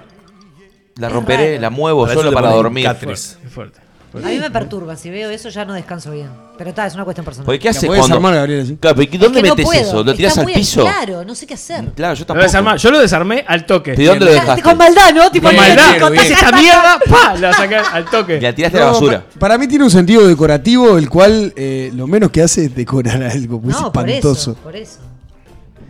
[0.97, 2.85] la romperé, la muevo Para eso solo para ponen dormir.
[2.85, 3.37] Catrice.
[3.43, 3.81] Qué fuerte.
[4.15, 6.29] A mí me perturba, si veo eso ya no descanso bien.
[6.59, 7.47] Pero está, es una cuestión personal.
[7.47, 8.15] Porque ¿qué haces cuando...?
[8.15, 8.77] armar, Gabriel, así.
[8.77, 9.81] Claro, pero ¿y Es ¿dónde que no metes puedo.
[9.81, 10.05] eso?
[10.05, 10.83] ¿Lo tirás Está al muy- piso?
[10.83, 11.85] Claro, no sé qué hacer.
[11.97, 12.47] Claro, yo Lo tampoco.
[12.47, 13.93] desarmá- Yo lo desarmé al toque.
[13.95, 14.75] ¿De dónde lo Con dejaste?
[14.75, 15.31] maldad, ¿no?
[15.31, 16.11] Tipo, Con bien, maldad.
[16.11, 16.99] bien, ¿Qué es esta mierda?
[17.11, 17.35] ¡Pa!
[17.41, 18.37] La saqué al toque.
[18.37, 19.21] Y la tiraste a la No, basura.
[19.33, 22.75] pa- para mí tiene un sentido decorativo, el cual eh, lo menos que hace es
[22.75, 24.55] decorar algo, pues No, por eso, espantoso.
[24.63, 24.99] por eso.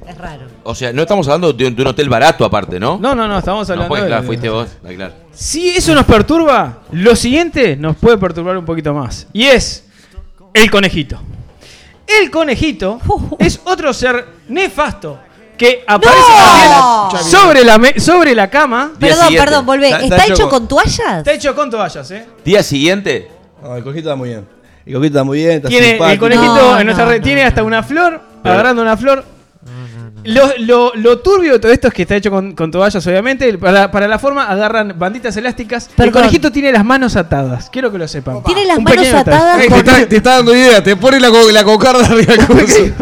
[0.06, 0.42] Es raro.
[0.64, 2.98] O sea, no estamos hablando de, un- de un hotel barato aparte, ¿no?
[3.00, 4.68] No, no, no, estamos No, hablando pues, de- claro, fuiste vos.
[4.96, 5.12] claro.
[5.32, 9.26] Si eso nos perturba, lo siguiente nos puede perturbar un poquito más.
[9.32, 9.84] Y es
[10.54, 11.20] el conejito.
[12.06, 13.00] El conejito
[13.38, 15.18] es otro ser nefasto
[15.56, 17.08] que aparece ¡No!
[17.12, 18.90] también sobre la, me- sobre la cama.
[18.98, 19.46] Día Perdón, siguiente.
[19.46, 19.86] perdón, volvé.
[19.90, 21.18] Está- ¿Está, está hecho con toallas?
[21.18, 22.26] Está hecho con toallas, ¿eh?
[22.44, 23.30] Día siguiente,
[23.62, 24.46] No, el cojito está muy bien.
[24.84, 25.50] El cojito está muy bien.
[25.52, 27.48] Está Tiene el conejito No, en nuestra no, red, no, tiene no.
[27.48, 29.24] hasta una flor, agarrando una flor.
[30.24, 33.56] Lo, lo- lo turbio de todo esto es que está hecho con, con toallas, obviamente.
[33.58, 35.88] Para, para la forma agarran banditas elásticas.
[35.88, 36.12] El Perdón.
[36.12, 37.68] conejito tiene las manos atadas.
[37.70, 38.42] Quiero que lo sepan.
[38.44, 41.50] Tiene las Un manos atadas te, está, te está dando idea, te pone la, co-
[41.50, 42.94] la cocarda arriba del.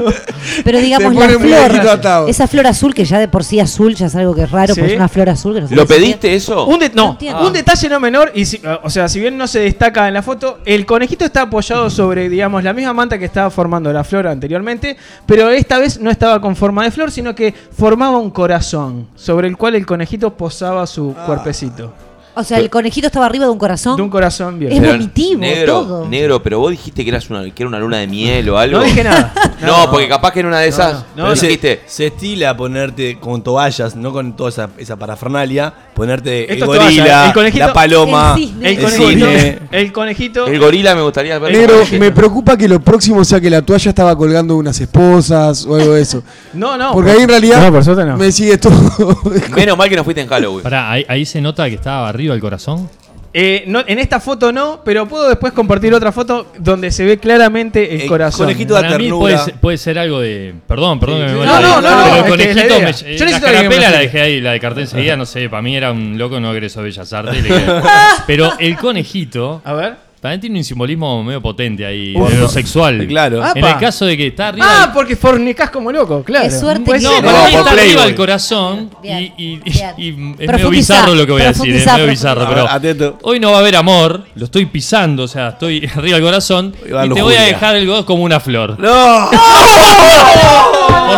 [0.65, 2.29] Pero digamos, la flor, atado.
[2.29, 4.75] esa flor azul que ya de por sí azul ya es algo que es raro,
[4.75, 4.81] Sí.
[4.81, 6.67] pues es una flor azul que no sé ¿lo pediste eso?
[6.67, 9.61] Un, de- No un detalle no menor, y si- o sea, si bien no se
[9.61, 13.51] destaca en la foto, el conejito está apoyado sobre, digamos, la misma manta que estaba
[13.51, 17.53] formando la flor anteriormente, pero esta vez no estaba con forma de flor, sino que
[17.53, 21.93] formaba un corazón, sobre el cual el conejito posaba su cuerpecito.
[22.35, 23.97] O sea, el conejito estaba arriba de un corazón.
[23.97, 24.93] De un corazón Es violeta.
[24.93, 26.09] vomitivo negro, todo.
[26.09, 28.78] negro, pero vos dijiste que, eras una, que era una luna de miel o algo.
[28.78, 29.32] No dije nada.
[29.61, 31.82] No, porque capaz que en una de esas no, no, se, dijiste.
[31.86, 36.85] se estila ponerte con toallas, no con toda esa, esa parafernalia, ponerte el es toalla,
[36.85, 38.66] gorila, el conejito- la paloma, El cisne.
[38.70, 39.27] El el conejito.
[39.27, 39.59] cisne.
[39.70, 40.47] El conejito.
[40.47, 41.52] El gorila me gustaría ver.
[41.52, 45.66] Negro, me preocupa que lo próximo sea que la toalla estaba colgando de unas esposas
[45.66, 46.23] o algo de eso.
[46.55, 46.93] No, no.
[46.93, 48.16] Porque por- ahí en realidad No, por suerte no.
[48.16, 49.19] me sigue todo.
[49.55, 50.62] Menos mal que no fuiste en Halloween.
[50.62, 52.89] Pará, ahí, ahí se nota que estaba arriba el corazón.
[53.33, 57.19] Eh, no, en esta foto no, pero puedo después compartir otra foto donde se ve
[57.19, 58.47] claramente el, El corazón.
[58.47, 59.21] conejito de Para mí ternura.
[59.21, 60.53] puede ser, puede ser algo de.
[60.67, 62.63] Perdón, perdón que me No, no, a- no, Pero no, el conejito.
[62.63, 65.63] me- Yo eh, necesito la carapela la dejé ahí, la descarté enseguida, no sé, para
[65.63, 67.45] mí era un loco no egreso de Bellas Artes.
[68.27, 69.63] Pero el conejito.
[69.65, 70.10] A ver.
[70.23, 73.07] Mí tiene un simbolismo medio potente ahí, Por- de lo sexual.
[73.09, 73.43] Claro.
[73.55, 74.67] En el caso de que está arriba.
[74.69, 76.45] Ah, porque fornicás como loco, claro.
[76.49, 76.99] Qué suerte.
[77.01, 79.95] No, No, mí está arriba el corazón y, Bien, y- bien.
[79.97, 80.09] y
[80.43, 83.19] es medio bizarro lo que voy a decir, es medio bizarro, pero A atento.
[83.23, 86.75] hoy no va a haber amor, lo estoy pisando, o sea, estoy arriba del corazón
[86.85, 88.79] Y te voy a dejar el gozo como una flor.
[88.79, 89.31] ¡No!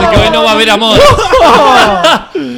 [0.00, 0.98] Porque hoy no va a haber amor.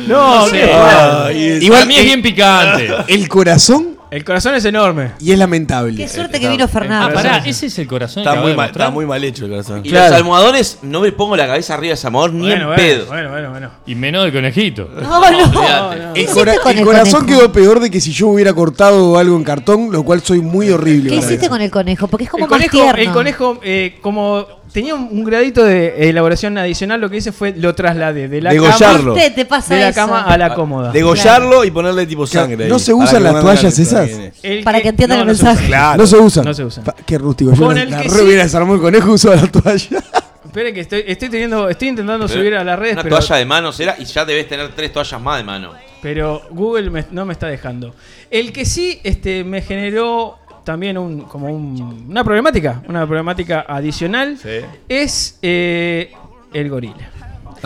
[0.06, 0.52] No, sé.
[0.52, 2.88] qué- Ay, es- Igual para mí es bien picante.
[3.08, 5.10] El corazón El corazón es enorme.
[5.18, 5.96] y es lamentable.
[5.96, 7.14] Qué suerte que vino Ah, Fernando.
[7.14, 9.80] pará, ese es el corazón Está muy, de mal, está muy mal hecho el corazón.
[9.84, 10.10] Y Claro.
[10.10, 13.06] los almohadones, no me pongo la cabeza arriba de ese amor ni en bueno, pedo.
[13.06, 13.70] bueno, bueno, bueno.
[13.86, 14.88] Y menos del conejito.
[15.02, 16.12] No, no.
[16.14, 17.40] El, hiciste cora- con el el corazón conejo?
[17.40, 20.70] quedó peor de que si yo hubiera cortado algo en cartón, lo cual soy muy
[20.70, 21.10] horrible.
[21.10, 22.06] ¿Qué hiciste con el conejo?
[22.06, 23.02] Porque es como El más conejo, tierno.
[23.02, 27.52] el conejo eh, como tenía un, un gradito de elaboración adicional, lo que hice fue
[27.56, 29.14] lo trasladé de la Degollarlo.
[29.14, 30.00] Viste, te cama, pasa de la eso.
[30.00, 30.92] cama a la cómoda.
[30.92, 32.68] Degollarlo y ponerle tipo sangre.
[32.68, 34.10] ¿no se usan las no toallas esas?
[34.42, 35.48] El Para que entiendan el no se usa.
[35.50, 35.66] mensaje.
[35.68, 35.98] Claro.
[36.02, 36.44] No se usan.
[36.44, 36.84] No se usan.
[36.84, 37.52] Pa- Qué rústico.
[37.54, 40.02] Yo Con la, el la que re sí- hubiera desarmado el conejo la toalla.
[40.44, 43.36] Esperen que estoy, estoy teniendo, estoy intentando Pero subir a las redes, Una pero, toalla
[43.36, 45.72] de manos era y ya debes tener tres toallas más de mano.
[46.00, 47.92] pero Google me- no me está dejando.
[48.30, 54.38] El que sí este, me generó también un, como un- una problemática, una problemática adicional,
[54.42, 54.48] Sí.
[54.88, 56.12] es eh,
[56.52, 57.10] el gorila.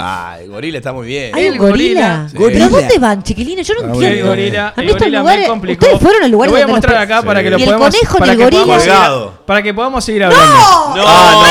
[0.01, 1.35] Ah, el gorila está muy bien.
[1.35, 2.29] ¿Hay El gorila?
[2.29, 2.29] gorila.
[2.29, 2.37] Sí.
[2.39, 3.67] ¿Pero dónde van, chiquilines?
[3.67, 4.17] Yo no Ah, entiendo.
[4.17, 5.85] El gorila, A mí el estos gorila lugares- me complicó.
[5.87, 7.89] Ustedes fueron al lugar Lo voy a mostrar acá para que lo ¿Y el podamos
[7.89, 8.63] conejo ni para el que gorila?
[8.63, 9.43] podamos seguir- Colgado.
[9.45, 10.47] para que podamos seguir hablando.
[10.55, 11.45] No, Ah,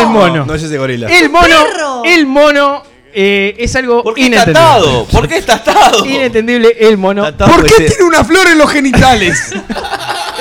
[0.00, 0.44] El mono.
[0.46, 1.06] No es ese gorila.
[1.16, 2.02] El mono, ¡Perro!
[2.04, 2.82] el mono
[3.14, 4.60] eh, es algo ¿Por qué está inentendible.
[4.68, 5.04] atado?
[5.06, 6.04] ¿Por qué está atado?
[6.06, 7.24] Inentendible el mono.
[7.28, 9.52] Está atado ¿Por qué tiene una flor en los genitales?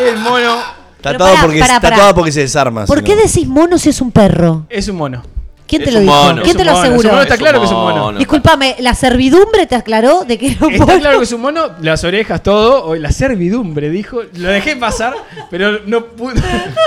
[0.10, 0.56] El mono
[0.98, 2.14] Está pará, porque, pará, está pará.
[2.14, 2.86] porque se desarma.
[2.86, 3.22] ¿Por si qué no.
[3.24, 4.66] decís mono si es un perro?
[4.70, 5.24] es un mono.
[5.68, 6.16] ¿Quién te Es lo un dijo?
[6.18, 6.42] mono.
[6.44, 7.10] ¿Quién Es te un lo mono, es un aseguró?
[7.12, 7.96] mono, está Es un claro que es un mono.
[8.04, 8.18] mono.
[8.20, 11.00] Disculpame, ¿la servidumbre te aclaró de que era un Está mono?
[11.00, 14.20] claro que es un mono, las orejas, todo, o la servidumbre, dijo.
[14.34, 15.16] Lo dejé pasar,
[15.50, 16.36] pero no pude.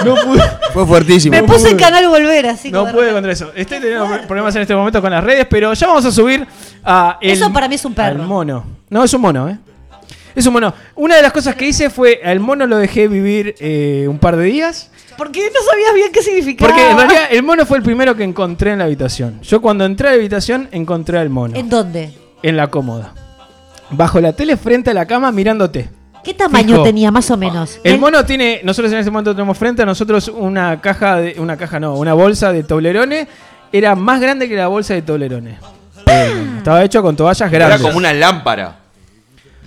[0.04, 0.42] No pude.
[0.74, 1.34] Fue fuertísimo.
[1.34, 3.52] Me puse en canal volver, así No como de pude contra eso.
[3.56, 6.46] Estoy teniendo problemas en este momento con las redes, pero ya vamos a subir
[6.84, 7.18] a.
[7.22, 8.20] el- Eso para mí es un perro.
[8.22, 8.64] Al mono.
[8.90, 9.56] No, es un mono, ¿eh?
[10.34, 10.74] Es un mono.
[10.96, 14.36] Una de las cosas que hice fue al mono lo dejé vivir eh, un par
[14.36, 14.90] de días.
[15.16, 16.68] ¿Por qué no sabías bien qué significaba?
[16.70, 19.40] Porque en realidad el mono fue el primero que encontré en la habitación.
[19.42, 21.56] Yo cuando entré a la habitación encontré al mono.
[21.56, 22.12] ¿En dónde?
[22.42, 23.14] En la cómoda.
[23.90, 25.88] Bajo la tele frente a la cama mirándote.
[26.24, 26.82] ¿Qué tamaño Fijo.
[26.82, 27.78] tenía, más o menos?
[27.84, 31.56] El mono tiene, nosotros en este momento tenemos frente a nosotros una caja de, una
[31.58, 33.28] caja no, una bolsa de toblerones,
[33.70, 35.58] era más grande que la bolsa de toblerones.
[36.06, 37.82] Eh, Estaba hecho con toallas Era grandes.
[37.82, 38.83] como una lámpara.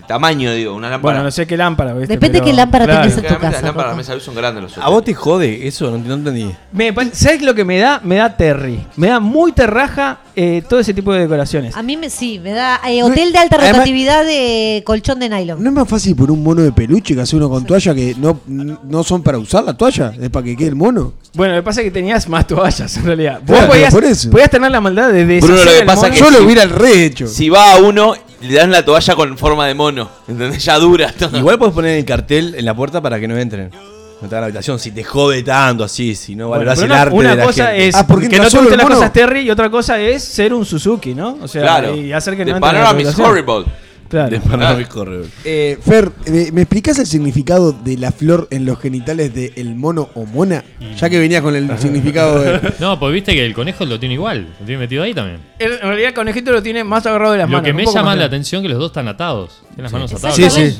[0.07, 1.13] Tamaño, digo, una lámpara.
[1.15, 2.13] Bueno, no sé qué lámpara, ¿viste?
[2.13, 3.01] Depende Pero- qué lámpara claro.
[3.01, 3.51] tenés en tu casa.
[3.51, 5.91] Las lámparas de mesa de luz son grandes los ¿A vos te jode eso?
[5.91, 6.49] No, no entendí.
[6.71, 7.99] Me ¿Sabes lo que me da?
[8.03, 8.79] Me da Terry.
[8.95, 11.75] Me da muy terraja eh, todo ese tipo de decoraciones.
[11.75, 15.29] A mí me, sí, me da eh, hotel de alta Además- rotatividad de colchón de
[15.29, 15.61] nylon.
[15.61, 18.15] ¿No es más fácil por un mono de peluche que hacer uno con toalla que
[18.17, 20.13] no, no son para usar la toalla?
[20.21, 21.13] Es para que quede el mono.
[21.33, 23.39] Bueno, lo que pasa es que tenías más toallas en realidad.
[23.45, 24.29] Vos Claro, podías, por eso.
[24.29, 26.13] podías tener la maldad de Bruno, lo que el pasa mono.
[26.13, 27.27] que Yo lo hubiera rehecho.
[27.27, 30.09] Si va a uno, le dan la toalla con forma de mono.
[30.27, 30.63] ¿Entendés?
[30.63, 31.11] Ya dura.
[31.17, 31.37] todo.
[31.37, 33.71] Igual podés poner el cartel en la puerta para que no entren.
[34.19, 34.79] No te hagan la habitación.
[34.79, 37.43] Si te jode tanto así, si no Bueno, valorás el una, arte una de la
[37.45, 37.87] cosa gente.
[37.87, 40.23] es Ah, porque que no te solo gusten las cosas Terry y otra cosa es
[40.23, 41.37] ser un Suzuki, ¿no?
[41.41, 41.95] O sea, claro.
[41.95, 43.65] y hacer que The no la panorama is horrible.
[44.09, 44.29] Claro.
[44.29, 45.25] De Horror.
[45.43, 49.75] Eh, Fer, eh, ¿me explicás el significado de la flor en los genitales de el
[49.75, 50.63] mono o mona?
[50.99, 52.73] Ya que venía con el significado de...
[52.79, 54.55] No, pues viste que el conejo lo tiene igual.
[54.59, 55.39] Lo tiene metido ahí también.
[55.59, 57.65] En en realidad el conejito lo tiene más agarrado de las Lo manos.
[57.65, 59.61] que un me poco llama más la atención que los dos están atados.
[59.75, 60.35] Tienen las manos atadas.
[60.35, 60.75] Sí, sí.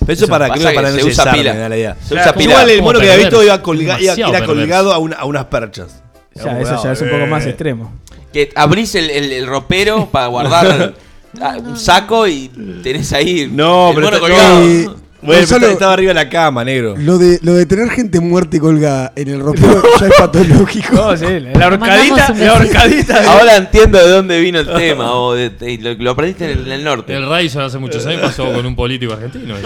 [0.00, 1.52] Pero eso para, Pasa creo que que para no se usa pila.
[1.54, 1.96] me da la idea.
[2.02, 2.50] Se usa pila.
[2.52, 5.16] Igual el Como mono que había visto iba, colga- iba- Demasiado era colgado a, una-
[5.16, 6.02] a unas perchas.
[6.34, 7.92] Ya, eso ya es un poco más extremo.
[8.32, 10.94] Que abrís el, el- el ropero para guardar
[11.40, 12.48] ah, un saco y
[12.82, 14.62] tenés ahí No, el pero mono está- colgado.
[14.64, 14.88] Eh,
[15.22, 16.94] Bueno, Gonzalo, pero estaba arriba de la cama, negro.
[16.98, 20.94] Lo de, lo de tener gente muerta y colgada en el ropero ya es patológico.
[20.96, 21.24] No, sí,
[21.54, 23.32] la horcadita, la horcadita.
[23.32, 25.14] Ahora entiendo de dónde vino el tema.
[25.14, 27.14] O de- de- lo, lo aprendiste en el, en el norte.
[27.14, 29.54] El Ryzen hace muchos años pasó con un político argentino.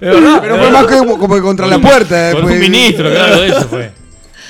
[0.00, 2.32] Pero fue más como, como que contra la puerta.
[2.32, 2.54] Con después.
[2.54, 3.90] un ministro, claro, de eso fue.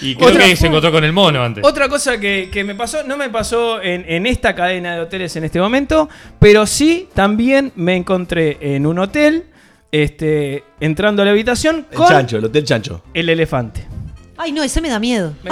[0.02, 1.64] Y creo Otra- que se encontró con el mono antes.
[1.64, 5.34] Otra cosa que, que me pasó, no me pasó en, en esta cadena de hoteles
[5.36, 6.08] en este momento,
[6.38, 9.44] pero sí también me encontré en un hotel,
[9.92, 13.02] este, entrando a la habitación El con chancho, el hotel chancho.
[13.14, 13.86] el elefante.
[14.38, 15.32] Ay, no, ese me da miedo.
[15.42, 15.50] Me,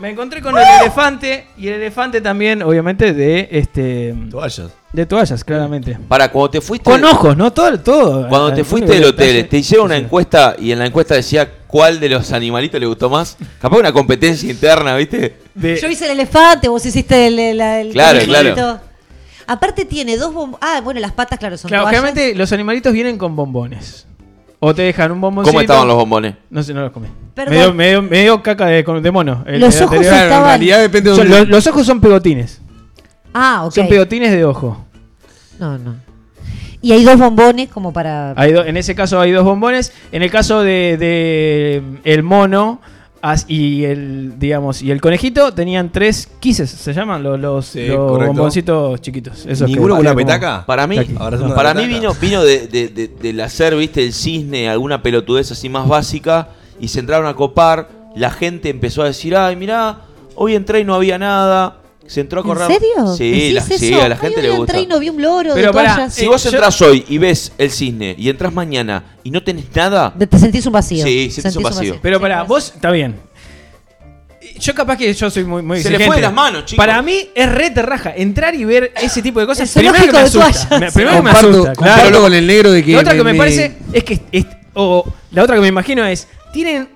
[0.00, 4.70] me encontré con el elefante y el elefante también, obviamente, de este Toallas.
[4.92, 5.96] de toallas, claramente.
[6.08, 6.90] Para cuando te fuiste.
[6.90, 7.52] Con ojos, ¿no?
[7.52, 8.28] Todo, todo.
[8.28, 9.44] Cuando Ah, te fuiste el del hotel, detalle.
[9.44, 13.08] te hicieron una encuesta y en la encuesta decía cuál de los animalitos le gustó
[13.08, 13.36] más.
[13.60, 15.36] Capaz una competencia interna, ¿viste?
[15.54, 18.80] De- Yo hice el elefante, vos hiciste el, el, el Claro, claro.
[19.46, 20.58] Aparte tiene dos bombos.
[20.62, 22.00] Ah, bueno, las patas, claro, son Claro, toallas.
[22.00, 24.06] generalmente los animalitos vienen con bombones.
[24.66, 25.50] O te dejan un bomboncito.
[25.52, 26.34] ¿Cómo estaban los bombones?
[26.50, 27.06] No sé, no los comí.
[27.34, 27.54] Perdón.
[27.54, 29.44] Me dio, me dio- me dio caca de, de mono.
[29.46, 30.14] el- Los el ojos anterior.
[30.22, 31.40] estaban- En realidad depende de Son- dónde.
[31.40, 32.60] los, los ojos son pegotines.
[33.34, 33.72] Ah, ok.
[33.74, 34.84] Son pegotines de ojo.
[35.58, 35.96] No, no.
[36.80, 38.32] Y hay dos bombones como para.
[38.36, 39.92] Hay do- en ese caso hay dos bombones.
[40.12, 42.80] En el caso de, de, el mono
[43.24, 47.86] as- y el digamos y el conejito tenían tres quises, se llaman los, los, Sí,
[47.86, 48.26] los correcto.
[48.34, 49.46] bomboncitos chiquitos.
[49.46, 50.64] Esos ¿Ninguno con una como- petaca?
[50.66, 50.98] Para mí,
[51.54, 55.68] para mí vino, vino de, de- de- del hacer, viste, el cisne, alguna pelotudez así
[55.68, 56.48] más básica,
[56.78, 60.00] y se entraron a copar, la gente empezó a decir, ay, mirá,
[60.34, 61.78] hoy entré y no había nada.
[62.06, 62.66] Se entró a ¿En correr.
[62.68, 63.16] serio?
[63.16, 64.72] Sí, ¿Decís la, sí, a la gente Ay, le gusta.
[64.72, 66.14] entré y no vi un loro Pero de pará, toallas.
[66.14, 69.42] Si Eh, vos yo- entras hoy y ves el cisne y entras mañana y no
[69.42, 71.04] tenés nada, Te sentís un vacío.
[71.04, 71.98] Sí, sentís un vacío.
[72.02, 73.16] Pero Sí, para vos está bien.
[74.60, 76.84] Yo capaz que yo soy muy, muy Se le fue de las manos, chicos.
[76.84, 79.74] Para mí es re terraja entrar y ver ese tipo de cosas.
[79.76, 80.78] El Primero que me asusta.
[80.78, 81.72] Me- Primero que me Comparto, asusta.
[81.72, 82.20] claro.
[82.20, 82.92] con el negro de que.
[82.92, 84.20] La otra que me, me- parece es que.
[84.30, 86.28] es- o la otra que me imagino es.
[86.52, 86.88] Tienen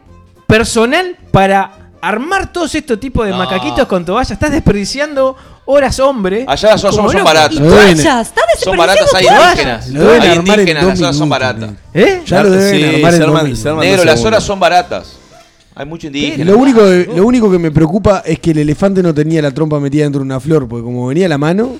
[0.46, 3.38] personal para armar todos estos tipos de No.
[3.38, 4.30] macaquitos con toallas.
[4.30, 6.44] Estás desperdiciando horas, hombre.
[6.46, 7.24] allá las horas Como son loco.
[7.26, 7.56] baratas.
[7.56, 9.50] Y Lo deben- toallas, está Son baratas, hay toallas.
[9.52, 9.88] indígenas.
[9.90, 11.70] Lo deben Hay armar en indígenas, dos las horas son minutos, baratas.
[11.94, 12.10] negro.
[12.12, 12.22] ¿Eh?
[12.26, 13.62] Ya lo deben Sí, armar se en dos arman- minutos.
[13.62, 14.26] se arman Negro, dos las segundos.
[14.32, 15.12] horas son baratas.
[15.74, 16.44] Hay mucho indígena.
[16.44, 19.78] Lo único, lo único que me preocupa es que el elefante no tenía la trompa
[19.78, 21.76] metida dentro de una flor, porque como venía la mano.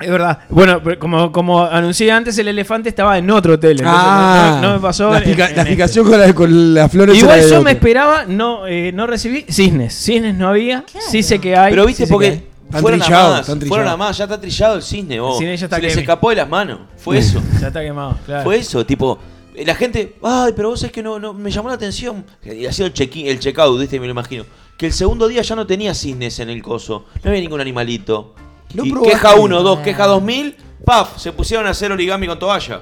[0.00, 0.38] Es verdad.
[0.48, 3.72] Bueno, pero como, como anuncié antes, el elefante estaba en otro hotel.
[3.80, 5.10] entonces Ah, no, no- no me pasó.
[5.10, 5.72] la, en- explica- en la este.
[5.72, 7.16] explicación con, la, con las flores.
[7.18, 7.64] Igual era de yo otro.
[7.64, 9.94] me esperaba, no, eh, no recibí cisnes.
[9.94, 10.84] Cisnes no había.
[11.10, 11.70] Sí sé que hay.
[11.72, 12.46] Pero viste, sí sé que porque hay.
[12.70, 13.92] Están fueron a trillados, más, están fueron trillados.
[13.92, 15.32] a más, ya está trillado el cisne, vos.
[15.34, 16.78] El cisne ya está Se les que- escapó de las manos.
[16.96, 17.42] Fue eso.
[17.60, 18.44] Ya está quemado, claro.
[18.44, 19.18] Fue eso, tipo,
[19.56, 22.24] eh, la gente, ay, pero vos es que no, no me llamó la atención.
[22.44, 23.98] Y hacía el check el checkout, ¿viste?
[23.98, 24.44] Me lo imagino.
[24.78, 27.06] Que el segundo día ya no tenía cisnes en el coso.
[27.24, 28.34] No había ningún animalito.
[28.74, 29.12] No y probaste.
[29.14, 32.80] queja 1, 2, queja 2000, paf, se pusieron a hacer origami con toalla.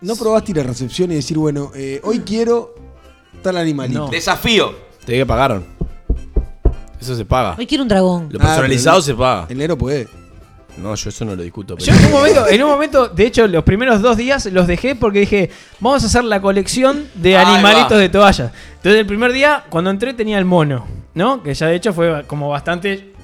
[0.00, 2.74] ¿No probaste ir a recepción y decir, bueno, eh, hoy quiero
[3.42, 4.00] tal animalito?
[4.00, 4.08] No.
[4.08, 4.72] Desafío.
[5.04, 5.64] Te que pagaron.
[7.00, 7.54] Eso se paga.
[7.58, 8.28] Hoy quiero un dragón.
[8.30, 9.46] Lo Ah, personalizado pero se paga.
[9.48, 10.08] El negro puede.
[10.76, 11.76] No, yo eso no lo discuto.
[11.78, 14.94] Yo en un momento, en un momento, de hecho, los primeros dos días los dejé
[14.94, 15.50] porque dije,
[15.80, 17.96] vamos a hacer la colección de Ahí animalitos va.
[17.98, 18.52] de toalla.
[18.76, 21.42] Entonces el primer día, cuando entré, tenía el mono, ¿no?
[21.42, 23.14] Que ya de hecho fue como bastante.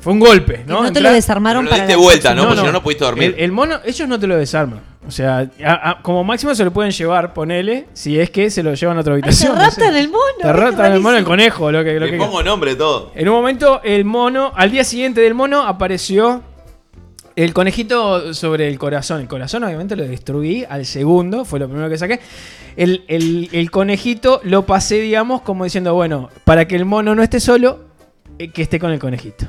[0.00, 0.82] Fue un golpe, ¿no?
[0.82, 2.34] ¿No, te lo desarmaron Pero lo para diste la vuelta?
[2.34, 2.42] ¿no?
[2.44, 3.34] Porque si no, no pudiste dormir.
[3.36, 4.80] El, el mono, ellos no te lo desarman.
[5.06, 8.62] O sea, a- a- como máximo se lo pueden llevar, ponele, si es que se
[8.62, 9.54] lo llevan a otra Ay, te habitación.
[9.54, 9.66] no sé.
[9.66, 10.22] raptan el mono.
[10.40, 13.12] Te es raptan el mono, el conejo, lo que, lo Le que pongo nombre todo.
[13.14, 16.42] en un momento, el mono, al día siguiente del mono, apareció
[17.36, 19.20] el conejito sobre el corazón.
[19.20, 22.20] El corazón, obviamente, lo destruí al segundo, fue lo primero que saqué.
[22.76, 27.22] El, el- el conejito lo pasé, digamos, como diciendo, bueno, para que el mono no
[27.22, 27.80] esté solo,
[28.38, 29.46] eh, que esté con el conejito.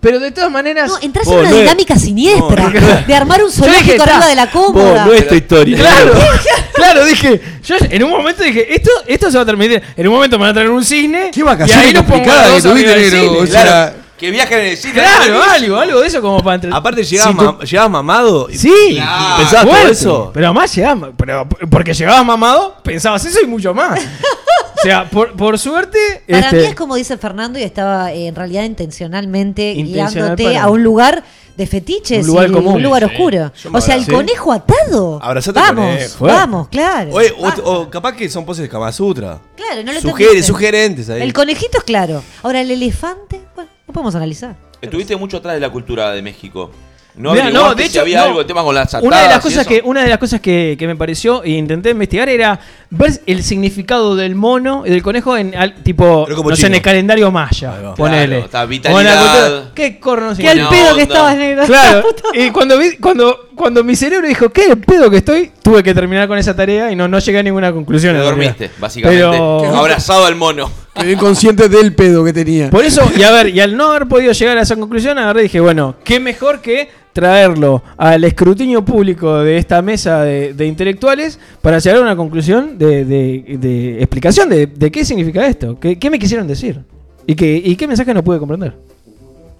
[0.00, 0.88] Pero de todas maneras.
[0.88, 3.06] No, entras en una no es- dinámica siniestra No, no.
[3.06, 5.04] de armar un zoológico está, arriba de la cómoda.
[5.04, 5.76] No es tu historia.
[5.76, 6.12] Claro,
[6.74, 7.40] claro, dije.
[7.64, 9.82] Yo en un momento dije, esto, esto se va a terminar.
[9.96, 11.30] En un momento me van a traer un cisne.
[11.32, 13.40] Qué y vacaciones ahí nos pongo complicadas los que dos tuviste, arriba del negro.
[13.40, 13.48] cisne.
[13.48, 14.07] O sea, Claro.
[14.18, 14.94] Que viajen en el cine.
[14.94, 16.70] Claro, algo, algo de eso como para entre...
[16.74, 18.48] Aparte, llegabas, Si ma- llegabas mamado.
[18.50, 19.36] y- Sí, Claro.
[19.38, 20.30] ¿Pensabas todo eso?
[20.34, 24.00] Pero además llegabas, pero porque llegabas mamado, pensabas eso y mucho más.
[24.00, 25.98] o sea, por, por suerte.
[26.28, 30.44] Para este, mí es como dice Fernando y estaba eh, en realidad intencionalmente Intencional guiándote
[30.44, 31.22] para- a un lugar
[31.56, 32.74] de fetiches Un lugar y común.
[32.76, 33.10] un lugar Sí.
[33.12, 33.52] oscuro.
[33.72, 35.18] O sea, el conejo atado.
[35.20, 36.24] Abrazate vamos, conejo.
[36.26, 37.10] vamos, claro.
[37.12, 39.40] Oye, o, o capaz que son poses de Kama Sutra.
[39.56, 40.42] claro, no lo entendiste.
[40.44, 41.20] sugerentes ahí.
[41.22, 42.22] El conejito es claro.
[42.44, 43.40] Ahora el elefante,
[43.88, 44.54] no podemos analizar.
[44.80, 46.70] Estuviste mucho atrás de la cultura de México.
[47.16, 48.24] No Mirá, no, de si hecho, había no.
[48.26, 50.40] algo, el tema con las atadas Una de las cosas que una de las cosas
[50.40, 52.60] que, que me pareció e intenté investigar era
[52.90, 56.82] ver el significado del mono y del conejo en al- tipo no sé, en el
[56.82, 57.70] calendario maya.
[57.80, 57.94] Va.
[57.96, 58.44] Ponele.
[58.48, 59.50] Claro, está O en la vitalidad.
[59.50, 61.64] cultura- ¿Qué corno Que al Buena pedo que estabas negro.
[61.66, 62.06] Claro.
[62.34, 65.92] y cuando vi, cuando cuando mi cerebro dijo, "¿Qué el pedo que estoy?", tuve que
[65.94, 68.14] terminar con esa tarea y no no llegué a ninguna conclusión.
[68.14, 68.36] Te realidad.
[68.54, 69.24] dormiste, básicamente.
[69.26, 70.70] Pero- Abrazado al mono.
[70.98, 72.70] Quedé inconsciente del pedo que tenía.
[72.70, 75.40] Por eso, y a ver, y al no haber podido llegar a esa conclusión, agarré
[75.40, 80.66] y dije, bueno, qué mejor que traerlo al escrutinio público de esta mesa de, de
[80.66, 85.78] intelectuales para llegar a una conclusión de, de- de explicación de, de qué significa esto,
[85.80, 86.80] qué, qué me quisieron decir
[87.26, 88.74] y, qué, y qué mensaje no pude comprender.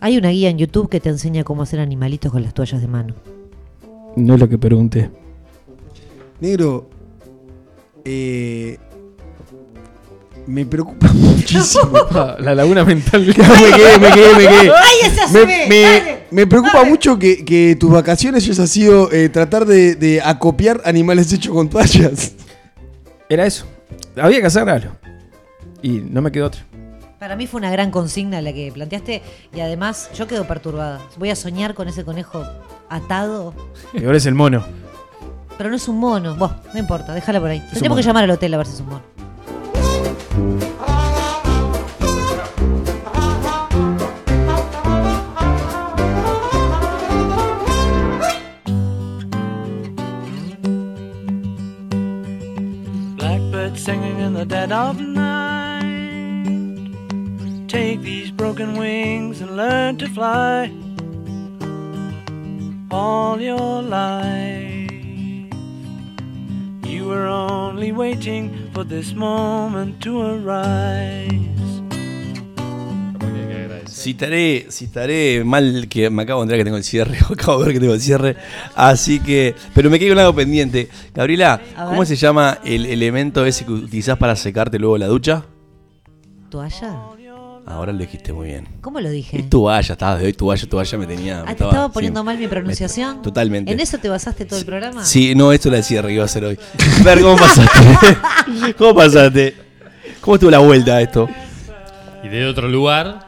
[0.00, 2.86] Hay una guía en YouTube que te enseña cómo hacer animalitos con las toallas de
[2.86, 3.14] mano.
[4.14, 5.10] No es lo que pregunté.
[6.40, 6.88] Negro,
[8.04, 8.78] eh,
[10.48, 11.92] me preocupa muchísimo.
[12.40, 13.26] La laguna mental.
[13.26, 14.72] me quedé, me quedé, me quedé.
[14.74, 16.18] ¡Ay, ese Me, me- Dale.
[16.30, 21.32] me preocupa mucho que, que tus vacaciones hayas sido eh, tratar de, de acopiar animales
[21.32, 22.32] hechos con toallas.
[23.28, 23.66] Era eso.
[24.20, 24.92] Había que hacer algo.
[25.82, 26.62] Y no me quedó otra.
[27.20, 29.22] Para mí fue una gran consigna la que planteaste
[29.54, 31.00] y además yo quedo perturbada.
[31.18, 32.44] Voy a soñar con ese conejo
[32.88, 33.54] atado,
[33.92, 34.64] Y ahora es el mono.
[35.58, 36.36] pero no es un mono.
[36.36, 37.60] Vos, no importa, déjala por ahí.
[37.72, 39.02] Tendremos que llamar al hotel a ver si es un mono.
[53.88, 55.84] Singing in the dead of night.
[57.68, 60.70] Take these broken wings and learn to fly.
[62.90, 64.67] All your life,
[67.08, 71.48] were only waiting for this moment to arise.
[73.86, 77.74] Citaré, citaré mal que me acabo de enterar que tengo el cierre, acabo de ver
[77.74, 78.36] que tengo el cierre,
[78.76, 80.88] así que, pero me quedé con algo pendiente.
[81.14, 85.44] Gabriela, ¿cómo se llama el elemento ese que utilizás para secarte luego la ducha?
[86.48, 87.17] ¿Toalla?
[87.70, 88.66] Ahora lo dijiste muy bien.
[88.80, 89.38] ¿Cómo lo dije?
[89.40, 91.34] Es toalla, estaba de hoy toalla, toalla me tenía.
[91.36, 93.20] me Ah, ¿te estaba- estaba sí, poniendo mal mi me- pronunciación?
[93.20, 93.70] totalmente.
[93.70, 95.04] ¿En eso te basaste todo el programa?
[95.04, 96.58] Sí, no, esto es la cierre que iba a hacer hoy.
[97.04, 98.74] Ver, ¿cómo pasaste?
[98.78, 99.54] ¿Cómo pasaste?
[100.22, 101.28] ¿Cómo estuvo la vuelta a esto?
[102.24, 103.20] Y de otro lugar,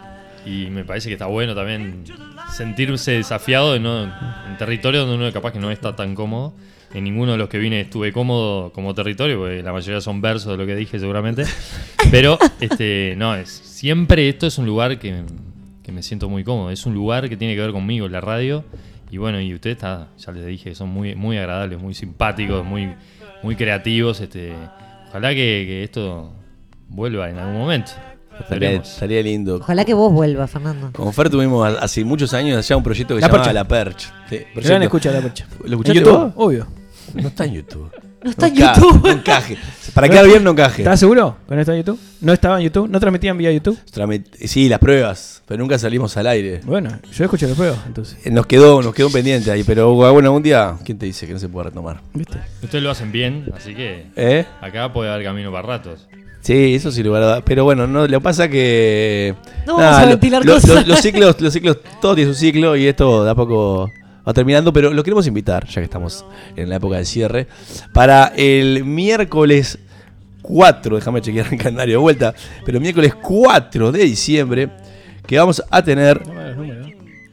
[0.47, 2.05] y me parece que está bueno también
[2.57, 3.85] sentirse desafiado en,
[4.59, 6.55] territorios donde uno capaz que no está tan cómodo.
[6.93, 10.51] En ninguno de los que vine estuve cómodo como territorio, porque la mayoría son versos
[10.53, 11.45] de lo que dije seguramente.
[12.11, 15.23] Pero, este, no, es siempre esto es un lugar que,
[15.85, 16.71] que me siento muy cómodo.
[16.71, 18.65] Es un lugar que tiene que ver conmigo, la radio.
[19.11, 22.93] Y bueno, y ustedes, está, ya les dije, son muy, muy agradables, muy simpáticos, muy,
[23.43, 24.21] muy creativos.
[24.21, 24.53] Este,
[25.09, 26.33] ojalá que, que esto
[26.89, 27.93] vuelva en algún momento.
[28.41, 29.57] Estaría, estaría lindo.
[29.57, 30.91] Ojalá que vos vuelvas, Fernando.
[30.93, 33.53] Con Fer tuvimos hace muchos años ya un proyecto que La se llamaba Percha.
[33.53, 34.13] La Perch.
[34.63, 35.47] Sí, Gran escucha la percha.
[35.65, 36.19] ¿Lo escuchaste ¿En YouTube?
[36.19, 36.33] vos?
[36.37, 36.80] Obvio.
[37.15, 37.91] No está en YouTube.
[38.23, 39.03] No está en encaje, YouTube.
[39.03, 39.59] No encaje.
[39.95, 40.83] Para quedar bien no encaje.
[40.83, 41.99] ¿Estás seguro que no está en YouTube?
[42.21, 42.89] ¿No estaba en YouTube?
[42.89, 43.79] ¿No transmitían vía YouTube?
[43.93, 46.61] Tramit- Sí, las pruebas, pero nunca salimos al aire.
[46.65, 48.19] Bueno, yo escuché los juegos, entonces.
[48.25, 51.27] Eh, Nos quedó, nos quedó un pendiente ahí, pero bueno, un día, ¿quién te dice
[51.27, 52.01] que no se puede retomar?
[52.13, 52.39] ¿Viste?
[52.63, 54.45] Ustedes lo hacen bien, así que ¿Eh?
[54.61, 56.07] acá puede haber camino para ratos.
[56.43, 57.43] Sí, eso sí, lugar.
[57.45, 59.35] Pero bueno, no, lo que pasa que.
[59.67, 60.87] No vamos a lo- ventilar lo- cosas.
[60.87, 63.91] lo- los ciclos, los ciclos, todo tiene su ciclo y esto de a poco
[64.31, 66.25] va terminando, pero lo queremos invitar, ya que estamos
[66.57, 67.47] en la época de cierre,
[67.93, 69.79] para el miércoles
[70.43, 72.35] 4, déjame chequear el calendario de vuelta,
[72.65, 74.71] pero miércoles 4 de diciembre,
[75.27, 76.21] que vamos a tener.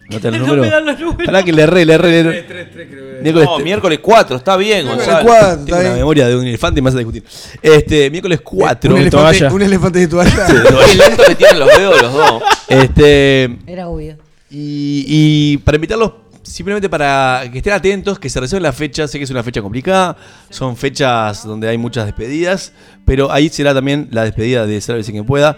[0.10, 0.66] No te los No números.
[0.66, 1.26] me dan los números.
[1.26, 2.24] Pará que le erré, le erré.
[2.24, 3.22] le erré.
[3.22, 5.26] Miércoles No, miércoles 4, está bien, Gonzalo.
[5.26, 5.96] cuatro, Tengo está una bien.
[5.96, 7.24] memoria de un elefante y me hace discutir.
[7.62, 8.92] Este, miércoles 4.
[8.94, 9.54] un, elefante, toalla.
[9.56, 10.46] un elefante de toalla.
[10.48, 12.44] Qué lento que tienen los dedos los dos.
[12.70, 14.18] Este, Era obvio.
[14.50, 16.12] y, y para invitarlos,
[16.52, 19.08] simplemente para que estén atentos, que se reserven la fecha.
[19.08, 20.18] Sé que es una fecha complicada,
[20.50, 22.74] son fechas donde hay muchas despedidas,
[23.06, 25.58] pero ahí será también la despedida de Sálvese quien pueda.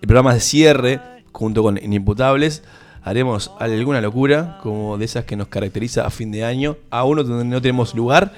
[0.00, 1.00] El programa de cierre,
[1.32, 2.62] junto con Inimputables.
[3.02, 7.24] Haremos alguna locura, como de esas que nos caracteriza a fin de año, a uno
[7.24, 8.32] donde no tenemos lugar.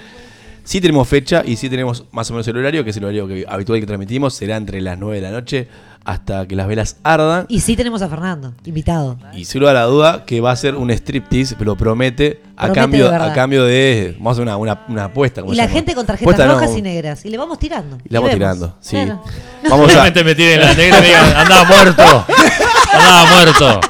[0.64, 3.26] Sí tenemos fecha y sí tenemos más o menos el horario, que es el horario
[3.26, 4.34] que, habitual que transmitimos.
[4.34, 5.68] Será entre las 9 de la noche
[6.10, 7.46] hasta que las velas ardan.
[7.48, 9.16] Y sí tenemos a Fernando, invitado.
[9.32, 12.64] Y sin lugar a la duda que va a ser un striptease, pero promete a
[12.66, 15.40] Promete cambio de a cambio de vamos a hacer una, una, una apuesta.
[15.40, 15.74] ¿cómo Y se la llama?
[15.76, 17.24] gente con tarjetas Apuesta no, rojas y negras.
[17.24, 17.96] Y le vamos tirando.
[18.04, 18.34] y la vamos vemos.
[18.34, 18.96] tirando, sí.
[18.96, 19.22] Claro.
[19.70, 22.02] Vamos a, Solamente me tiren la negra y digan, andaba muerto.
[22.92, 23.80] Andaba muerto.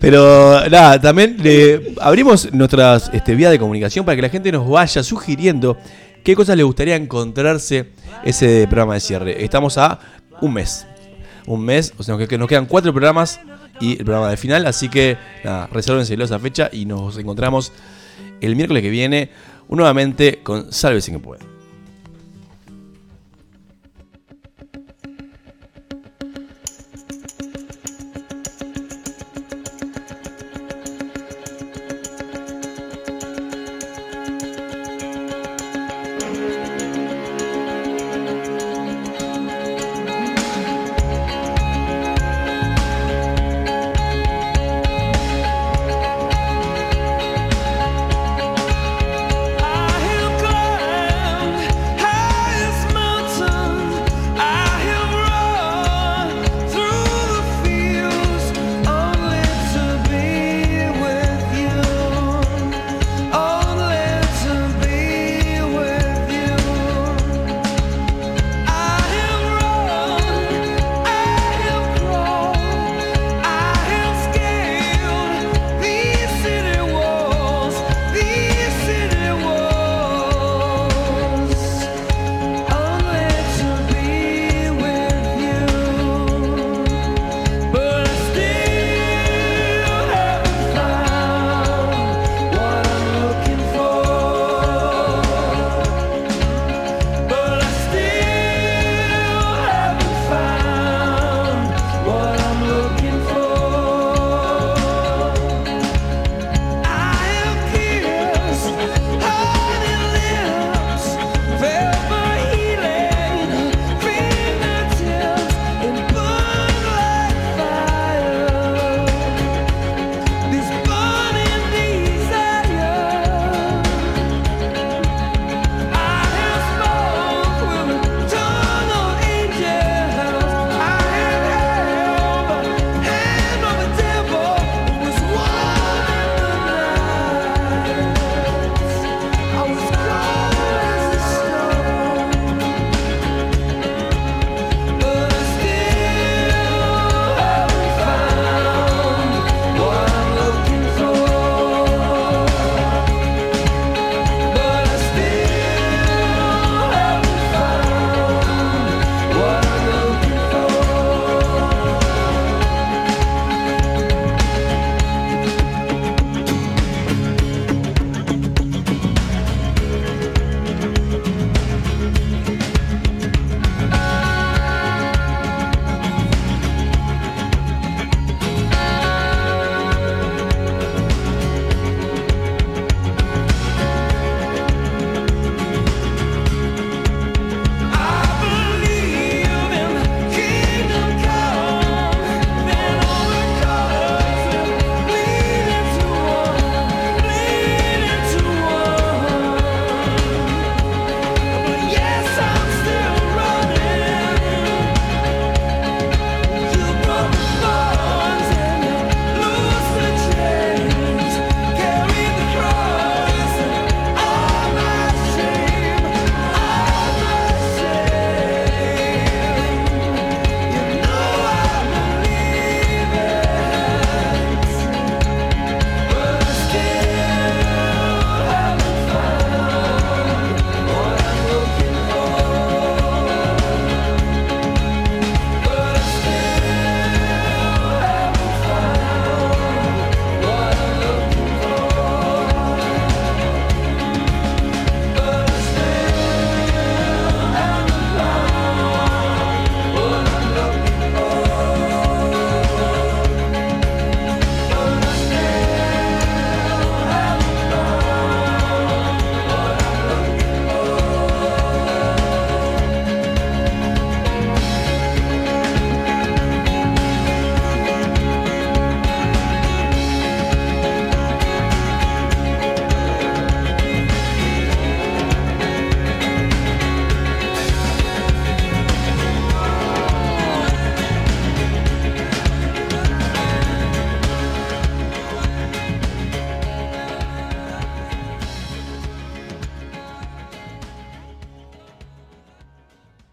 [0.00, 4.68] pero nada, también le abrimos nuestras este, vías de comunicación para que la gente nos
[4.68, 5.76] vaya sugiriendo
[6.24, 7.90] qué cosas le gustaría encontrarse
[8.24, 9.44] ese programa de cierre.
[9.44, 10.00] Estamos a
[10.40, 10.86] un mes.
[11.50, 13.40] Un mes, o sea, que que nos quedan cuatro programas
[13.80, 14.66] y el programa de final.
[14.66, 17.72] Así que nada, resérvenselo esa fecha y nos encontramos
[18.40, 19.30] el miércoles que viene
[19.68, 21.49] nuevamente con Sálvese quien pueda.